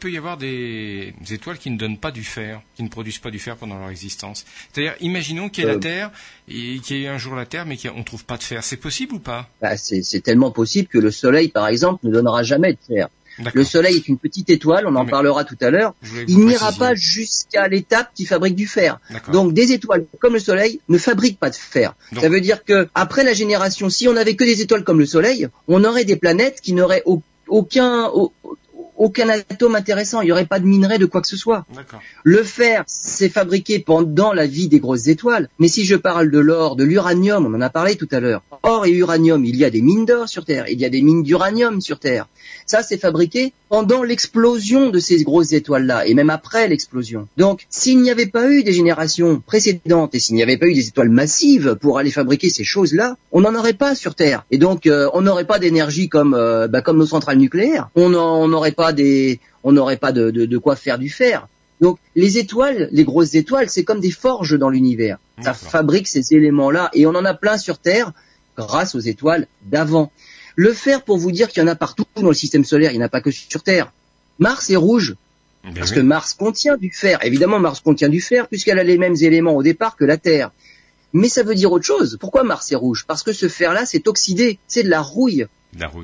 peut, 0.00 0.10
y 0.10 0.16
avoir 0.16 0.36
des 0.36 1.14
étoiles 1.30 1.58
qui 1.58 1.70
ne 1.70 1.78
donnent 1.78 1.98
pas 1.98 2.10
du 2.10 2.22
fer, 2.22 2.62
qui 2.74 2.82
ne 2.82 2.88
produisent 2.88 3.18
pas 3.18 3.30
du 3.30 3.38
fer 3.38 3.56
pendant 3.56 3.78
leur 3.78 3.90
existence? 3.90 4.44
C'est-à-dire, 4.72 4.94
imaginons 5.00 5.48
qu'il 5.48 5.64
y 5.64 5.66
ait 5.66 5.70
la 5.70 5.76
euh. 5.76 5.80
Terre, 5.80 6.10
et 6.48 6.78
qu'il 6.78 6.98
y 6.98 7.04
ait 7.04 7.08
un 7.08 7.18
jour 7.18 7.34
la 7.34 7.46
Terre, 7.46 7.66
mais 7.66 7.76
qu'on 7.76 7.98
ne 7.98 8.04
trouve 8.04 8.24
pas 8.24 8.36
de 8.36 8.42
fer. 8.42 8.62
C'est 8.62 8.76
possible 8.76 9.14
ou 9.14 9.18
pas? 9.18 9.48
Bah, 9.60 9.76
C'est 9.76 10.20
tellement 10.20 10.50
possible 10.50 10.88
que 10.88 10.98
le 10.98 11.10
Soleil, 11.10 11.48
par 11.48 11.68
exemple, 11.68 12.06
ne 12.06 12.12
donnera 12.12 12.42
jamais 12.42 12.72
de 12.72 12.78
fer. 12.86 13.08
Le 13.54 13.64
Soleil 13.64 13.96
est 13.96 14.08
une 14.08 14.18
petite 14.18 14.50
étoile, 14.50 14.86
on 14.86 14.96
en 14.96 15.06
parlera 15.06 15.44
tout 15.44 15.56
à 15.60 15.70
l'heure. 15.70 15.94
Il 16.28 16.46
n'ira 16.46 16.72
pas 16.72 16.94
jusqu'à 16.94 17.68
l'étape 17.68 18.10
qui 18.14 18.26
fabrique 18.26 18.54
du 18.54 18.66
fer. 18.66 19.00
Donc 19.32 19.52
des 19.52 19.72
étoiles 19.72 20.06
comme 20.20 20.34
le 20.34 20.40
Soleil 20.40 20.80
ne 20.88 20.98
fabriquent 20.98 21.38
pas 21.38 21.50
de 21.50 21.56
fer. 21.56 21.94
Ça 22.20 22.28
veut 22.28 22.40
dire 22.40 22.64
que 22.64 22.88
après 22.94 23.24
la 23.24 23.32
génération, 23.32 23.90
si 23.90 24.08
on 24.08 24.14
n'avait 24.14 24.36
que 24.36 24.44
des 24.44 24.60
étoiles 24.60 24.84
comme 24.84 24.98
le 24.98 25.06
Soleil, 25.06 25.48
on 25.68 25.84
aurait 25.84 26.04
des 26.04 26.16
planètes 26.16 26.60
qui 26.60 26.72
n'auraient 26.72 27.04
aucun 27.48 28.10
aucun 28.96 29.28
atome 29.28 29.74
intéressant, 29.74 30.20
il 30.22 30.26
n'y 30.26 30.32
aurait 30.32 30.46
pas 30.46 30.58
de 30.58 30.66
minerai 30.66 30.98
de 30.98 31.06
quoi 31.06 31.20
que 31.20 31.28
ce 31.28 31.36
soit. 31.36 31.66
Le 32.24 32.42
fer, 32.42 32.84
c'est 32.86 33.28
fabriqué 33.28 33.78
pendant 33.78 34.32
la 34.32 34.46
vie 34.46 34.68
des 34.68 34.80
grosses 34.80 35.08
étoiles, 35.08 35.48
mais 35.58 35.68
si 35.68 35.84
je 35.84 35.96
parle 35.96 36.30
de 36.30 36.38
l'or, 36.38 36.76
de 36.76 36.84
l'uranium, 36.84 37.46
on 37.46 37.54
en 37.54 37.60
a 37.60 37.70
parlé 37.70 37.96
tout 37.96 38.08
à 38.10 38.20
l'heure. 38.20 38.42
Or 38.62 38.86
et 38.86 38.90
uranium, 38.90 39.44
il 39.44 39.56
y 39.56 39.64
a 39.64 39.70
des 39.70 39.82
mines 39.82 40.06
d'or 40.06 40.28
sur 40.28 40.44
Terre, 40.44 40.68
il 40.68 40.80
y 40.80 40.84
a 40.84 40.88
des 40.88 41.02
mines 41.02 41.22
d'uranium 41.22 41.80
sur 41.80 41.98
Terre. 41.98 42.28
Ça, 42.66 42.82
c'est 42.82 42.98
fabriqué 42.98 43.52
pendant 43.68 44.02
l'explosion 44.02 44.90
de 44.90 44.98
ces 44.98 45.22
grosses 45.22 45.52
étoiles-là, 45.52 46.06
et 46.06 46.14
même 46.14 46.30
après 46.30 46.68
l'explosion. 46.68 47.28
Donc, 47.36 47.66
s'il 47.70 48.02
n'y 48.02 48.10
avait 48.10 48.26
pas 48.26 48.50
eu 48.50 48.64
des 48.64 48.72
générations 48.72 49.40
précédentes, 49.40 50.14
et 50.14 50.18
s'il 50.18 50.34
n'y 50.34 50.42
avait 50.42 50.56
pas 50.56 50.66
eu 50.66 50.74
des 50.74 50.88
étoiles 50.88 51.10
massives 51.10 51.76
pour 51.80 51.98
aller 51.98 52.10
fabriquer 52.10 52.50
ces 52.50 52.64
choses-là, 52.64 53.16
on 53.32 53.40
n'en 53.40 53.54
aurait 53.54 53.72
pas 53.72 53.94
sur 53.94 54.14
Terre. 54.14 54.44
Et 54.50 54.58
donc, 54.58 54.86
euh, 54.86 55.08
on 55.14 55.22
n'aurait 55.22 55.44
pas 55.44 55.58
d'énergie 55.58 56.08
comme, 56.08 56.34
euh, 56.34 56.66
bah, 56.68 56.82
comme 56.82 56.98
nos 56.98 57.06
centrales 57.06 57.38
nucléaires. 57.38 57.88
On 57.94 58.08
n'aurait 58.08 58.72
pas 58.72 58.92
des, 58.92 59.40
on 59.62 59.72
n'aurait 59.72 59.96
pas 59.96 60.12
de, 60.12 60.30
de, 60.30 60.46
de 60.46 60.58
quoi 60.58 60.76
faire 60.76 60.98
du 60.98 61.08
fer. 61.08 61.48
Donc 61.80 61.98
les 62.14 62.38
étoiles, 62.38 62.88
les 62.92 63.04
grosses 63.04 63.34
étoiles, 63.34 63.68
c'est 63.68 63.84
comme 63.84 64.00
des 64.00 64.10
forges 64.10 64.58
dans 64.58 64.70
l'univers. 64.70 65.18
Ça 65.42 65.52
fabrique 65.52 66.08
ces 66.08 66.34
éléments-là 66.34 66.90
et 66.94 67.06
on 67.06 67.10
en 67.10 67.24
a 67.24 67.34
plein 67.34 67.58
sur 67.58 67.78
Terre 67.78 68.12
grâce 68.56 68.94
aux 68.94 69.00
étoiles 69.00 69.46
d'avant. 69.66 70.10
Le 70.56 70.72
fer, 70.72 71.02
pour 71.02 71.18
vous 71.18 71.32
dire 71.32 71.48
qu'il 71.48 71.62
y 71.62 71.64
en 71.64 71.68
a 71.68 71.76
partout 71.76 72.04
dans 72.16 72.28
le 72.28 72.34
système 72.34 72.64
solaire, 72.64 72.90
il 72.90 72.96
n'y 72.96 73.02
en 73.02 73.06
a 73.06 73.10
pas 73.10 73.20
que 73.20 73.30
sur 73.30 73.62
Terre. 73.62 73.92
Mars 74.38 74.70
est 74.70 74.76
rouge. 74.76 75.14
Ben 75.62 75.74
parce 75.74 75.92
que 75.92 76.00
Mars 76.00 76.34
contient 76.34 76.76
du 76.76 76.90
fer. 76.90 77.18
Évidemment, 77.22 77.58
Mars 77.58 77.80
contient 77.80 78.08
du 78.08 78.20
fer 78.20 78.48
puisqu'elle 78.48 78.78
a 78.78 78.84
les 78.84 78.98
mêmes 78.98 79.16
éléments 79.20 79.54
au 79.54 79.62
départ 79.62 79.96
que 79.96 80.04
la 80.04 80.16
Terre. 80.16 80.50
Mais 81.12 81.28
ça 81.28 81.42
veut 81.42 81.54
dire 81.54 81.72
autre 81.72 81.84
chose. 81.84 82.16
Pourquoi 82.20 82.42
Mars 82.42 82.72
est 82.72 82.76
rouge? 82.76 83.04
Parce 83.06 83.22
que 83.22 83.32
ce 83.32 83.48
fer-là 83.48 83.84
s'est 83.84 84.08
oxydé. 84.08 84.58
C'est 84.66 84.82
de 84.82 84.88
la 84.88 85.02
rouille. 85.02 85.46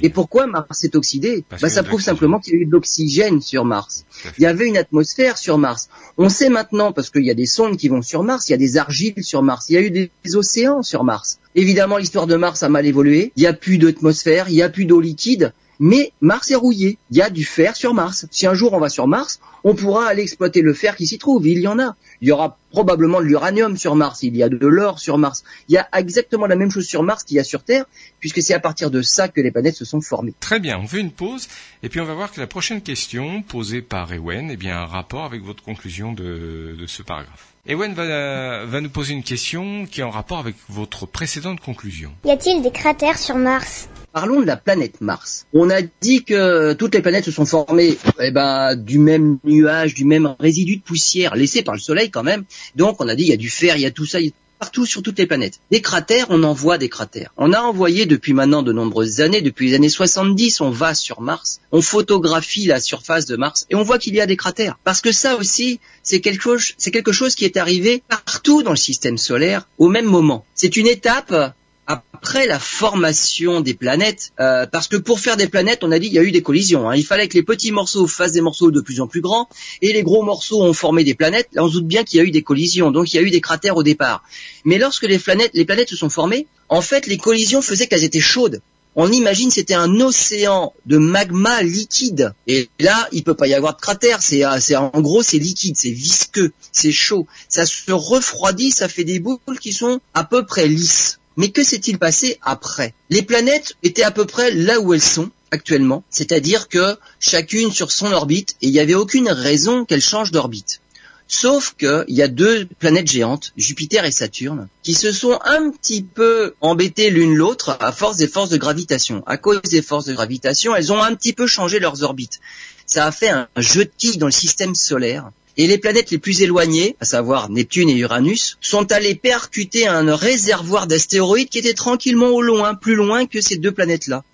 Et 0.02 0.11
pourquoi 0.11 0.46
Mars 0.46 0.66
s'est 0.78 0.96
oxydé 0.96 1.44
bah, 1.50 1.68
Ça 1.68 1.82
prouve 1.82 2.00
simplement 2.00 2.38
qu'il 2.38 2.54
y 2.54 2.56
a 2.56 2.61
eu 2.61 2.66
de 2.66 2.70
l'oxygène 2.70 3.40
sur 3.40 3.64
Mars. 3.64 4.04
Il 4.38 4.42
y 4.42 4.46
avait 4.46 4.66
une 4.66 4.76
atmosphère 4.76 5.38
sur 5.38 5.58
Mars. 5.58 5.88
On 6.18 6.28
sait 6.28 6.48
maintenant, 6.48 6.92
parce 6.92 7.11
qu'il 7.11 7.24
y 7.24 7.30
a 7.30 7.35
des 7.35 7.46
sondes 7.46 7.76
qui 7.76 7.88
vont 7.88 8.02
sur 8.02 8.22
Mars, 8.22 8.48
il 8.48 8.52
y 8.52 8.54
a 8.54 8.58
des 8.58 8.76
argiles 8.76 9.22
sur 9.22 9.42
Mars, 9.42 9.66
il 9.68 9.74
y 9.74 9.76
a 9.76 9.82
eu 9.82 9.90
des 9.90 10.11
océans 10.35 10.82
sur 10.82 11.04
Mars. 11.04 11.38
Évidemment, 11.54 11.98
l'histoire 11.98 12.26
de 12.26 12.37
Mars 12.37 12.62
a 12.62 12.68
mal 12.68 12.87
évolué. 12.87 13.32
Il 13.37 13.40
n'y 13.40 13.46
a 13.46 13.52
plus 13.52 13.78
d'atmosphère, 13.78 14.48
il 14.48 14.54
n'y 14.54 14.62
a 14.62 14.68
plus 14.68 14.85
d'eau 14.85 15.00
liquide. 15.00 15.52
Mais 15.84 16.12
Mars 16.20 16.48
est 16.52 16.54
rouillé. 16.54 16.96
Il 17.10 17.16
y 17.16 17.22
a 17.22 17.28
du 17.28 17.44
fer 17.44 17.74
sur 17.74 17.92
Mars. 17.92 18.26
Si 18.30 18.46
un 18.46 18.54
jour 18.54 18.72
on 18.72 18.78
va 18.78 18.88
sur 18.88 19.08
Mars, 19.08 19.40
on 19.64 19.74
pourra 19.74 20.06
aller 20.06 20.22
exploiter 20.22 20.62
le 20.62 20.74
fer 20.74 20.94
qui 20.94 21.08
s'y 21.08 21.18
trouve. 21.18 21.44
Il 21.44 21.58
y 21.58 21.66
en 21.66 21.80
a. 21.80 21.96
Il 22.20 22.28
y 22.28 22.30
aura 22.30 22.56
probablement 22.70 23.18
de 23.18 23.24
l'uranium 23.24 23.76
sur 23.76 23.96
Mars. 23.96 24.22
Il 24.22 24.36
y 24.36 24.44
a 24.44 24.48
de 24.48 24.64
l'or 24.64 25.00
sur 25.00 25.18
Mars. 25.18 25.42
Il 25.68 25.74
y 25.74 25.78
a 25.78 25.88
exactement 25.98 26.46
la 26.46 26.54
même 26.54 26.70
chose 26.70 26.86
sur 26.86 27.02
Mars 27.02 27.24
qu'il 27.24 27.36
y 27.36 27.40
a 27.40 27.44
sur 27.44 27.64
Terre, 27.64 27.86
puisque 28.20 28.40
c'est 28.42 28.54
à 28.54 28.60
partir 28.60 28.92
de 28.92 29.02
ça 29.02 29.26
que 29.26 29.40
les 29.40 29.50
planètes 29.50 29.74
se 29.74 29.84
sont 29.84 30.00
formées. 30.00 30.34
Très 30.38 30.60
bien. 30.60 30.78
On 30.78 30.86
fait 30.86 31.00
une 31.00 31.10
pause. 31.10 31.48
Et 31.82 31.88
puis 31.88 31.98
on 31.98 32.04
va 32.04 32.14
voir 32.14 32.30
que 32.30 32.40
la 32.40 32.46
prochaine 32.46 32.80
question 32.80 33.42
posée 33.42 33.82
par 33.82 34.12
Ewen, 34.12 34.52
eh 34.52 34.56
bien, 34.56 34.82
un 34.82 34.86
rapport 34.86 35.24
avec 35.24 35.42
votre 35.42 35.64
conclusion 35.64 36.12
de, 36.12 36.76
ce 36.86 37.02
paragraphe. 37.02 37.54
Ewen 37.66 37.92
va, 37.92 38.66
va 38.66 38.80
nous 38.80 38.90
poser 38.90 39.14
une 39.14 39.24
question 39.24 39.86
qui 39.86 40.00
est 40.00 40.04
en 40.04 40.10
rapport 40.10 40.38
avec 40.38 40.54
votre 40.68 41.06
précédente 41.06 41.58
conclusion. 41.58 42.12
Y 42.24 42.30
a-t-il 42.30 42.62
des 42.62 42.70
cratères 42.70 43.18
sur 43.18 43.34
Mars? 43.34 43.88
Parlons 44.12 44.40
de 44.40 44.46
la 44.46 44.57
planète 44.57 45.01
Mars. 45.01 45.46
On 45.55 45.70
a 45.70 45.81
dit 46.03 46.22
que 46.25 46.75
toutes 46.75 46.94
les 46.94 47.01
planètes 47.01 47.25
se 47.25 47.31
sont 47.31 47.46
formées 47.46 47.96
eh 48.20 48.31
ben, 48.31 48.77
du 48.77 48.98
même 48.98 49.38
nuage, 49.42 49.94
du 49.94 50.05
même 50.05 50.35
résidu 50.38 50.77
de 50.77 50.83
poussière 50.83 51.35
laissé 51.35 51.62
par 51.62 51.75
le 51.75 51.81
Soleil 51.81 52.11
quand 52.11 52.22
même. 52.22 52.44
Donc 52.77 53.01
on 53.01 53.09
a 53.09 53.14
dit 53.14 53.25
il 53.25 53.31
y 53.31 53.33
a 53.33 53.38
du 53.38 53.48
fer, 53.48 53.77
il 53.77 53.83
y 53.83 53.87
a 53.87 53.90
tout 53.90 54.05
ça, 54.05 54.20
il 54.20 54.27
y 54.27 54.29
a 54.29 54.33
partout 54.59 54.85
sur 54.85 55.03
toutes 55.03 55.18
les 55.18 55.27
planètes. 55.27 55.59
Des 55.70 55.81
cratères, 55.81 56.27
on 56.29 56.42
en 56.44 56.53
voit 56.53 56.79
des 56.79 56.88
cratères. 56.88 57.33
On 57.37 57.53
a 57.53 57.61
envoyé 57.61 58.07
depuis 58.07 58.35
maintenant 58.35 58.62
de 58.62 58.72
nombreuses 58.72 59.20
années, 59.20 59.40
depuis 59.40 59.70
les 59.70 59.75
années 59.75 59.88
70, 59.88 60.61
on 60.61 60.70
va 60.70 60.94
sur 60.94 61.20
Mars, 61.20 61.61
on 61.72 61.81
photographie 61.81 62.66
la 62.66 62.81
surface 62.81 63.25
de 63.27 63.37
Mars 63.37 63.66
et 63.70 63.75
on 63.75 63.83
voit 63.83 63.98
qu'il 63.98 64.14
y 64.14 64.20
a 64.20 64.27
des 64.27 64.37
cratères. 64.37 64.79
Parce 64.85 65.01
que 65.01 65.11
ça 65.11 65.37
aussi, 65.37 65.81
c'est 66.03 66.20
quelque 66.20 66.42
chose, 66.42 66.75
c'est 66.77 66.92
quelque 66.92 67.13
chose 67.13 67.35
qui 67.35 67.44
est 67.44 67.56
arrivé 67.56 68.04
partout 68.08 68.63
dans 68.63 68.71
le 68.71 68.77
système 68.77 69.19
solaire 69.19 69.67
au 69.79 69.88
même 69.88 70.06
moment. 70.06 70.44
C'est 70.54 70.77
une 70.77 70.87
étape 70.87 71.54
après 71.92 72.46
la 72.46 72.58
formation 72.58 73.60
des 73.60 73.74
planètes, 73.74 74.32
euh, 74.40 74.66
parce 74.66 74.88
que 74.88 74.96
pour 74.96 75.20
faire 75.20 75.36
des 75.36 75.48
planètes, 75.48 75.82
on 75.82 75.90
a 75.90 75.98
dit 75.98 76.06
il 76.06 76.12
y 76.12 76.18
a 76.18 76.22
eu 76.22 76.30
des 76.30 76.42
collisions. 76.42 76.88
Hein. 76.88 76.96
Il 76.96 77.04
fallait 77.04 77.28
que 77.28 77.34
les 77.34 77.42
petits 77.42 77.72
morceaux 77.72 78.06
fassent 78.06 78.32
des 78.32 78.40
morceaux 78.40 78.70
de 78.70 78.80
plus 78.80 79.00
en 79.00 79.06
plus 79.06 79.20
grands, 79.20 79.48
et 79.80 79.92
les 79.92 80.02
gros 80.02 80.22
morceaux 80.22 80.62
ont 80.62 80.72
formé 80.72 81.04
des 81.04 81.14
planètes. 81.14 81.48
Là, 81.52 81.64
on 81.64 81.68
se 81.68 81.74
doute 81.74 81.86
bien 81.86 82.04
qu'il 82.04 82.18
y 82.18 82.20
a 82.20 82.24
eu 82.24 82.30
des 82.30 82.42
collisions, 82.42 82.90
donc 82.90 83.12
il 83.12 83.16
y 83.16 83.18
a 83.18 83.22
eu 83.22 83.30
des 83.30 83.40
cratères 83.40 83.76
au 83.76 83.82
départ. 83.82 84.22
Mais 84.64 84.78
lorsque 84.78 85.04
les 85.04 85.18
planètes, 85.18 85.88
se 85.88 85.96
sont 85.96 86.10
formées, 86.10 86.46
en 86.68 86.80
fait, 86.80 87.06
les 87.06 87.18
collisions 87.18 87.60
faisaient 87.60 87.86
qu'elles 87.86 88.04
étaient 88.04 88.20
chaudes. 88.20 88.60
On 88.94 89.10
imagine 89.10 89.50
c'était 89.50 89.74
un 89.74 90.00
océan 90.00 90.74
de 90.84 90.98
magma 90.98 91.62
liquide. 91.62 92.34
Et 92.46 92.68
là, 92.78 93.08
il 93.10 93.24
peut 93.24 93.34
pas 93.34 93.46
y 93.46 93.54
avoir 93.54 93.74
de 93.74 93.80
cratère. 93.80 94.20
C'est, 94.20 94.42
c'est 94.60 94.76
en 94.76 94.90
gros, 95.00 95.22
c'est 95.22 95.38
liquide, 95.38 95.76
c'est 95.78 95.90
visqueux, 95.90 96.52
c'est 96.72 96.92
chaud. 96.92 97.26
Ça 97.48 97.64
se 97.64 97.90
refroidit, 97.90 98.70
ça 98.70 98.88
fait 98.88 99.04
des 99.04 99.18
boules 99.18 99.38
qui 99.60 99.72
sont 99.72 100.00
à 100.12 100.24
peu 100.24 100.44
près 100.44 100.68
lisses. 100.68 101.18
Mais 101.37 101.50
que 101.50 101.62
s'est-il 101.62 101.98
passé 101.98 102.38
après? 102.42 102.94
Les 103.10 103.22
planètes 103.22 103.76
étaient 103.83 104.02
à 104.02 104.10
peu 104.10 104.24
près 104.26 104.52
là 104.52 104.80
où 104.80 104.94
elles 104.94 105.02
sont 105.02 105.30
actuellement, 105.50 106.02
c'est-à-dire 106.10 106.68
que 106.68 106.96
chacune 107.20 107.70
sur 107.70 107.92
son 107.92 108.12
orbite, 108.12 108.56
et 108.62 108.66
il 108.68 108.72
n'y 108.72 108.80
avait 108.80 108.94
aucune 108.94 109.28
raison 109.28 109.85
qu'elles 109.85 110.00
changent 110.00 110.33
d'orbite. 110.33 110.80
Sauf 111.28 111.76
qu'il 111.78 112.04
y 112.08 112.20
a 112.20 112.28
deux 112.28 112.66
planètes 112.78 113.10
géantes, 113.10 113.52
Jupiter 113.56 114.04
et 114.04 114.10
Saturne, 114.10 114.68
qui 114.83 114.92
se 114.92 115.12
sont 115.12 115.38
un 115.44 115.70
petit 115.70 116.02
peu 116.02 116.54
embêtées 116.60 117.10
l'une 117.10 117.35
l'autre 117.35 117.76
à 117.80 117.90
force 117.92 118.18
des 118.18 118.28
forces 118.28 118.50
de 118.50 118.58
gravitation. 118.58 119.22
À 119.26 119.38
cause 119.38 119.62
des 119.62 119.80
forces 119.80 120.04
de 120.04 120.12
gravitation, 120.12 120.76
elles 120.76 120.92
ont 120.92 121.02
un 121.02 121.14
petit 121.14 121.33
peu 121.33 121.46
changé 121.46 121.78
leurs 121.78 122.02
orbites. 122.02 122.40
Ça 122.85 123.06
a 123.06 123.12
fait 123.12 123.30
un 123.30 123.48
jeu 123.56 123.87
de 123.87 123.90
quilles 123.96 124.18
dans 124.18 124.26
le 124.26 124.33
système 124.33 124.74
solaire. 124.74 125.30
Et 125.57 125.67
les 125.67 125.79
planètes 125.79 126.11
les 126.11 126.19
plus 126.19 126.42
éloignées, 126.42 126.96
à 127.00 127.05
savoir 127.05 127.50
Neptune 127.50 127.90
et 127.90 127.96
Uranus, 127.96 128.57
sont 128.61 128.90
allées 128.90 129.15
percuter 129.15 129.87
un 129.87 130.15
réservoir 130.17 130.87
d'astéroïdes 130.87 131.48
qui 131.48 131.59
était 131.59 131.75
tranquillement 131.75 132.29
au 132.29 132.42
loin, 132.42 132.75
plus 132.75 132.94
loin 132.94 133.27
que 133.27 133.40
ces 133.40 133.57
deux 133.57 133.73
planètes-là. 133.73 134.25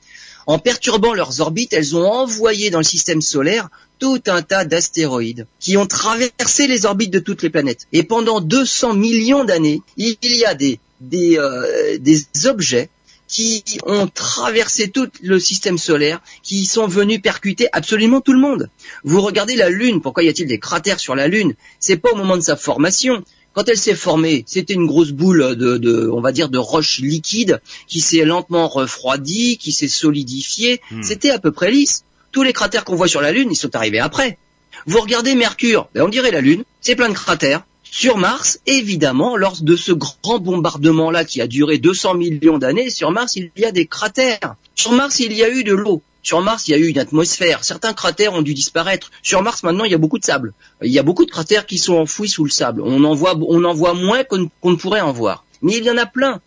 En 0.46 0.58
perturbant 0.58 1.12
leurs 1.12 1.40
orbites, 1.40 1.74
elles 1.74 1.94
ont 1.94 2.10
envoyé 2.10 2.70
dans 2.70 2.78
le 2.78 2.84
système 2.84 3.20
solaire 3.20 3.68
tout 3.98 4.22
un 4.28 4.42
tas 4.42 4.64
d'astéroïdes 4.64 5.46
qui 5.60 5.76
ont 5.76 5.86
traversé 5.86 6.66
les 6.66 6.86
orbites 6.86 7.10
de 7.10 7.18
toutes 7.18 7.42
les 7.42 7.50
planètes. 7.50 7.86
Et 7.92 8.02
pendant 8.02 8.40
200 8.40 8.94
millions 8.94 9.44
d'années, 9.44 9.82
il 9.96 10.16
y 10.22 10.44
a 10.44 10.54
des, 10.54 10.80
des, 11.00 11.38
euh, 11.38 11.98
des 11.98 12.24
objets 12.46 12.88
qui 13.28 13.62
ont 13.84 14.06
traversé 14.08 14.90
tout 14.90 15.08
le 15.22 15.38
système 15.38 15.78
solaire, 15.78 16.20
qui 16.42 16.64
sont 16.64 16.86
venus 16.86 17.20
percuter 17.20 17.68
absolument 17.72 18.20
tout 18.20 18.32
le 18.32 18.40
monde. 18.40 18.70
Vous 19.04 19.20
regardez 19.20 19.54
la 19.54 19.68
Lune, 19.68 20.00
pourquoi 20.00 20.22
y 20.22 20.28
a-t-il 20.28 20.48
des 20.48 20.58
cratères 20.58 20.98
sur 20.98 21.14
la 21.14 21.28
Lune? 21.28 21.54
C'est 21.78 21.98
pas 21.98 22.10
au 22.10 22.16
moment 22.16 22.36
de 22.36 22.42
sa 22.42 22.56
formation. 22.56 23.22
Quand 23.52 23.68
elle 23.68 23.78
s'est 23.78 23.94
formée, 23.94 24.44
c'était 24.46 24.74
une 24.74 24.86
grosse 24.86 25.12
boule 25.12 25.56
de, 25.56 25.76
de, 25.76 26.08
on 26.12 26.20
va 26.20 26.32
dire, 26.32 26.48
de 26.48 26.58
roche 26.58 27.00
liquide 27.00 27.60
qui 27.86 28.00
s'est 28.00 28.24
lentement 28.24 28.68
refroidie, 28.68 29.58
qui 29.58 29.72
s'est 29.72 29.88
solidifiée. 29.88 30.80
Hmm. 30.90 31.02
C'était 31.02 31.30
à 31.30 31.38
peu 31.38 31.52
près 31.52 31.70
lisse. 31.70 32.04
Tous 32.32 32.42
les 32.42 32.52
cratères 32.52 32.84
qu'on 32.84 32.94
voit 32.94 33.08
sur 33.08 33.20
la 33.20 33.32
Lune, 33.32 33.48
ils 33.50 33.56
sont 33.56 33.74
arrivés 33.74 34.00
après. 34.00 34.38
Vous 34.86 35.00
regardez 35.00 35.34
Mercure, 35.34 35.88
ben 35.94 36.02
on 36.02 36.08
dirait 36.08 36.30
la 36.30 36.40
Lune, 36.40 36.64
c'est 36.80 36.94
plein 36.94 37.08
de 37.08 37.14
cratères. 37.14 37.64
Sur 37.90 38.18
Mars, 38.18 38.60
évidemment, 38.66 39.36
lors 39.36 39.56
de 39.60 39.76
ce 39.76 39.92
grand 39.92 40.38
bombardement-là 40.38 41.24
qui 41.24 41.40
a 41.40 41.46
duré 41.46 41.78
200 41.78 42.14
millions 42.14 42.58
d'années, 42.58 42.90
sur 42.90 43.10
Mars, 43.10 43.36
il 43.36 43.50
y 43.56 43.64
a 43.64 43.72
des 43.72 43.86
cratères. 43.86 44.56
Sur 44.74 44.92
Mars, 44.92 45.20
il 45.20 45.32
y 45.32 45.42
a 45.42 45.50
eu 45.50 45.64
de 45.64 45.72
l'eau. 45.72 46.02
Sur 46.22 46.42
Mars, 46.42 46.68
il 46.68 46.72
y 46.72 46.74
a 46.74 46.78
eu 46.78 46.88
une 46.88 46.98
atmosphère. 46.98 47.64
Certains 47.64 47.94
cratères 47.94 48.34
ont 48.34 48.42
dû 48.42 48.52
disparaître. 48.52 49.10
Sur 49.22 49.42
Mars, 49.42 49.62
maintenant, 49.62 49.84
il 49.84 49.90
y 49.90 49.94
a 49.94 49.98
beaucoup 49.98 50.18
de 50.18 50.24
sable. 50.24 50.52
Il 50.82 50.92
y 50.92 50.98
a 50.98 51.02
beaucoup 51.02 51.24
de 51.24 51.30
cratères 51.30 51.64
qui 51.64 51.78
sont 51.78 51.94
enfouis 51.94 52.28
sous 52.28 52.44
le 52.44 52.50
sable. 52.50 52.82
On 52.84 53.02
en 53.04 53.14
voit, 53.14 53.34
on 53.48 53.64
en 53.64 53.72
voit 53.72 53.94
moins 53.94 54.22
qu'on 54.24 54.70
ne 54.70 54.76
pourrait 54.76 55.00
en 55.00 55.12
voir. 55.12 55.44
Mais 55.62 55.76
il 55.78 55.84
y 55.84 55.90
en 55.90 55.96
a 55.96 56.06
plein. 56.06 56.40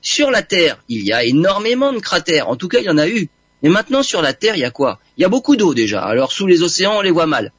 Sur 0.00 0.30
la 0.30 0.42
Terre, 0.42 0.78
il 0.88 1.04
y 1.04 1.12
a 1.12 1.24
énormément 1.24 1.92
de 1.92 1.98
cratères. 1.98 2.48
En 2.48 2.56
tout 2.56 2.68
cas, 2.68 2.78
il 2.78 2.84
y 2.84 2.90
en 2.90 2.98
a 2.98 3.08
eu. 3.08 3.28
Mais 3.62 3.70
maintenant, 3.70 4.02
sur 4.02 4.20
la 4.20 4.34
Terre, 4.34 4.56
il 4.56 4.60
y 4.60 4.64
a 4.64 4.70
quoi? 4.70 5.00
Il 5.16 5.22
y 5.22 5.24
a 5.24 5.28
beaucoup 5.28 5.56
d'eau 5.56 5.74
déjà. 5.74 6.02
Alors, 6.02 6.30
sous 6.30 6.46
les 6.46 6.62
océans, 6.62 6.98
on 6.98 7.00
les 7.00 7.10
voit 7.10 7.26
mal. 7.26 7.52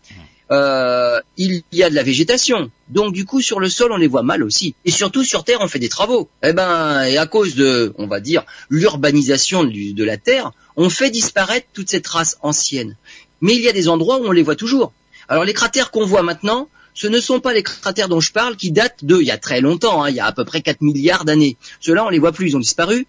Euh, 0.52 1.20
il 1.38 1.64
y 1.72 1.82
a 1.82 1.90
de 1.90 1.96
la 1.96 2.04
végétation. 2.04 2.70
Donc 2.90 3.14
du 3.14 3.26
coup 3.26 3.42
sur 3.42 3.60
le 3.60 3.68
sol 3.68 3.92
on 3.92 3.98
les 3.98 4.08
voit 4.08 4.22
mal 4.22 4.44
aussi. 4.44 4.76
Et 4.86 4.92
surtout 4.92 5.24
sur 5.24 5.44
Terre 5.44 5.60
on 5.62 5.68
fait 5.68 5.80
des 5.80 5.90
travaux. 5.90 6.30
Eh 6.44 6.54
ben 6.54 7.04
et 7.04 7.18
à 7.18 7.26
cause 7.26 7.56
de, 7.56 7.94
on 7.98 8.08
va 8.08 8.20
dire, 8.20 8.44
l'urbanisation 8.70 9.64
de 9.64 10.04
la 10.04 10.18
Terre, 10.18 10.52
on 10.76 10.90
fait 10.90 11.10
disparaître 11.10 11.68
toute 11.74 11.90
cette 11.90 12.08
race 12.08 12.38
ancienne. 12.42 12.96
Mais 13.42 13.56
il 13.56 13.62
y 13.62 13.70
a 13.70 13.74
des 13.74 13.90
endroits 13.90 14.20
où 14.20 14.26
on 14.26 14.32
les 14.32 14.44
voit 14.44 14.56
toujours. 14.56 14.94
Alors 15.28 15.44
les 15.44 15.54
cratères 15.54 15.90
qu'on 15.90 16.06
voit 16.06 16.22
maintenant, 16.22 16.70
ce 16.94 17.08
ne 17.08 17.20
sont 17.20 17.40
pas 17.40 17.54
les 17.54 17.64
cratères 17.64 18.08
dont 18.08 18.22
je 18.22 18.32
parle 18.32 18.56
qui 18.56 18.72
datent 18.72 19.04
de 19.04 19.20
il 19.20 19.28
y 19.28 19.32
a 19.32 19.38
très 19.38 19.62
longtemps, 19.62 20.04
hein, 20.04 20.10
il 20.10 20.16
y 20.16 20.20
a 20.20 20.26
à 20.26 20.32
peu 20.32 20.46
près 20.46 20.62
4 20.62 20.82
milliards 20.82 21.26
d'années. 21.26 21.58
Ceux-là 21.82 22.06
on 22.06 22.10
les 22.10 22.20
voit 22.20 22.32
plus, 22.32 22.50
ils 22.50 22.56
ont 22.56 22.60
disparu. 22.60 23.08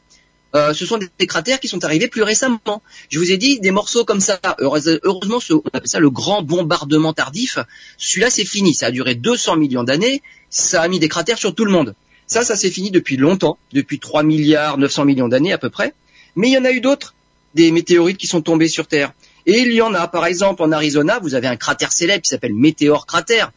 Euh, 0.55 0.73
ce 0.73 0.87
sont 0.87 0.99
des, 0.99 1.27
cratères 1.27 1.61
qui 1.61 1.69
sont 1.69 1.85
arrivés 1.85 2.09
plus 2.09 2.23
récemment. 2.23 2.83
Je 3.11 3.19
vous 3.19 3.31
ai 3.31 3.37
dit 3.37 3.61
des 3.61 3.71
morceaux 3.71 4.05
comme 4.05 4.21
ça. 4.21 4.39
Heureusement, 4.59 5.39
on 5.51 5.63
appelle 5.73 5.89
ça 5.89 6.01
le 6.01 6.11
grand 6.11 6.43
bombardement 6.43 7.13
tardif. 7.13 7.59
Celui-là, 7.99 8.31
c'est 8.31 8.45
fini. 8.45 8.75
Ça 8.75 8.87
a 8.87 8.91
duré 8.91 9.15
200 9.15 9.57
millions 9.57 9.85
d'années. 9.85 10.23
Ça 10.49 10.83
a 10.83 10.89
mis 10.89 10.99
des 10.99 11.09
cratères 11.09 11.39
sur 11.39 11.55
tout 11.55 11.65
le 11.65 11.73
monde. 11.73 11.95
Ça, 12.27 12.43
ça 12.43 12.57
s'est 12.57 12.71
fini 12.71 12.91
depuis 12.91 13.17
longtemps, 13.17 13.59
depuis 13.73 13.99
3 13.99 14.23
milliards 14.23 14.79
900 14.79 15.05
millions 15.05 15.29
d'années 15.29 15.53
à 15.53 15.59
peu 15.59 15.71
près. 15.71 15.95
Mais 16.37 16.49
il 16.49 16.53
y 16.53 16.59
en 16.59 16.65
a 16.65 16.73
eu 16.73 16.81
d'autres, 16.81 17.15
des 17.55 17.71
météorites 17.71 18.19
qui 18.19 18.27
sont 18.27 18.41
tombés 18.41 18.69
sur 18.69 18.87
Terre. 18.87 19.13
Et 19.47 19.61
il 19.61 19.73
y 19.73 19.83
en 19.83 19.95
a, 19.95 20.09
par 20.09 20.27
exemple, 20.27 20.63
en 20.63 20.73
Arizona, 20.73 21.21
vous 21.23 21.35
avez 21.35 21.47
un 21.47 21.57
cratère 21.57 21.93
célèbre 21.93 22.23
qui 22.23 22.31
s'appelle 22.31 22.55
Météor 22.55 23.07
Cratère. 23.07 23.53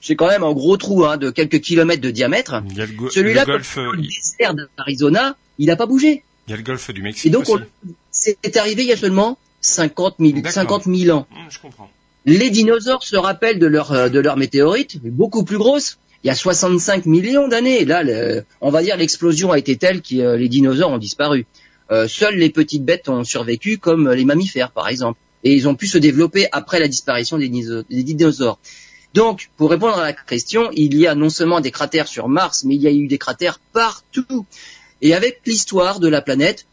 C'est 0.00 0.14
quand 0.14 0.28
même 0.28 0.44
un 0.44 0.52
gros 0.52 0.76
trou 0.76 1.04
hein, 1.04 1.16
de 1.16 1.30
quelques 1.30 1.60
kilomètres 1.60 2.00
de 2.00 2.10
diamètre. 2.10 2.62
Celui-là, 3.10 3.44
le, 3.46 3.56
le 3.56 4.02
désert 4.02 4.54
d'Arizona, 4.76 5.36
il 5.58 5.66
n'a 5.66 5.76
pas 5.76 5.86
bougé. 5.86 6.22
Il 6.46 6.52
y 6.52 6.54
a 6.54 6.56
le 6.56 6.62
golfe 6.62 6.90
du 6.90 7.02
Mexique. 7.02 7.26
Et 7.26 7.30
donc, 7.30 7.46
c'est 8.10 8.56
arrivé 8.56 8.82
il 8.82 8.88
y 8.88 8.92
a 8.92 8.96
seulement 8.96 9.38
50 9.60 10.16
000, 10.18 10.38
50 10.48 10.84
000 10.84 11.16
ans. 11.16 11.26
Hum, 11.30 11.46
je 11.50 11.58
comprends. 11.58 11.90
Les 12.24 12.50
dinosaures 12.50 13.02
se 13.02 13.16
rappellent 13.16 13.58
de 13.58 13.66
leur, 13.66 13.92
euh, 13.92 14.08
de 14.08 14.20
leur 14.20 14.36
météorite, 14.36 15.02
beaucoup 15.02 15.44
plus 15.44 15.58
grosse. 15.58 15.98
Il 16.24 16.26
y 16.26 16.30
a 16.30 16.34
65 16.34 17.06
millions 17.06 17.48
d'années. 17.48 17.84
Là, 17.84 18.02
on 18.60 18.70
va 18.70 18.82
dire 18.82 18.96
l'explosion 18.96 19.52
a 19.52 19.58
été 19.58 19.76
telle 19.76 20.02
que 20.02 20.16
euh, 20.16 20.36
les 20.36 20.48
dinosaures 20.48 20.90
ont 20.90 20.98
disparu. 20.98 21.46
Euh, 21.90 22.08
seules 22.08 22.36
les 22.36 22.50
petites 22.50 22.84
bêtes 22.84 23.08
ont 23.08 23.24
survécu, 23.24 23.78
comme 23.78 24.10
les 24.10 24.24
mammifères, 24.24 24.72
par 24.72 24.88
exemple. 24.88 25.18
Et 25.44 25.54
ils 25.54 25.68
ont 25.68 25.74
pu 25.74 25.86
se 25.86 25.96
développer 25.96 26.48
après 26.52 26.80
la 26.80 26.88
disparition 26.88 27.38
des, 27.38 27.48
des 27.48 28.02
dinosaures. 28.02 28.58
Donc, 29.14 29.50
pour 29.56 29.70
répondre 29.70 29.96
à 29.96 30.02
la 30.02 30.12
question, 30.12 30.70
il 30.74 30.96
y 30.96 31.06
a 31.06 31.14
non 31.14 31.30
seulement 31.30 31.60
des 31.60 31.70
cratères 31.70 32.08
sur 32.08 32.28
Mars, 32.28 32.64
mais 32.64 32.74
il 32.74 32.82
y 32.82 32.88
a 32.88 32.90
eu 32.90 33.06
des 33.06 33.18
cratères 33.18 33.58
partout. 33.72 34.44
Et 35.02 35.14
avec 35.14 35.40
l'histoire 35.46 36.00
de 36.00 36.08
la 36.08 36.22
planète, 36.22 36.66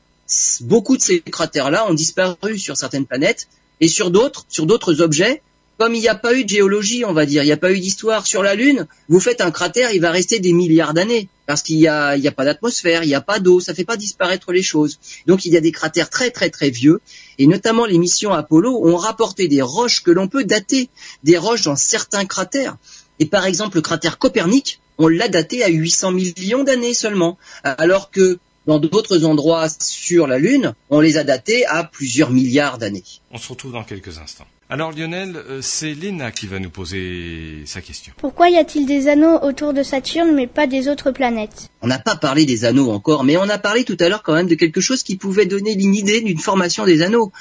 beaucoup 0.61 0.97
de 0.97 1.01
ces 1.01 1.21
cratères-là 1.21 1.89
ont 1.89 1.93
disparu 1.93 2.57
sur 2.57 2.77
certaines 2.77 3.05
planètes 3.05 3.47
et 3.81 3.87
sur 3.87 4.11
d'autres, 4.11 4.45
sur 4.49 4.65
d'autres 4.65 5.01
objets. 5.01 5.41
Comme 5.77 5.93
il 5.93 5.99
n'y 5.99 6.07
a 6.07 6.15
pas 6.15 6.33
eu 6.33 6.45
de 6.45 6.49
géologie, 6.49 7.03
on 7.03 7.11
va 7.11 7.25
dire, 7.25 7.43
il 7.43 7.47
n'y 7.47 7.51
a 7.51 7.57
pas 7.57 7.73
eu 7.73 7.79
d'histoire 7.79 8.25
sur 8.25 8.41
la 8.41 8.55
Lune, 8.55 8.87
vous 9.09 9.19
faites 9.19 9.41
un 9.41 9.51
cratère, 9.51 9.91
il 9.91 9.99
va 9.99 10.09
rester 10.09 10.39
des 10.39 10.53
milliards 10.53 10.93
d'années 10.93 11.27
parce 11.45 11.61
qu'il 11.61 11.75
n'y 11.75 11.87
a, 11.87 12.11
a 12.11 12.31
pas 12.31 12.45
d'atmosphère, 12.45 13.03
il 13.03 13.07
n'y 13.07 13.13
a 13.13 13.19
pas 13.19 13.39
d'eau, 13.39 13.59
ça 13.59 13.73
ne 13.73 13.75
fait 13.75 13.83
pas 13.83 13.97
disparaître 13.97 14.53
les 14.53 14.63
choses. 14.63 14.99
Donc 15.27 15.43
il 15.45 15.51
y 15.51 15.57
a 15.57 15.61
des 15.61 15.73
cratères 15.73 16.09
très 16.09 16.31
très 16.31 16.49
très 16.49 16.69
vieux 16.69 17.01
et 17.37 17.45
notamment 17.45 17.85
les 17.85 17.97
missions 17.97 18.31
Apollo 18.31 18.87
ont 18.87 18.95
rapporté 18.95 19.49
des 19.49 19.61
roches 19.61 20.01
que 20.01 20.11
l'on 20.11 20.29
peut 20.29 20.45
dater, 20.45 20.89
des 21.23 21.37
roches 21.37 21.63
dans 21.63 21.75
certains 21.75 22.25
cratères. 22.25 22.77
Et 23.19 23.25
par 23.25 23.45
exemple 23.45 23.75
le 23.75 23.81
cratère 23.81 24.17
Copernic, 24.17 24.79
on 24.97 25.07
l'a 25.07 25.27
daté 25.27 25.63
à 25.63 25.67
800 25.67 26.11
millions 26.11 26.63
d'années 26.63 26.93
seulement, 26.93 27.37
alors 27.63 28.11
que 28.11 28.39
dans 28.65 28.79
d'autres 28.79 29.25
endroits 29.25 29.67
sur 29.79 30.27
la 30.27 30.39
Lune, 30.39 30.73
on 30.89 30.99
les 30.99 31.17
a 31.17 31.23
datés 31.23 31.65
à 31.65 31.83
plusieurs 31.83 32.31
milliards 32.31 32.77
d'années. 32.77 33.03
On 33.31 33.37
se 33.37 33.49
retrouve 33.49 33.73
dans 33.73 33.83
quelques 33.83 34.17
instants. 34.17 34.47
Alors 34.67 34.91
Lionel, 34.91 35.35
euh, 35.35 35.61
c'est 35.61 35.93
Léna 35.93 36.31
qui 36.31 36.47
va 36.47 36.57
nous 36.57 36.71
poser 36.71 37.63
sa 37.67 37.81
question. 37.81 38.13
Pourquoi 38.17 38.49
y 38.49 38.57
a-t-il 38.57 38.87
des 38.87 39.07
anneaux 39.07 39.37
autour 39.43 39.73
de 39.73 39.83
Saturne 39.83 40.33
mais 40.33 40.47
pas 40.47 40.65
des 40.65 40.87
autres 40.87 41.11
planètes? 41.11 41.69
On 41.83 41.87
n'a 41.87 41.99
pas 41.99 42.15
parlé 42.15 42.45
des 42.45 42.65
anneaux 42.65 42.89
encore, 42.89 43.23
mais 43.23 43.37
on 43.37 43.47
a 43.47 43.59
parlé 43.59 43.83
tout 43.83 43.97
à 43.99 44.09
l'heure 44.09 44.23
quand 44.23 44.33
même 44.33 44.47
de 44.47 44.55
quelque 44.55 44.81
chose 44.81 45.03
qui 45.03 45.17
pouvait 45.17 45.45
donner 45.45 45.73
une 45.73 45.93
idée 45.93 46.21
d'une 46.21 46.39
formation 46.39 46.83
des 46.85 47.03
anneaux. 47.03 47.31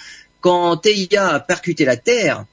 Quand 0.43 0.77
Theia 0.77 1.29
a 1.29 1.41
percuté 1.41 1.87
la 1.87 1.97
Terre, 1.97 2.45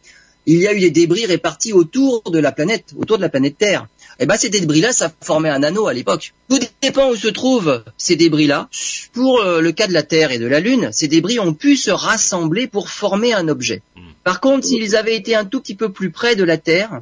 il 0.45 0.59
y 0.59 0.67
a 0.67 0.73
eu 0.73 0.79
des 0.79 0.91
débris 0.91 1.25
répartis 1.25 1.73
autour 1.73 2.23
de 2.31 2.39
la 2.39 2.53
planète, 2.53 2.93
autour 2.95 3.17
de 3.17 3.23
la 3.23 3.29
planète 3.29 3.57
Terre. 3.57 3.87
Et 4.22 4.26
eh 4.26 4.28
ben 4.28 4.38
ces 4.38 4.49
débris-là, 4.49 4.93
ça 4.93 5.11
formait 5.22 5.49
un 5.49 5.63
anneau 5.63 5.88
à 5.88 5.95
l'époque. 5.95 6.36
Tout 6.47 6.59
dépend 6.84 7.09
où 7.09 7.15
se 7.15 7.28
trouvent 7.28 7.84
ces 7.97 8.15
débris-là. 8.15 8.69
Pour 9.13 9.41
euh, 9.41 9.61
le 9.61 9.72
cas 9.72 9.88
de 9.88 9.93
la 9.93 10.03
Terre 10.03 10.30
et 10.30 10.38
de 10.38 10.45
la 10.45 10.59
Lune, 10.59 10.89
ces 10.91 11.07
débris 11.07 11.39
ont 11.39 11.55
pu 11.55 11.76
se 11.76 11.89
rassembler 11.89 12.67
pour 12.67 12.89
former 12.89 13.34
un 13.34 13.47
objet. 13.47 13.82
Hmm. 13.95 14.01
Par 14.24 14.39
contre, 14.39 14.67
s'ils 14.67 14.95
avaient 14.95 15.15
été 15.15 15.34
un 15.34 15.43
tout 15.43 15.59
petit 15.59 15.74
peu 15.74 15.91
plus 15.91 16.11
près 16.11 16.36
de 16.36 16.43
la 16.43 16.59
Terre, 16.59 17.01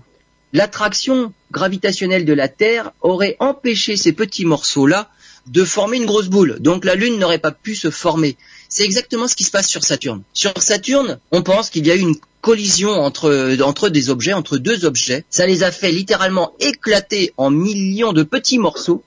l'attraction 0.53 1.33
gravitationnelle 1.51 2.23
de 2.23 2.31
la 2.31 2.47
Terre 2.47 2.93
aurait 3.01 3.35
empêché 3.41 3.97
ces 3.97 4.13
petits 4.13 4.45
morceaux-là 4.45 5.09
de 5.45 5.65
former 5.65 5.97
une 5.97 6.05
grosse 6.05 6.29
boule. 6.29 6.59
Donc 6.61 6.85
la 6.85 6.95
Lune 6.95 7.19
n'aurait 7.19 7.39
pas 7.39 7.51
pu 7.51 7.75
se 7.75 7.89
former. 7.89 8.37
C'est 8.69 8.83
exactement 8.83 9.27
ce 9.27 9.35
qui 9.35 9.43
se 9.43 9.51
passe 9.51 9.67
sur 9.67 9.83
Saturne. 9.83 10.21
Sur 10.33 10.53
Saturne, 10.61 11.19
on 11.31 11.41
pense 11.41 11.71
qu'il 11.71 11.87
y 11.87 11.91
a 11.91 11.95
eu 11.95 12.01
une 12.01 12.15
collision 12.41 12.91
entre, 12.91 13.57
entre 13.61 13.89
des 13.89 14.09
objets, 14.09 14.33
entre 14.33 14.57
deux 14.57 14.85
objets. 14.85 15.25
Ça 15.29 15.47
les 15.47 15.63
a 15.63 15.71
fait 15.71 15.91
littéralement 15.91 16.53
éclater 16.59 17.33
en 17.37 17.49
millions 17.49 18.13
de 18.13 18.23
petits 18.23 18.59
morceaux 18.59 19.03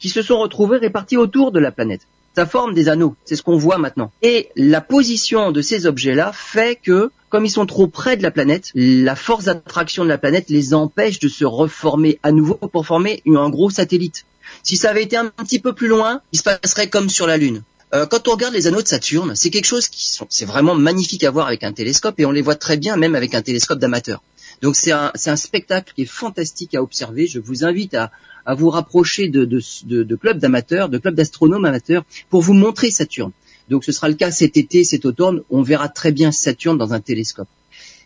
qui 0.00 0.08
se 0.08 0.22
sont 0.22 0.38
retrouvés 0.38 0.78
répartis 0.78 1.16
autour 1.16 1.52
de 1.52 1.60
la 1.60 1.70
planète. 1.70 2.00
ça 2.34 2.46
forme 2.46 2.72
des 2.74 2.88
anneaux. 2.88 3.14
C'est 3.24 3.36
ce 3.36 3.42
qu'on 3.42 3.58
voit 3.58 3.78
maintenant. 3.78 4.10
Et 4.22 4.48
la 4.56 4.80
position 4.80 5.52
de 5.52 5.60
ces 5.60 5.86
objets-là 5.86 6.32
fait 6.32 6.78
que, 6.82 7.10
comme 7.28 7.44
ils 7.44 7.50
sont 7.50 7.66
trop 7.66 7.86
près 7.86 8.16
de 8.16 8.22
la 8.22 8.30
planète, 8.30 8.72
la 8.74 9.14
force 9.14 9.44
d'attraction 9.44 10.04
de 10.04 10.08
la 10.08 10.18
planète 10.18 10.48
les 10.48 10.72
empêche 10.72 11.18
de 11.18 11.28
se 11.28 11.44
reformer 11.44 12.18
à 12.22 12.32
nouveau 12.32 12.54
pour 12.54 12.86
former 12.86 13.22
un 13.26 13.50
gros 13.50 13.70
satellite. 13.70 14.24
Si 14.62 14.76
ça 14.76 14.90
avait 14.90 15.02
été 15.02 15.16
un 15.16 15.26
petit 15.26 15.58
peu 15.58 15.72
plus 15.72 15.88
loin, 15.88 16.20
il 16.32 16.38
se 16.38 16.44
passerait 16.44 16.88
comme 16.88 17.10
sur 17.10 17.26
la 17.26 17.36
Lune. 17.36 17.62
Euh, 17.94 18.06
quand 18.06 18.26
on 18.28 18.32
regarde 18.32 18.54
les 18.54 18.66
anneaux 18.66 18.80
de 18.80 18.88
Saturne, 18.88 19.34
c'est 19.34 19.50
quelque 19.50 19.66
chose 19.66 19.88
qui 19.88 20.08
sont, 20.10 20.26
c'est 20.30 20.46
vraiment 20.46 20.74
magnifique 20.74 21.24
à 21.24 21.30
voir 21.30 21.46
avec 21.46 21.62
un 21.62 21.72
télescope 21.72 22.18
et 22.18 22.24
on 22.24 22.30
les 22.30 22.40
voit 22.40 22.54
très 22.54 22.78
bien 22.78 22.96
même 22.96 23.14
avec 23.14 23.34
un 23.34 23.42
télescope 23.42 23.78
d'amateur. 23.78 24.22
Donc 24.62 24.76
c'est 24.76 24.92
un, 24.92 25.12
un 25.26 25.36
spectacle 25.36 25.92
qui 25.94 26.02
est 26.02 26.06
fantastique 26.06 26.74
à 26.74 26.82
observer. 26.82 27.26
Je 27.26 27.38
vous 27.38 27.64
invite 27.64 27.94
à, 27.94 28.10
à 28.46 28.54
vous 28.54 28.70
rapprocher 28.70 29.28
de, 29.28 29.44
de, 29.44 29.60
de, 29.84 30.04
de 30.04 30.16
clubs 30.16 30.38
d'amateurs, 30.38 30.88
de 30.88 30.96
clubs 30.96 31.14
d'astronomes 31.14 31.66
amateurs 31.66 32.04
pour 32.30 32.40
vous 32.40 32.54
montrer 32.54 32.90
Saturne. 32.90 33.32
Donc 33.68 33.84
ce 33.84 33.92
sera 33.92 34.08
le 34.08 34.14
cas 34.14 34.30
cet 34.30 34.56
été, 34.56 34.84
cet 34.84 35.04
automne. 35.04 35.42
On 35.50 35.62
verra 35.62 35.88
très 35.88 36.12
bien 36.12 36.32
Saturne 36.32 36.78
dans 36.78 36.94
un 36.94 37.00
télescope. 37.00 37.48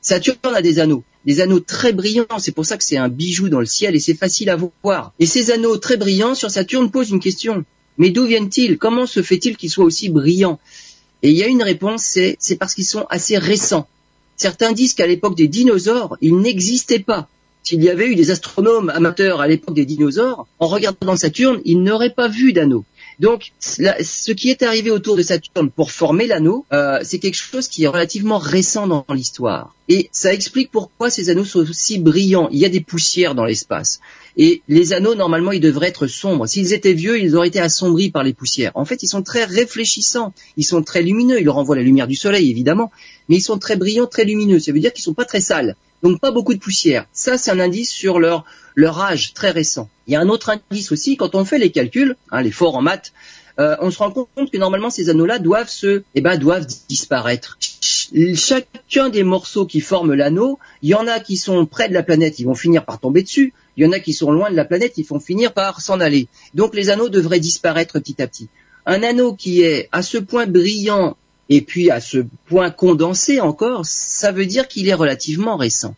Saturne 0.00 0.38
a 0.54 0.62
des 0.62 0.78
anneaux, 0.78 1.04
des 1.24 1.40
anneaux 1.40 1.60
très 1.60 1.92
brillants. 1.92 2.38
C'est 2.38 2.52
pour 2.52 2.66
ça 2.66 2.76
que 2.76 2.84
c'est 2.84 2.96
un 2.96 3.08
bijou 3.08 3.48
dans 3.48 3.60
le 3.60 3.66
ciel 3.66 3.94
et 3.94 4.00
c'est 4.00 4.14
facile 4.14 4.50
à 4.50 4.56
voir. 4.56 5.12
Et 5.20 5.26
ces 5.26 5.50
anneaux 5.50 5.76
très 5.76 5.96
brillants 5.96 6.34
sur 6.34 6.50
Saturne 6.50 6.90
posent 6.90 7.10
une 7.10 7.20
question. 7.20 7.64
Mais 7.98 8.10
d'où 8.10 8.26
viennent-ils? 8.26 8.78
Comment 8.78 9.06
se 9.06 9.22
fait-il 9.22 9.56
qu'ils 9.56 9.70
soient 9.70 9.84
aussi 9.84 10.08
brillants? 10.08 10.58
Et 11.22 11.30
il 11.30 11.36
y 11.36 11.42
a 11.42 11.48
une 11.48 11.62
réponse, 11.62 12.02
c'est, 12.02 12.38
parce 12.58 12.74
qu'ils 12.74 12.84
sont 12.84 13.06
assez 13.08 13.38
récents. 13.38 13.88
Certains 14.36 14.72
disent 14.72 14.94
qu'à 14.94 15.06
l'époque 15.06 15.36
des 15.36 15.48
dinosaures, 15.48 16.16
ils 16.20 16.36
n'existaient 16.36 16.98
pas. 16.98 17.28
S'il 17.62 17.82
y 17.82 17.88
avait 17.88 18.06
eu 18.06 18.14
des 18.14 18.30
astronomes 18.30 18.90
amateurs 18.90 19.40
à 19.40 19.48
l'époque 19.48 19.74
des 19.74 19.86
dinosaures, 19.86 20.46
en 20.58 20.68
regardant 20.68 21.16
Saturne, 21.16 21.60
ils 21.64 21.82
n'auraient 21.82 22.14
pas 22.14 22.28
vu 22.28 22.52
d'anneaux. 22.52 22.84
Donc, 23.18 23.52
ce 23.60 24.32
qui 24.32 24.50
est 24.50 24.62
arrivé 24.62 24.90
autour 24.90 25.16
de 25.16 25.22
Saturne 25.22 25.70
pour 25.70 25.90
former 25.90 26.26
l'anneau, 26.26 26.66
euh, 26.72 26.98
c'est 27.02 27.18
quelque 27.18 27.36
chose 27.36 27.68
qui 27.68 27.84
est 27.84 27.88
relativement 27.88 28.38
récent 28.38 28.86
dans 28.86 29.06
l'histoire. 29.08 29.74
Et 29.88 30.10
ça 30.12 30.34
explique 30.34 30.70
pourquoi 30.70 31.08
ces 31.08 31.30
anneaux 31.30 31.44
sont 31.44 31.60
aussi 31.60 31.98
brillants. 31.98 32.48
Il 32.50 32.58
y 32.58 32.66
a 32.66 32.68
des 32.68 32.80
poussières 32.80 33.34
dans 33.34 33.44
l'espace. 33.44 34.00
Et 34.36 34.60
les 34.68 34.92
anneaux, 34.92 35.14
normalement, 35.14 35.52
ils 35.52 35.60
devraient 35.60 35.88
être 35.88 36.06
sombres. 36.06 36.46
S'ils 36.46 36.74
étaient 36.74 36.92
vieux, 36.92 37.18
ils 37.18 37.36
auraient 37.36 37.48
été 37.48 37.60
assombris 37.60 38.10
par 38.10 38.22
les 38.22 38.34
poussières. 38.34 38.72
En 38.74 38.84
fait, 38.84 39.02
ils 39.02 39.08
sont 39.08 39.22
très 39.22 39.44
réfléchissants. 39.44 40.34
Ils 40.58 40.64
sont 40.64 40.82
très 40.82 41.02
lumineux. 41.02 41.40
Ils 41.40 41.48
renvoient 41.48 41.76
la 41.76 41.82
lumière 41.82 42.08
du 42.08 42.16
soleil, 42.16 42.50
évidemment. 42.50 42.90
Mais 43.28 43.36
ils 43.36 43.42
sont 43.42 43.58
très 43.58 43.76
brillants, 43.76 44.06
très 44.06 44.24
lumineux. 44.24 44.58
Ça 44.58 44.72
veut 44.72 44.80
dire 44.80 44.92
qu'ils 44.92 45.04
sont 45.04 45.14
pas 45.14 45.24
très 45.24 45.40
sales. 45.40 45.76
Donc 46.02 46.20
pas 46.20 46.30
beaucoup 46.30 46.54
de 46.54 46.58
poussière. 46.58 47.06
Ça, 47.12 47.38
c'est 47.38 47.50
un 47.50 47.60
indice 47.60 47.90
sur 47.90 48.18
leur, 48.18 48.44
leur 48.74 49.00
âge 49.00 49.32
très 49.34 49.50
récent. 49.50 49.88
Il 50.06 50.12
y 50.12 50.16
a 50.16 50.20
un 50.20 50.28
autre 50.28 50.50
indice 50.50 50.92
aussi, 50.92 51.16
quand 51.16 51.34
on 51.34 51.44
fait 51.44 51.58
les 51.58 51.70
calculs, 51.70 52.16
hein, 52.30 52.42
les 52.42 52.52
forts 52.52 52.76
en 52.76 52.82
maths, 52.82 53.12
euh, 53.58 53.76
on 53.80 53.90
se 53.90 53.98
rend 53.98 54.10
compte 54.10 54.50
que 54.52 54.58
normalement 54.58 54.90
ces 54.90 55.08
anneaux-là 55.08 55.38
doivent 55.38 55.70
se, 55.70 56.02
eh 56.14 56.20
ben, 56.20 56.36
doivent 56.36 56.66
disparaître. 56.88 57.58
Chacun 58.34 59.08
des 59.08 59.22
morceaux 59.22 59.66
qui 59.66 59.80
forment 59.80 60.14
l'anneau, 60.14 60.58
il 60.82 60.90
y 60.90 60.94
en 60.94 61.06
a 61.06 61.20
qui 61.20 61.36
sont 61.36 61.64
près 61.66 61.88
de 61.88 61.94
la 61.94 62.02
planète, 62.02 62.38
ils 62.38 62.44
vont 62.44 62.54
finir 62.54 62.84
par 62.84 63.00
tomber 63.00 63.22
dessus. 63.22 63.54
Il 63.76 63.84
y 63.84 63.86
en 63.86 63.92
a 63.92 63.98
qui 63.98 64.12
sont 64.12 64.30
loin 64.30 64.50
de 64.50 64.56
la 64.56 64.64
planète, 64.64 64.94
ils 64.98 65.06
vont 65.06 65.20
finir 65.20 65.52
par 65.52 65.80
s'en 65.80 66.00
aller. 66.00 66.28
Donc 66.54 66.74
les 66.74 66.90
anneaux 66.90 67.08
devraient 67.08 67.40
disparaître 67.40 67.98
petit 67.98 68.20
à 68.22 68.26
petit. 68.26 68.48
Un 68.84 69.02
anneau 69.02 69.34
qui 69.34 69.62
est 69.62 69.88
à 69.90 70.02
ce 70.02 70.18
point 70.18 70.46
brillant 70.46 71.16
et 71.48 71.60
puis 71.60 71.90
à 71.90 72.00
ce 72.00 72.18
point 72.46 72.70
condensé 72.70 73.40
encore, 73.40 73.84
ça 73.84 74.32
veut 74.32 74.46
dire 74.46 74.68
qu'il 74.68 74.88
est 74.88 74.94
relativement 74.94 75.56
récent. 75.56 75.94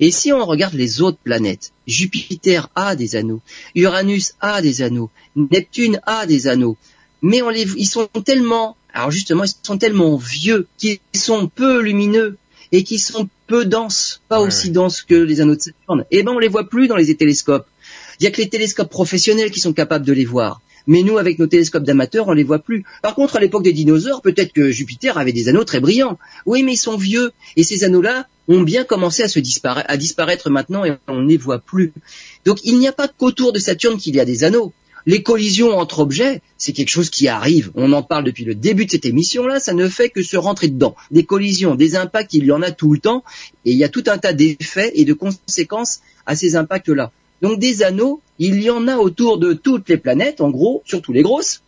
Et 0.00 0.12
si 0.12 0.32
on 0.32 0.44
regarde 0.44 0.74
les 0.74 1.02
autres 1.02 1.18
planètes, 1.22 1.72
Jupiter 1.86 2.70
a 2.76 2.94
des 2.94 3.16
anneaux, 3.16 3.40
Uranus 3.74 4.34
a 4.40 4.62
des 4.62 4.82
anneaux, 4.82 5.10
Neptune 5.34 6.00
a 6.06 6.26
des 6.26 6.46
anneaux, 6.46 6.76
mais 7.20 7.42
on 7.42 7.50
les, 7.50 7.66
ils 7.76 7.86
sont 7.86 8.06
tellement, 8.24 8.76
alors 8.94 9.10
justement, 9.10 9.44
ils 9.44 9.52
sont 9.62 9.78
tellement 9.78 10.16
vieux 10.16 10.68
qu'ils 10.78 11.00
sont 11.14 11.48
peu 11.48 11.80
lumineux 11.80 12.38
et 12.70 12.84
qui 12.84 12.98
sont 12.98 13.28
peu 13.46 13.64
denses, 13.64 14.20
pas 14.28 14.40
aussi 14.40 14.70
denses 14.70 15.02
que 15.02 15.14
les 15.14 15.40
anneaux 15.40 15.56
de 15.56 15.60
Saturne. 15.60 16.04
Eh 16.10 16.22
ben, 16.22 16.32
on 16.32 16.38
les 16.38 16.48
voit 16.48 16.68
plus 16.68 16.86
dans 16.86 16.96
les 16.96 17.14
télescopes. 17.16 17.66
Il 18.20 18.24
y 18.24 18.26
a 18.26 18.30
que 18.30 18.40
les 18.40 18.48
télescopes 18.48 18.90
professionnels 18.90 19.50
qui 19.50 19.60
sont 19.60 19.72
capables 19.72 20.04
de 20.04 20.12
les 20.12 20.24
voir. 20.24 20.60
Mais 20.88 21.02
nous, 21.02 21.18
avec 21.18 21.38
nos 21.38 21.46
télescopes 21.46 21.84
d'amateurs, 21.84 22.26
on 22.26 22.32
les 22.32 22.42
voit 22.42 22.58
plus. 22.58 22.84
Par 23.02 23.14
contre, 23.14 23.36
à 23.36 23.40
l'époque 23.40 23.62
des 23.62 23.72
dinosaures, 23.72 24.22
peut-être 24.22 24.52
que 24.52 24.70
Jupiter 24.70 25.18
avait 25.18 25.32
des 25.32 25.48
anneaux 25.48 25.64
très 25.64 25.80
brillants. 25.80 26.18
Oui, 26.46 26.64
mais 26.64 26.72
ils 26.72 26.78
sont 26.78 26.96
vieux. 26.96 27.30
Et 27.56 27.62
ces 27.62 27.84
anneaux-là 27.84 28.26
ont 28.48 28.62
bien 28.62 28.84
commencé 28.84 29.22
à 29.22 29.96
disparaître 29.96 30.50
maintenant 30.50 30.84
et 30.84 30.94
on 31.06 31.20
ne 31.20 31.28
les 31.28 31.36
voit 31.36 31.58
plus. 31.58 31.92
Donc, 32.46 32.58
il 32.64 32.78
n'y 32.78 32.88
a 32.88 32.92
pas 32.92 33.06
qu'autour 33.06 33.52
de 33.52 33.58
Saturne 33.58 33.98
qu'il 33.98 34.16
y 34.16 34.20
a 34.20 34.24
des 34.24 34.42
anneaux. 34.42 34.72
Les 35.06 35.22
collisions 35.22 35.78
entre 35.78 36.00
objets, 36.00 36.42
c'est 36.56 36.72
quelque 36.72 36.90
chose 36.90 37.08
qui 37.08 37.28
arrive. 37.28 37.70
On 37.74 37.92
en 37.92 38.02
parle 38.02 38.24
depuis 38.24 38.44
le 38.44 38.54
début 38.54 38.86
de 38.86 38.90
cette 38.90 39.06
émission-là, 39.06 39.60
ça 39.60 39.72
ne 39.72 39.88
fait 39.88 40.10
que 40.10 40.22
se 40.22 40.36
rentrer 40.36 40.68
dedans. 40.68 40.96
Des 41.10 41.24
collisions, 41.24 41.76
des 41.76 41.96
impacts, 41.96 42.34
il 42.34 42.44
y 42.44 42.52
en 42.52 42.62
a 42.62 42.70
tout 42.72 42.92
le 42.92 42.98
temps, 42.98 43.24
et 43.64 43.70
il 43.72 43.76
y 43.76 43.84
a 43.84 43.88
tout 43.88 44.04
un 44.06 44.18
tas 44.18 44.32
d'effets 44.32 44.92
et 44.94 45.04
de 45.04 45.12
conséquences 45.14 46.00
à 46.26 46.36
ces 46.36 46.56
impacts-là. 46.56 47.12
Donc 47.42 47.58
des 47.58 47.82
anneaux, 47.82 48.20
il 48.38 48.62
y 48.62 48.70
en 48.70 48.88
a 48.88 48.96
autour 48.96 49.38
de 49.38 49.52
toutes 49.52 49.88
les 49.88 49.96
planètes, 49.96 50.40
en 50.40 50.50
gros, 50.50 50.82
surtout 50.84 51.12
les 51.12 51.22
grosses, 51.22 51.62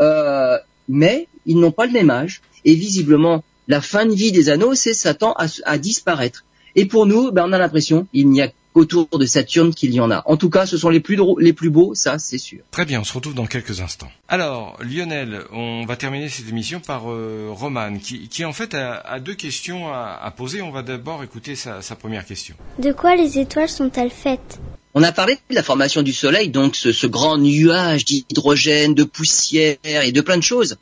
euh, 0.00 0.56
mais 0.88 1.28
ils 1.46 1.58
n'ont 1.58 1.72
pas 1.72 1.86
le 1.86 1.92
même 1.92 2.10
âge. 2.10 2.42
Et 2.64 2.74
visiblement, 2.74 3.42
la 3.68 3.80
fin 3.80 4.06
de 4.06 4.14
vie 4.14 4.32
des 4.32 4.48
anneaux, 4.48 4.74
c'est 4.74 4.94
Satan 4.94 5.32
à, 5.36 5.46
à 5.64 5.78
disparaître. 5.78 6.44
Et 6.74 6.86
pour 6.86 7.06
nous, 7.06 7.32
ben, 7.32 7.44
on 7.48 7.52
a 7.52 7.58
l'impression 7.58 8.06
qu'il 8.12 8.30
n'y 8.30 8.40
a 8.40 8.50
qu'autour 8.72 9.06
de 9.18 9.26
Saturne 9.26 9.74
qu'il 9.74 9.92
y 9.92 10.00
en 10.00 10.10
a. 10.10 10.22
En 10.26 10.36
tout 10.36 10.50
cas, 10.50 10.66
ce 10.66 10.78
sont 10.78 10.88
les 10.88 11.00
plus, 11.00 11.18
les 11.38 11.52
plus 11.52 11.70
beaux, 11.70 11.94
ça 11.94 12.18
c'est 12.18 12.38
sûr. 12.38 12.60
Très 12.70 12.84
bien, 12.84 13.00
on 13.00 13.04
se 13.04 13.12
retrouve 13.12 13.34
dans 13.34 13.46
quelques 13.46 13.80
instants. 13.80 14.10
Alors, 14.28 14.78
Lionel, 14.80 15.42
on 15.52 15.84
va 15.84 15.96
terminer 15.96 16.28
cette 16.28 16.48
émission 16.48 16.80
par 16.80 17.10
euh, 17.10 17.48
Romane, 17.50 18.00
qui, 18.00 18.28
qui, 18.28 18.44
en 18.44 18.52
fait 18.52 18.74
a, 18.74 19.20
deux 19.20 19.34
questions 19.34 19.88
à, 19.88 20.18
à, 20.22 20.30
poser. 20.30 20.62
On 20.62 20.70
va 20.70 20.82
d'abord 20.82 21.22
écouter 21.22 21.54
sa, 21.54 21.82
sa 21.82 21.96
première 21.96 22.24
question. 22.24 22.54
De 22.78 22.92
quoi 22.92 23.14
les 23.14 23.38
étoiles 23.38 23.68
sont-elles 23.68 24.10
faites? 24.10 24.58
On 24.94 25.02
a 25.02 25.12
parlé 25.12 25.38
de 25.48 25.54
la 25.54 25.62
formation 25.62 26.02
du 26.02 26.12
Soleil, 26.12 26.50
donc 26.50 26.76
ce, 26.76 27.06
grand 27.06 27.38
nuage 27.38 28.04
d'hydrogène, 28.04 28.94
de 28.94 29.04
poussière 29.04 29.78
et 29.84 30.12
de 30.12 30.20
plein 30.20 30.36
de 30.36 30.42
choses. 30.42 30.76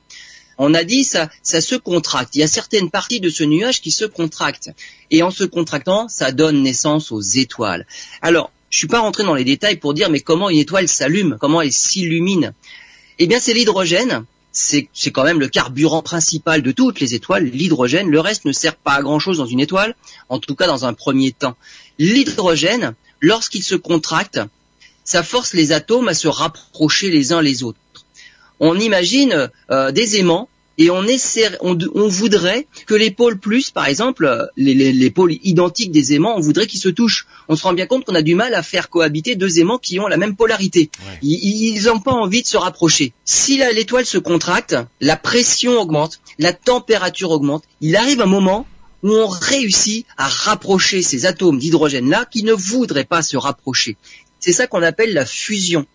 On 0.58 0.74
a 0.74 0.84
dit 0.84 1.04
ça, 1.04 1.30
ça 1.42 1.61
se 1.61 1.74
contracte. 1.74 2.34
Il 2.34 2.40
y 2.40 2.42
a 2.42 2.48
certaines 2.48 2.90
parties 2.90 3.20
de 3.20 3.30
ce 3.30 3.44
nuage 3.44 3.80
qui 3.80 3.90
se 3.90 4.04
contractent. 4.04 4.70
Et 5.11 5.22
en 5.22 5.30
se 5.30 5.44
contractant, 5.44 6.08
ça 6.08 6.32
donne 6.32 6.62
naissance 6.62 7.12
aux 7.12 7.20
étoiles. 7.20 7.86
Alors, 8.20 8.50
je 8.68 8.78
suis 8.78 8.86
pas 8.86 9.00
rentré 9.00 9.24
dans 9.24 9.34
les 9.34 9.44
détails 9.44 9.76
pour 9.76 9.94
dire 9.94 10.11
mais 10.11 10.20
comment 10.20 10.50
une 10.50 10.58
étoile 10.58 10.86
s'allume, 10.86 11.38
comment 11.40 11.62
elle 11.62 11.72
s'illumine? 11.72 12.52
Eh 13.18 13.26
bien, 13.26 13.38
c'est 13.40 13.54
l'hydrogène. 13.54 14.24
C'est 14.52 14.88
quand 15.12 15.22
même 15.22 15.38
le 15.38 15.48
carburant 15.48 16.02
principal 16.02 16.61
de 16.61 16.72
toutes 16.72 16.98
les 16.98 17.14
étoiles, 17.14 17.44
l'hydrogène. 17.44 18.11
Le 18.11 18.18
reste 18.18 18.44
ne 18.44 18.52
sert 18.52 18.74
pas 18.74 18.94
à 18.94 19.02
grand 19.02 19.20
chose 19.20 19.38
dans 19.38 19.46
une 19.46 19.61
étoile, 19.61 19.94
en 20.28 20.40
tout 20.40 20.56
cas 20.56 20.66
dans 20.66 20.84
un 20.84 20.92
premier 20.92 21.30
temps. 21.30 21.56
L'hydrogène, 21.98 22.94
lorsqu'il 23.20 23.62
se 23.62 23.74
contracte, 23.74 24.40
ça 25.04 25.22
force 25.22 25.54
les 25.54 25.72
atomes 25.72 26.08
à 26.08 26.14
se 26.14 26.28
rapprocher 26.28 27.10
les 27.10 27.32
uns 27.32 27.42
les 27.42 27.62
autres. 27.62 27.78
On 28.60 28.78
imagine 28.78 29.50
euh, 29.70 29.90
des 29.90 30.18
aimants 30.18 30.48
et 30.80 30.88
on, 30.88 31.04
essaie, 31.04 31.58
on, 31.60 31.76
voudrait 32.08 32.66
que 32.86 32.94
les 32.94 33.10
pôles 33.10 33.38
plus, 33.38 33.70
par 33.70 33.86
exemple, 33.86 34.24
euh, 34.24 34.46
les, 34.56 35.10
pôles 35.10 35.34
identiques 35.42 35.92
des 35.92 36.14
aimants, 36.14 36.34
on 36.36 36.40
voudrait 36.40 36.66
qu'ils 36.66 36.80
se 36.80 36.88
touchent. 36.88 37.26
On 37.48 37.56
se 37.56 37.64
rend 37.64 37.74
bien 37.74 37.86
compte 37.86 38.06
qu'on 38.06 38.14
a 38.14 38.22
du 38.22 38.34
mal 38.34 38.54
à 38.54 38.62
faire 38.62 38.88
cohabiter 38.88 39.36
deux 39.36 39.58
aimants 39.58 39.76
qui 39.76 40.00
ont 40.00 40.06
la 40.06 40.16
même 40.16 40.36
polarité. 40.36 40.90
Ils 41.20 41.82
n'ont 41.84 42.00
pas 42.00 42.12
envie 42.12 42.40
de 42.40 42.46
se 42.46 42.56
rapprocher. 42.56 43.12
Si 43.26 43.58
l'étoile 43.58 44.06
se 44.06 44.16
contracte, 44.16 44.74
la 45.02 45.16
pression 45.16 45.78
augmente, 45.78 46.20
la 46.38 46.54
température 46.54 47.30
augmente. 47.30 47.64
Il 47.82 47.94
arrive 47.96 48.22
un 48.22 48.26
moment 48.26 48.66
où 49.03 49.12
on 49.12 49.26
réussit 49.28 50.07
à 50.16 50.28
rapprocher 50.28 51.03
ces 51.03 51.26
atomes 51.26 51.59
d'hydrogène-là 51.59 52.26
qui 52.30 52.42
ne 52.42 52.53
voudraient 52.53 53.05
pas 53.05 53.22
se 53.22 53.36
rapprocher. 53.36 53.96
C'est 54.38 54.53
ça 54.53 54.66
qu'on 54.66 54.82
appelle 54.82 55.12
la 55.12 55.26
fusion. 55.26 55.86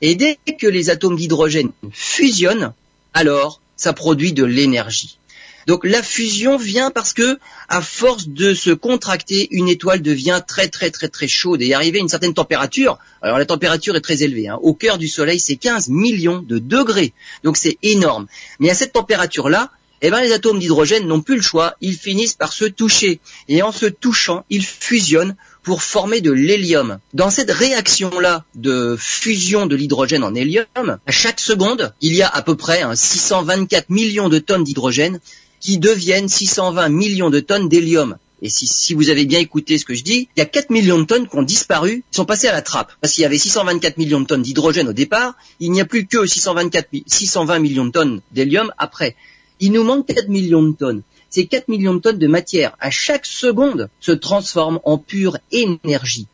Et 0.00 0.14
dès 0.14 0.38
que 0.58 0.66
les 0.66 0.90
atomes 0.90 1.16
d'hydrogène 1.16 1.70
fusionnent, 1.92 2.72
alors 3.14 3.60
ça 3.76 3.92
produit 3.92 4.32
de 4.32 4.44
l'énergie. 4.44 5.18
Donc 5.66 5.84
la 5.84 6.02
fusion 6.02 6.56
vient 6.56 6.90
parce 6.90 7.12
que, 7.12 7.38
à 7.68 7.82
force 7.82 8.28
de 8.28 8.52
se 8.54 8.70
contracter, 8.70 9.48
une 9.52 9.68
étoile 9.68 10.02
devient 10.02 10.42
très 10.46 10.68
très 10.68 10.90
très 10.90 11.08
très 11.08 11.28
chaude 11.28 11.62
et 11.62 11.72
arriver 11.72 11.98
à 11.98 12.02
une 12.02 12.08
certaine 12.08 12.34
température. 12.34 12.98
Alors 13.22 13.38
la 13.38 13.46
température 13.46 13.94
est 13.94 14.00
très 14.00 14.22
élevée. 14.22 14.48
Hein. 14.48 14.58
Au 14.62 14.74
cœur 14.74 14.98
du 14.98 15.08
Soleil, 15.08 15.38
c'est 15.38 15.56
15 15.56 15.88
millions 15.88 16.42
de 16.42 16.58
degrés. 16.58 17.12
Donc 17.44 17.56
c'est 17.56 17.78
énorme. 17.82 18.26
Mais 18.58 18.70
à 18.70 18.74
cette 18.74 18.92
température-là, 18.92 19.70
eh 20.04 20.10
ben, 20.10 20.20
les 20.20 20.32
atomes 20.32 20.58
d'hydrogène 20.58 21.06
n'ont 21.06 21.20
plus 21.20 21.36
le 21.36 21.42
choix, 21.42 21.76
ils 21.80 21.96
finissent 21.96 22.34
par 22.34 22.52
se 22.52 22.64
toucher. 22.64 23.20
Et 23.48 23.62
en 23.62 23.70
se 23.70 23.86
touchant, 23.86 24.44
ils 24.50 24.64
fusionnent 24.64 25.36
pour 25.62 25.82
former 25.82 26.20
de 26.20 26.32
l'hélium. 26.32 26.98
Dans 27.14 27.30
cette 27.30 27.52
réaction-là 27.52 28.44
de 28.56 28.96
fusion 28.98 29.66
de 29.66 29.76
l'hydrogène 29.76 30.24
en 30.24 30.34
hélium, 30.34 30.66
à 30.74 31.12
chaque 31.12 31.38
seconde, 31.38 31.94
il 32.00 32.14
y 32.14 32.22
a 32.22 32.28
à 32.28 32.42
peu 32.42 32.56
près 32.56 32.82
624 32.92 33.90
millions 33.90 34.28
de 34.28 34.40
tonnes 34.40 34.64
d'hydrogène 34.64 35.20
qui 35.60 35.78
deviennent 35.78 36.28
620 36.28 36.88
millions 36.88 37.30
de 37.30 37.38
tonnes 37.38 37.68
d'hélium. 37.68 38.16
et 38.42 38.48
si, 38.48 38.66
si 38.66 38.94
vous 38.94 39.08
avez 39.08 39.24
bien 39.24 39.38
écouté 39.38 39.78
ce 39.78 39.84
que 39.84 39.94
je 39.94 40.02
dis, 40.02 40.28
il 40.36 40.40
y 40.40 40.42
a 40.42 40.46
4 40.46 40.70
millions 40.70 40.98
de 40.98 41.04
tonnes 41.04 41.28
qui 41.28 41.36
ont 41.36 41.44
disparu, 41.44 42.02
qui 42.10 42.16
sont 42.16 42.24
passées 42.24 42.48
à 42.48 42.52
la 42.52 42.62
trappe. 42.62 42.90
Parce 43.00 43.14
qu'il 43.14 43.22
y 43.22 43.24
avait 43.24 43.38
624 43.38 43.98
millions 43.98 44.20
de 44.20 44.26
tonnes 44.26 44.42
d'hydrogène 44.42 44.88
au 44.88 44.92
départ, 44.92 45.34
il 45.60 45.70
n'y 45.70 45.80
a 45.80 45.84
plus 45.84 46.08
que 46.08 46.26
624, 46.26 46.88
620 47.06 47.60
millions 47.60 47.84
de 47.84 47.92
tonnes 47.92 48.20
d'hélium 48.32 48.72
après. 48.78 49.14
Il 49.62 49.70
nous 49.70 49.84
manque 49.84 50.08
4 50.08 50.28
millions 50.28 50.64
de 50.64 50.72
tonnes. 50.72 51.02
Ces 51.30 51.46
4 51.46 51.68
millions 51.68 51.94
de 51.94 52.00
tonnes 52.00 52.18
de 52.18 52.26
matière, 52.26 52.76
à 52.80 52.90
chaque 52.90 53.24
seconde, 53.24 53.88
se 54.00 54.10
transforment 54.10 54.80
en 54.82 54.98
pure 54.98 55.38
énergie. 55.52 56.26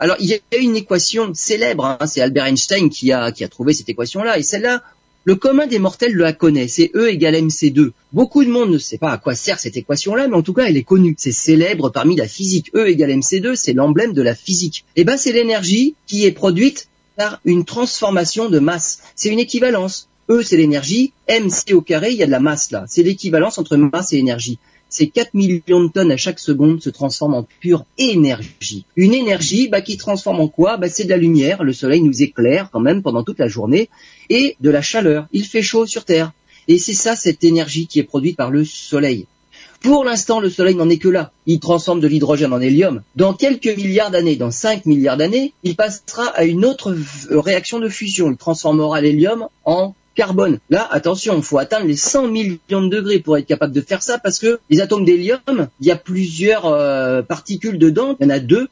Alors, 0.00 0.16
il 0.18 0.26
y 0.26 0.34
a 0.34 0.56
une 0.58 0.74
équation 0.74 1.30
célèbre, 1.34 1.86
hein, 1.86 2.06
c'est 2.08 2.20
Albert 2.20 2.46
Einstein 2.46 2.90
qui 2.90 3.12
a, 3.12 3.30
trouvé 3.48 3.74
cette 3.74 3.88
équation-là, 3.88 4.40
et 4.40 4.42
celle-là, 4.42 4.82
le 5.22 5.36
commun 5.36 5.68
des 5.68 5.78
mortels 5.78 6.16
la 6.16 6.32
connaît, 6.32 6.66
c'est 6.66 6.90
E 6.96 7.08
égale 7.10 7.36
mc2. 7.36 7.92
Beaucoup 8.12 8.44
de 8.44 8.50
monde 8.50 8.72
ne 8.72 8.78
sait 8.78 8.98
pas 8.98 9.12
à 9.12 9.18
quoi 9.18 9.36
sert 9.36 9.60
cette 9.60 9.76
équation-là, 9.76 10.26
mais 10.26 10.34
en 10.34 10.42
tout 10.42 10.52
cas, 10.52 10.64
elle 10.64 10.76
est 10.76 10.82
connue. 10.82 11.14
C'est 11.16 11.30
célèbre 11.30 11.90
parmi 11.90 12.16
la 12.16 12.26
physique. 12.26 12.72
E 12.74 12.88
égale 12.88 13.12
mc2, 13.12 13.54
c'est 13.54 13.72
l'emblème 13.72 14.12
de 14.12 14.20
la 14.20 14.34
physique. 14.34 14.84
Et 14.96 15.02
eh 15.02 15.04
ben, 15.04 15.16
c'est 15.16 15.32
l'énergie 15.32 15.94
qui 16.08 16.26
est 16.26 16.32
produite 16.32 16.88
par 17.16 17.40
une 17.44 17.64
transformation 17.64 18.50
de 18.50 18.58
masse. 18.58 18.98
C'est 19.14 19.28
une 19.28 19.38
équivalence. 19.38 20.08
E, 20.28 20.42
c'est 20.42 20.56
l'énergie. 20.56 21.12
mc 21.28 21.74
au 21.74 21.80
carré, 21.80 22.10
il 22.12 22.16
y 22.16 22.22
a 22.22 22.26
de 22.26 22.30
la 22.30 22.40
masse 22.40 22.70
là. 22.70 22.84
C'est 22.88 23.02
l'équivalence 23.02 23.58
entre 23.58 23.76
masse 23.76 24.12
et 24.12 24.18
énergie 24.18 24.58
ces 24.94 25.08
4 25.08 25.34
millions 25.34 25.82
de 25.82 25.88
tonnes 25.88 26.12
à 26.12 26.16
chaque 26.16 26.38
seconde 26.38 26.80
se 26.80 26.88
transforment 26.88 27.34
en 27.34 27.46
pure 27.60 27.84
énergie. 27.98 28.84
Une 28.94 29.12
énergie 29.12 29.66
bah, 29.68 29.80
qui 29.80 29.96
transforme 29.96 30.40
en 30.40 30.46
quoi? 30.46 30.76
Bah, 30.76 30.88
C'est 30.88 31.02
de 31.02 31.10
la 31.10 31.16
lumière, 31.16 31.64
le 31.64 31.72
soleil 31.72 32.00
nous 32.00 32.22
éclaire 32.22 32.68
quand 32.72 32.78
même 32.78 33.02
pendant 33.02 33.24
toute 33.24 33.40
la 33.40 33.48
journée, 33.48 33.88
et 34.30 34.56
de 34.60 34.70
la 34.70 34.82
chaleur. 34.82 35.26
Il 35.32 35.44
fait 35.44 35.62
chaud 35.62 35.86
sur 35.86 36.04
Terre. 36.04 36.32
Et 36.68 36.78
c'est 36.78 36.94
ça 36.94 37.16
cette 37.16 37.42
énergie 37.42 37.88
qui 37.88 37.98
est 37.98 38.04
produite 38.04 38.36
par 38.36 38.52
le 38.52 38.64
soleil. 38.64 39.26
Pour 39.80 40.04
l'instant, 40.04 40.38
le 40.38 40.48
soleil 40.48 40.76
n'en 40.76 40.88
est 40.88 40.98
que 40.98 41.08
là. 41.08 41.32
Il 41.46 41.58
transforme 41.58 41.98
de 41.98 42.06
l'hydrogène 42.06 42.52
en 42.52 42.60
hélium. 42.60 43.02
Dans 43.16 43.34
quelques 43.34 43.76
milliards 43.76 44.12
d'années, 44.12 44.36
dans 44.36 44.52
5 44.52 44.86
milliards 44.86 45.16
d'années, 45.16 45.52
il 45.64 45.74
passera 45.74 46.26
à 46.28 46.44
une 46.44 46.64
autre 46.64 46.96
réaction 47.30 47.80
de 47.80 47.88
fusion. 47.88 48.30
Il 48.30 48.36
transformera 48.36 49.00
l'hélium 49.00 49.48
en 49.64 49.94
carbone. 50.14 50.58
Là, 50.70 50.86
attention, 50.90 51.36
il 51.36 51.42
faut 51.42 51.58
atteindre 51.58 51.86
les 51.86 51.96
100 51.96 52.28
millions 52.28 52.82
de 52.82 52.88
degrés 52.88 53.18
pour 53.18 53.36
être 53.36 53.46
capable 53.46 53.72
de 53.72 53.80
faire 53.80 54.02
ça 54.02 54.18
parce 54.18 54.38
que 54.38 54.58
les 54.70 54.80
atomes 54.80 55.04
d'hélium, 55.04 55.68
il 55.80 55.86
y 55.86 55.90
a 55.90 55.96
plusieurs 55.96 56.66
euh, 56.66 57.22
particules 57.22 57.78
dedans, 57.78 58.16
il 58.20 58.24
y 58.24 58.26
en 58.26 58.30
a 58.30 58.38
deux. 58.38 58.68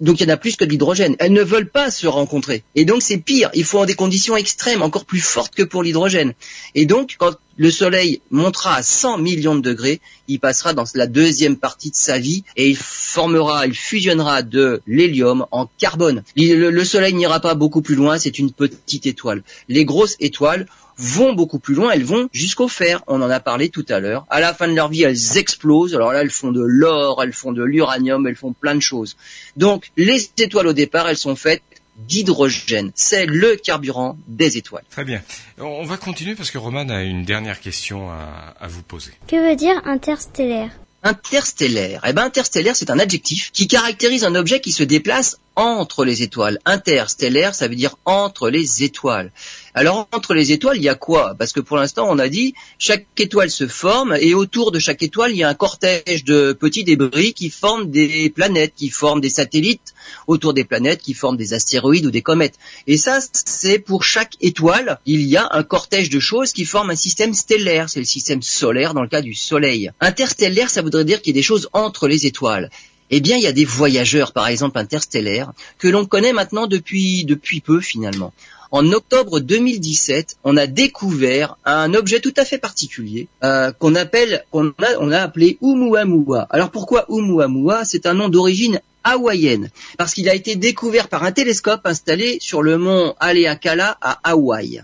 Donc 0.00 0.20
il 0.20 0.28
y 0.28 0.30
en 0.30 0.34
a 0.34 0.36
plus 0.36 0.56
que 0.56 0.64
de 0.64 0.70
l'hydrogène. 0.70 1.16
Elles 1.18 1.32
ne 1.32 1.42
veulent 1.42 1.70
pas 1.70 1.90
se 1.90 2.06
rencontrer. 2.06 2.62
Et 2.74 2.84
donc 2.84 3.02
c'est 3.02 3.18
pire. 3.18 3.50
Il 3.54 3.64
faut 3.64 3.84
des 3.86 3.94
conditions 3.94 4.36
extrêmes, 4.36 4.82
encore 4.82 5.04
plus 5.04 5.20
fortes 5.20 5.54
que 5.54 5.62
pour 5.62 5.82
l'hydrogène. 5.82 6.34
Et 6.74 6.86
donc 6.86 7.16
quand 7.18 7.34
le 7.56 7.70
Soleil 7.70 8.20
montera 8.30 8.76
à 8.76 8.82
100 8.82 9.18
millions 9.18 9.56
de 9.56 9.60
degrés, 9.60 10.00
il 10.28 10.38
passera 10.38 10.72
dans 10.72 10.84
la 10.94 11.06
deuxième 11.06 11.56
partie 11.56 11.90
de 11.90 11.96
sa 11.96 12.18
vie 12.18 12.44
et 12.56 12.68
il 12.68 12.76
formera, 12.76 13.66
il 13.66 13.74
fusionnera 13.74 14.42
de 14.42 14.80
l'hélium 14.86 15.46
en 15.50 15.68
carbone. 15.78 16.22
Le, 16.36 16.84
Soleil 16.84 17.14
n'ira 17.14 17.40
pas 17.40 17.54
beaucoup 17.54 17.82
plus 17.82 17.96
loin, 17.96 18.18
c'est 18.18 18.38
une 18.38 18.52
petite 18.52 19.06
étoile. 19.06 19.42
Les 19.68 19.84
grosses 19.84 20.16
étoiles 20.20 20.66
vont 20.98 21.32
beaucoup 21.32 21.58
plus 21.58 21.74
loin, 21.74 21.90
elles 21.92 22.04
vont 22.04 22.28
jusqu'au 22.32 22.68
fer. 22.68 23.02
On 23.06 23.22
en 23.22 23.30
a 23.30 23.40
parlé 23.40 23.68
tout 23.68 23.86
à 23.88 24.00
l'heure. 24.00 24.26
À 24.30 24.40
la 24.40 24.52
fin 24.52 24.68
de 24.68 24.74
leur 24.74 24.88
vie, 24.88 25.02
elles 25.02 25.36
explosent. 25.38 25.94
Alors 25.94 26.12
là, 26.12 26.20
elles 26.22 26.30
font 26.30 26.50
de 26.50 26.62
l'or, 26.62 27.22
elles 27.22 27.32
font 27.32 27.52
de 27.52 27.62
l'uranium, 27.62 28.26
elles 28.26 28.36
font 28.36 28.52
plein 28.52 28.74
de 28.74 28.80
choses. 28.80 29.16
Donc, 29.56 29.90
les 29.96 30.30
étoiles 30.38 30.66
au 30.66 30.72
départ, 30.72 31.08
elles 31.08 31.16
sont 31.16 31.36
faites 31.36 31.62
d'hydrogène. 31.96 32.92
C'est 32.94 33.26
le 33.26 33.56
carburant 33.56 34.16
des 34.28 34.56
étoiles. 34.56 34.84
Très 34.90 35.04
bien. 35.04 35.22
On 35.58 35.84
va 35.84 35.96
continuer 35.96 36.34
parce 36.34 36.50
que 36.50 36.58
Roman 36.58 36.88
a 36.88 37.02
une 37.02 37.24
dernière 37.24 37.60
question 37.60 38.10
à, 38.10 38.54
à 38.60 38.68
vous 38.68 38.82
poser. 38.82 39.12
Que 39.26 39.50
veut 39.50 39.56
dire 39.56 39.80
interstellaire? 39.84 40.70
Interstellaire. 41.02 42.02
Eh 42.06 42.12
ben, 42.12 42.24
interstellaire, 42.24 42.74
c'est 42.74 42.90
un 42.90 42.98
adjectif 42.98 43.52
qui 43.52 43.68
caractérise 43.68 44.24
un 44.24 44.34
objet 44.34 44.60
qui 44.60 44.72
se 44.72 44.82
déplace 44.82 45.38
entre 45.54 46.04
les 46.04 46.22
étoiles. 46.22 46.58
Interstellaire, 46.64 47.54
ça 47.54 47.68
veut 47.68 47.76
dire 47.76 47.96
entre 48.04 48.50
les 48.50 48.82
étoiles. 48.82 49.32
Alors 49.78 50.08
entre 50.10 50.34
les 50.34 50.50
étoiles, 50.50 50.78
il 50.78 50.82
y 50.82 50.88
a 50.88 50.96
quoi? 50.96 51.36
Parce 51.38 51.52
que 51.52 51.60
pour 51.60 51.76
l'instant, 51.76 52.08
on 52.10 52.18
a 52.18 52.28
dit 52.28 52.52
chaque 52.80 53.06
étoile 53.16 53.48
se 53.48 53.68
forme 53.68 54.16
et 54.20 54.34
autour 54.34 54.72
de 54.72 54.80
chaque 54.80 55.04
étoile, 55.04 55.30
il 55.30 55.36
y 55.36 55.44
a 55.44 55.48
un 55.48 55.54
cortège 55.54 56.24
de 56.24 56.52
petits 56.52 56.82
débris 56.82 57.32
qui 57.32 57.48
forment 57.48 57.88
des 57.88 58.28
planètes, 58.28 58.72
qui 58.74 58.88
forment 58.88 59.20
des 59.20 59.30
satellites 59.30 59.94
autour 60.26 60.52
des 60.52 60.64
planètes, 60.64 61.00
qui 61.00 61.14
forment 61.14 61.36
des 61.36 61.54
astéroïdes 61.54 62.06
ou 62.06 62.10
des 62.10 62.22
comètes. 62.22 62.58
Et 62.88 62.96
ça, 62.96 63.20
c'est 63.32 63.78
pour 63.78 64.02
chaque 64.02 64.34
étoile, 64.40 64.98
il 65.06 65.22
y 65.22 65.36
a 65.36 65.48
un 65.52 65.62
cortège 65.62 66.10
de 66.10 66.18
choses 66.18 66.52
qui 66.52 66.64
forment 66.64 66.90
un 66.90 66.96
système 66.96 67.32
stellaire. 67.32 67.88
C'est 67.88 68.00
le 68.00 68.04
système 68.04 68.42
solaire 68.42 68.94
dans 68.94 69.02
le 69.02 69.08
cas 69.08 69.22
du 69.22 69.34
Soleil. 69.34 69.92
Interstellaire, 70.00 70.70
ça 70.70 70.82
voudrait 70.82 71.04
dire 71.04 71.22
qu'il 71.22 71.36
y 71.36 71.38
a 71.38 71.40
des 71.40 71.44
choses 71.44 71.68
entre 71.72 72.08
les 72.08 72.26
étoiles 72.26 72.68
eh 73.10 73.20
bien, 73.20 73.36
il 73.36 73.42
y 73.42 73.46
a 73.46 73.52
des 73.52 73.64
voyageurs, 73.64 74.32
par 74.32 74.48
exemple 74.48 74.78
interstellaires, 74.78 75.52
que 75.78 75.88
l'on 75.88 76.04
connaît 76.04 76.34
maintenant 76.34 76.66
depuis, 76.66 77.24
depuis 77.24 77.60
peu 77.60 77.80
finalement. 77.80 78.34
En 78.70 78.92
octobre 78.92 79.40
2017, 79.40 80.36
on 80.44 80.58
a 80.58 80.66
découvert 80.66 81.56
un 81.64 81.94
objet 81.94 82.20
tout 82.20 82.34
à 82.36 82.44
fait 82.44 82.58
particulier 82.58 83.26
euh, 83.42 83.72
qu'on 83.72 83.94
appelle, 83.94 84.44
qu'on 84.50 84.68
a, 84.68 84.98
on 85.00 85.10
a 85.10 85.20
appelé 85.20 85.56
Oumuamua. 85.62 86.46
Alors 86.50 86.70
pourquoi 86.70 87.06
Oumuamua? 87.10 87.86
C'est 87.86 88.04
un 88.04 88.12
nom 88.12 88.28
d'origine 88.28 88.80
hawaïenne 89.04 89.70
parce 89.96 90.12
qu'il 90.12 90.28
a 90.28 90.34
été 90.34 90.54
découvert 90.54 91.08
par 91.08 91.24
un 91.24 91.32
télescope 91.32 91.80
installé 91.84 92.36
sur 92.42 92.62
le 92.62 92.76
mont 92.76 93.14
Haleakala 93.20 93.96
à 94.02 94.20
Hawaï. 94.22 94.82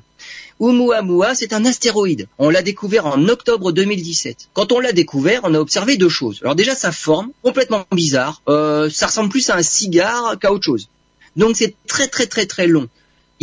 Oumuamua, 0.61 1.35
c'est 1.35 1.53
un 1.53 1.66
astéroïde. 1.66 2.26
On 2.39 2.49
l'a 2.49 2.62
découvert 2.62 3.05
en 3.05 3.28
octobre 3.28 3.70
2017. 3.70 4.49
Quand 4.55 4.72
on 4.72 4.80
l'a 4.80 4.93
découvert, 4.93 5.43
on 5.45 5.55
a 5.55 5.59
observé 5.59 5.99
deux 5.99 6.09
choses. 6.09 6.39
Alors 6.43 6.55
déjà, 6.55 6.74
sa 6.74 6.91
forme, 6.91 7.32
complètement 7.43 7.85
bizarre. 7.93 8.41
Euh, 8.49 8.89
ça 8.89 9.09
ressemble 9.09 9.28
plus 9.28 9.51
à 9.51 9.57
un 9.57 9.62
cigare 9.62 10.39
qu'à 10.41 10.53
autre 10.53 10.64
chose. 10.64 10.89
Donc 11.37 11.57
c'est 11.57 11.74
très 11.87 12.07
très 12.07 12.26
très 12.26 12.47
très 12.47 12.66
long. 12.66 12.89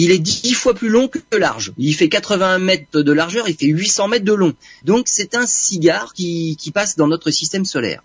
Il 0.02 0.10
est 0.10 0.20
dix 0.20 0.54
fois 0.54 0.74
plus 0.74 0.90
long 0.90 1.08
que 1.08 1.20
large. 1.38 1.74
Il 1.78 1.94
fait 1.94 2.10
80 2.10 2.58
mètres 2.58 3.02
de 3.02 3.12
largeur, 3.12 3.48
il 3.48 3.56
fait 3.56 3.68
800 3.68 4.08
mètres 4.08 4.26
de 4.26 4.34
long. 4.34 4.54
Donc 4.84 5.04
c'est 5.08 5.36
un 5.36 5.46
cigare 5.46 6.14
qui 6.14 6.72
passe 6.74 6.96
dans 6.96 7.08
notre 7.08 7.30
système 7.30 7.66
solaire 7.66 8.02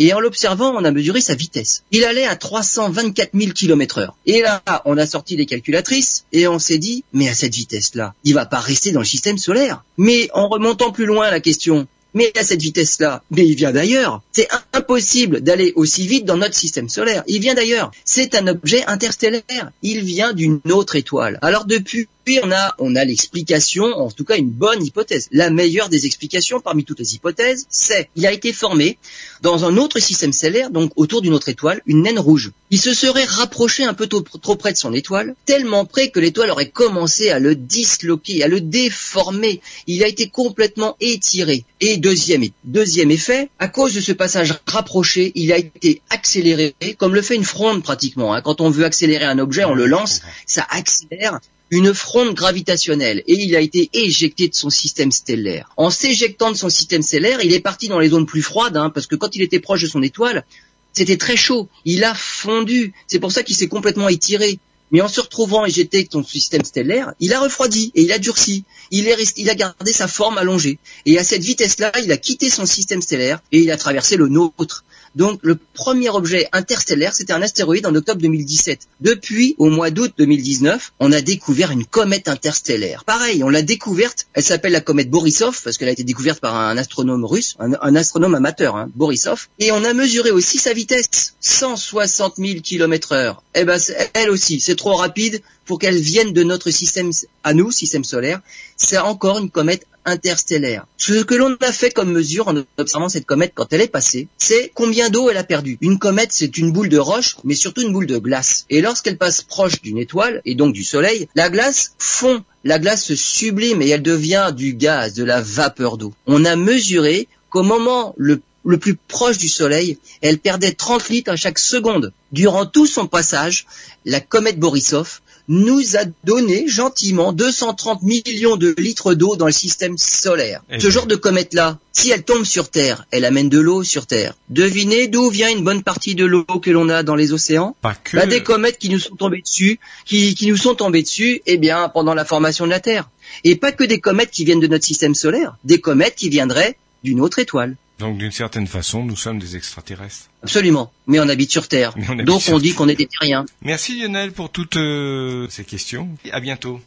et 0.00 0.14
en 0.14 0.20
l'observant, 0.20 0.72
on 0.74 0.84
a 0.84 0.90
mesuré 0.90 1.20
sa 1.20 1.34
vitesse. 1.34 1.82
Il 1.90 2.04
allait 2.04 2.24
à 2.24 2.34
324 2.34 3.32
000 3.38 3.52
km 3.52 3.98
heure. 3.98 4.16
Et 4.24 4.40
là, 4.40 4.62
on 4.86 4.96
a 4.96 5.06
sorti 5.06 5.36
les 5.36 5.44
calculatrices 5.44 6.24
et 6.32 6.48
on 6.48 6.58
s'est 6.58 6.78
dit, 6.78 7.04
mais 7.12 7.28
à 7.28 7.34
cette 7.34 7.54
vitesse-là, 7.54 8.14
il 8.24 8.32
va 8.32 8.46
pas 8.46 8.60
rester 8.60 8.92
dans 8.92 9.00
le 9.00 9.06
système 9.06 9.36
solaire. 9.36 9.84
Mais 9.98 10.30
en 10.32 10.48
remontant 10.48 10.90
plus 10.90 11.04
loin 11.04 11.30
la 11.30 11.40
question, 11.40 11.86
mais 12.14 12.32
à 12.36 12.44
cette 12.44 12.62
vitesse-là, 12.62 13.22
mais 13.30 13.46
il 13.46 13.54
vient 13.54 13.72
d'ailleurs. 13.72 14.22
C'est 14.32 14.48
impossible 14.72 15.40
d'aller 15.40 15.72
aussi 15.76 16.06
vite 16.06 16.24
dans 16.24 16.36
notre 16.36 16.54
système 16.54 16.88
solaire. 16.88 17.22
Il 17.26 17.40
vient 17.40 17.54
d'ailleurs. 17.54 17.90
C'est 18.04 18.34
un 18.34 18.46
objet 18.46 18.84
interstellaire. 18.86 19.70
Il 19.82 20.02
vient 20.02 20.32
d'une 20.32 20.60
autre 20.70 20.96
étoile. 20.96 21.38
Alors 21.42 21.64
depuis 21.64 22.08
on 22.42 22.52
a, 22.52 22.74
on 22.78 22.94
a 22.96 23.04
l'explication, 23.04 23.84
en 23.84 24.10
tout 24.10 24.24
cas 24.24 24.36
une 24.36 24.50
bonne 24.50 24.84
hypothèse. 24.84 25.28
La 25.32 25.50
meilleure 25.50 25.88
des 25.88 26.06
explications 26.06 26.60
parmi 26.60 26.84
toutes 26.84 27.00
les 27.00 27.14
hypothèses, 27.14 27.66
c'est 27.68 28.08
il 28.16 28.26
a 28.26 28.32
été 28.32 28.52
formé 28.52 28.98
dans 29.42 29.64
un 29.64 29.76
autre 29.76 29.98
système 29.98 30.32
stellaire, 30.32 30.70
donc 30.70 30.92
autour 30.96 31.22
d'une 31.22 31.34
autre 31.34 31.48
étoile, 31.48 31.80
une 31.86 32.02
naine 32.02 32.18
rouge. 32.18 32.52
Il 32.70 32.80
se 32.80 32.94
serait 32.94 33.24
rapproché 33.24 33.84
un 33.84 33.94
peu 33.94 34.06
trop, 34.06 34.56
près 34.56 34.72
de 34.72 34.76
son 34.76 34.92
étoile, 34.92 35.34
tellement 35.46 35.84
près 35.84 36.10
que 36.10 36.20
l'étoile 36.20 36.50
aurait 36.50 36.68
commencé 36.68 37.30
à 37.30 37.38
le 37.38 37.54
disloquer, 37.56 38.44
à 38.44 38.48
le 38.48 38.60
déformer. 38.60 39.60
Il 39.86 40.04
a 40.04 40.08
été 40.08 40.28
complètement 40.28 40.96
étiré. 41.00 41.64
Et 41.80 41.96
deuxième, 41.96 42.44
deuxième 42.64 43.10
effet, 43.10 43.48
à 43.58 43.68
cause 43.68 43.94
de 43.94 44.00
ce 44.00 44.12
passage 44.12 44.54
rapproché, 44.66 45.32
il 45.34 45.52
a 45.52 45.58
été 45.58 46.02
accéléré, 46.10 46.74
comme 46.98 47.14
le 47.14 47.22
fait 47.22 47.34
une 47.34 47.44
fronde 47.44 47.82
pratiquement. 47.82 48.34
Hein. 48.34 48.42
Quand 48.42 48.60
on 48.60 48.70
veut 48.70 48.84
accélérer 48.84 49.24
un 49.24 49.38
objet, 49.38 49.64
on 49.64 49.74
le 49.74 49.86
lance, 49.86 50.20
ça 50.46 50.66
accélère 50.70 51.40
une 51.70 51.94
fronde 51.94 52.34
gravitationnelle 52.34 53.22
et 53.26 53.34
il 53.34 53.54
a 53.54 53.60
été 53.60 53.90
éjecté 53.92 54.48
de 54.48 54.54
son 54.54 54.70
système 54.70 55.12
stellaire. 55.12 55.70
En 55.76 55.90
s'éjectant 55.90 56.50
de 56.50 56.56
son 56.56 56.68
système 56.68 57.02
stellaire, 57.02 57.42
il 57.42 57.52
est 57.54 57.60
parti 57.60 57.88
dans 57.88 58.00
les 58.00 58.08
zones 58.08 58.26
plus 58.26 58.42
froides, 58.42 58.76
hein, 58.76 58.90
parce 58.90 59.06
que 59.06 59.16
quand 59.16 59.36
il 59.36 59.42
était 59.42 59.60
proche 59.60 59.82
de 59.82 59.86
son 59.86 60.02
étoile, 60.02 60.44
c'était 60.92 61.16
très 61.16 61.36
chaud. 61.36 61.68
Il 61.84 62.02
a 62.04 62.14
fondu. 62.14 62.92
C'est 63.06 63.20
pour 63.20 63.32
ça 63.32 63.42
qu'il 63.42 63.56
s'est 63.56 63.68
complètement 63.68 64.08
étiré. 64.08 64.58
Mais 64.92 65.00
en 65.00 65.08
se 65.08 65.20
retrouvant 65.20 65.64
éjecté 65.64 66.02
de 66.02 66.08
son 66.10 66.24
système 66.24 66.64
stellaire, 66.64 67.12
il 67.20 67.32
a 67.32 67.40
refroidi 67.40 67.92
et 67.94 68.02
il 68.02 68.10
a 68.10 68.18
durci. 68.18 68.64
Il 68.90 69.08
a 69.08 69.54
gardé 69.54 69.92
sa 69.92 70.08
forme 70.08 70.36
allongée. 70.36 70.78
Et 71.06 71.16
à 71.16 71.22
cette 71.22 71.42
vitesse-là, 71.42 71.92
il 72.02 72.10
a 72.10 72.16
quitté 72.16 72.50
son 72.50 72.66
système 72.66 73.00
stellaire 73.00 73.40
et 73.52 73.60
il 73.60 73.70
a 73.70 73.76
traversé 73.76 74.16
le 74.16 74.26
nôtre. 74.26 74.84
Donc 75.14 75.40
le 75.42 75.56
premier 75.56 76.08
objet 76.08 76.48
interstellaire, 76.52 77.14
c'était 77.14 77.32
un 77.32 77.42
astéroïde 77.42 77.86
en 77.86 77.94
octobre 77.94 78.20
2017. 78.20 78.88
Depuis, 79.00 79.54
au 79.58 79.68
mois 79.68 79.90
d'août 79.90 80.12
2019, 80.18 80.92
on 81.00 81.12
a 81.12 81.20
découvert 81.20 81.70
une 81.70 81.84
comète 81.84 82.28
interstellaire. 82.28 83.04
Pareil, 83.04 83.42
on 83.42 83.48
l'a 83.48 83.62
découverte, 83.62 84.26
elle 84.34 84.42
s'appelle 84.42 84.72
la 84.72 84.80
comète 84.80 85.10
Borisov, 85.10 85.60
parce 85.62 85.78
qu'elle 85.78 85.88
a 85.88 85.92
été 85.92 86.04
découverte 86.04 86.40
par 86.40 86.56
un 86.56 86.76
astronome 86.76 87.24
russe, 87.24 87.56
un, 87.58 87.96
astronome 87.96 88.34
amateur, 88.34 88.76
hein, 88.76 88.88
Borisov, 88.94 89.48
et 89.58 89.72
on 89.72 89.84
a 89.84 89.92
mesuré 89.94 90.30
aussi 90.30 90.58
sa 90.58 90.72
vitesse, 90.72 91.34
160 91.40 92.34
000 92.36 92.60
km 92.60 93.12
heure. 93.12 93.42
Eh 93.54 93.64
ben, 93.64 93.78
elle 94.14 94.30
aussi, 94.30 94.60
c'est 94.60 94.76
trop 94.76 94.94
rapide, 94.94 95.42
pour 95.70 95.78
qu'elle 95.78 95.98
vienne 95.98 96.32
de 96.32 96.42
notre 96.42 96.70
système 96.70 97.10
à 97.44 97.54
nous, 97.54 97.70
système 97.70 98.02
solaire, 98.02 98.40
c'est 98.80 98.98
encore 98.98 99.38
une 99.38 99.50
comète 99.50 99.86
interstellaire. 100.06 100.86
Ce 100.96 101.22
que 101.22 101.34
l'on 101.34 101.54
a 101.60 101.72
fait 101.72 101.90
comme 101.90 102.10
mesure 102.10 102.48
en 102.48 102.54
observant 102.78 103.10
cette 103.10 103.26
comète 103.26 103.52
quand 103.54 103.72
elle 103.72 103.82
est 103.82 103.88
passée, 103.88 104.28
c'est 104.38 104.72
combien 104.74 105.10
d'eau 105.10 105.28
elle 105.28 105.36
a 105.36 105.44
perdu. 105.44 105.76
Une 105.82 105.98
comète, 105.98 106.32
c'est 106.32 106.56
une 106.56 106.72
boule 106.72 106.88
de 106.88 106.98
roche, 106.98 107.36
mais 107.44 107.54
surtout 107.54 107.82
une 107.82 107.92
boule 107.92 108.06
de 108.06 108.18
glace. 108.18 108.64
Et 108.70 108.80
lorsqu'elle 108.80 109.18
passe 109.18 109.42
proche 109.42 109.82
d'une 109.82 109.98
étoile, 109.98 110.40
et 110.46 110.54
donc 110.54 110.72
du 110.72 110.82
soleil, 110.82 111.28
la 111.34 111.50
glace 111.50 111.92
fond. 111.98 112.42
La 112.64 112.78
glace 112.78 113.04
se 113.04 113.14
sublime 113.14 113.82
et 113.82 113.88
elle 113.88 114.02
devient 114.02 114.52
du 114.54 114.74
gaz, 114.74 115.14
de 115.14 115.24
la 115.24 115.40
vapeur 115.40 115.96
d'eau. 115.96 116.12
On 116.26 116.44
a 116.44 116.56
mesuré 116.56 117.28
qu'au 117.50 117.62
moment 117.62 118.14
le 118.16 118.40
le 118.62 118.78
plus 118.78 118.94
proche 118.94 119.38
du 119.38 119.48
Soleil, 119.48 119.98
elle 120.20 120.38
perdait 120.38 120.72
30 120.72 121.08
litres 121.08 121.32
à 121.32 121.36
chaque 121.36 121.58
seconde. 121.58 122.12
Durant 122.30 122.66
tout 122.66 122.86
son 122.86 123.06
passage, 123.06 123.66
la 124.04 124.20
comète 124.20 124.58
Borisov 124.58 125.20
nous 125.50 125.96
a 125.96 126.04
donné 126.22 126.68
gentiment 126.68 127.32
230 127.32 128.02
millions 128.02 128.56
de 128.56 128.72
litres 128.78 129.14
d'eau 129.14 129.34
dans 129.34 129.46
le 129.46 129.52
système 129.52 129.98
solaire. 129.98 130.62
Eh 130.70 130.76
Ce 130.78 130.82
bien. 130.86 130.90
genre 130.90 131.06
de 131.06 131.16
comète-là, 131.16 131.78
si 131.92 132.10
elle 132.12 132.22
tombe 132.22 132.44
sur 132.44 132.68
Terre, 132.70 133.04
elle 133.10 133.24
amène 133.24 133.48
de 133.48 133.58
l'eau 133.58 133.82
sur 133.82 134.06
Terre. 134.06 134.34
Devinez 134.48 135.08
d'où 135.08 135.28
vient 135.28 135.50
une 135.50 135.64
bonne 135.64 135.82
partie 135.82 136.14
de 136.14 136.24
l'eau 136.24 136.44
que 136.44 136.70
l'on 136.70 136.88
a 136.88 137.02
dans 137.02 137.16
les 137.16 137.32
océans 137.32 137.76
Pas 137.82 137.94
que. 137.94 138.16
bah, 138.16 138.26
des 138.26 138.44
comètes 138.44 138.78
qui 138.78 138.90
nous 138.90 139.00
sont 139.00 139.16
tombées 139.16 139.42
dessus, 139.42 139.80
qui, 140.06 140.36
qui 140.36 140.46
nous 140.46 140.56
sont 140.56 140.76
tombées 140.76 141.02
dessus, 141.02 141.42
eh 141.46 141.56
bien, 141.56 141.88
pendant 141.88 142.14
la 142.14 142.24
formation 142.24 142.64
de 142.64 142.70
la 142.70 142.80
Terre. 142.80 143.10
Et 143.42 143.56
pas 143.56 143.72
que 143.72 143.82
des 143.84 143.98
comètes 143.98 144.30
qui 144.30 144.44
viennent 144.44 144.60
de 144.60 144.68
notre 144.68 144.84
système 144.84 145.16
solaire, 145.16 145.56
des 145.64 145.80
comètes 145.80 146.14
qui 146.14 146.28
viendraient 146.28 146.76
d'une 147.02 147.20
autre 147.20 147.40
étoile. 147.40 147.76
Donc 148.00 148.16
d'une 148.16 148.32
certaine 148.32 148.66
façon, 148.66 149.04
nous 149.04 149.14
sommes 149.14 149.38
des 149.38 149.56
extraterrestres. 149.56 150.30
Absolument. 150.42 150.90
Mais 151.06 151.20
on 151.20 151.28
habite 151.28 151.52
sur 151.52 151.68
Terre. 151.68 151.92
Mais 151.96 152.06
on 152.08 152.12
habite 152.12 152.26
Donc 152.26 152.40
sur 152.40 152.54
on 152.54 152.58
dit 152.58 152.72
qu'on 152.74 152.88
est 152.88 152.96
des 152.96 153.06
terriens. 153.06 153.44
Merci 153.62 154.00
Lionel 154.00 154.32
pour 154.32 154.50
toutes 154.50 154.76
euh, 154.76 155.46
ces 155.50 155.64
questions. 155.64 156.08
À 156.32 156.40
bientôt. 156.40 156.80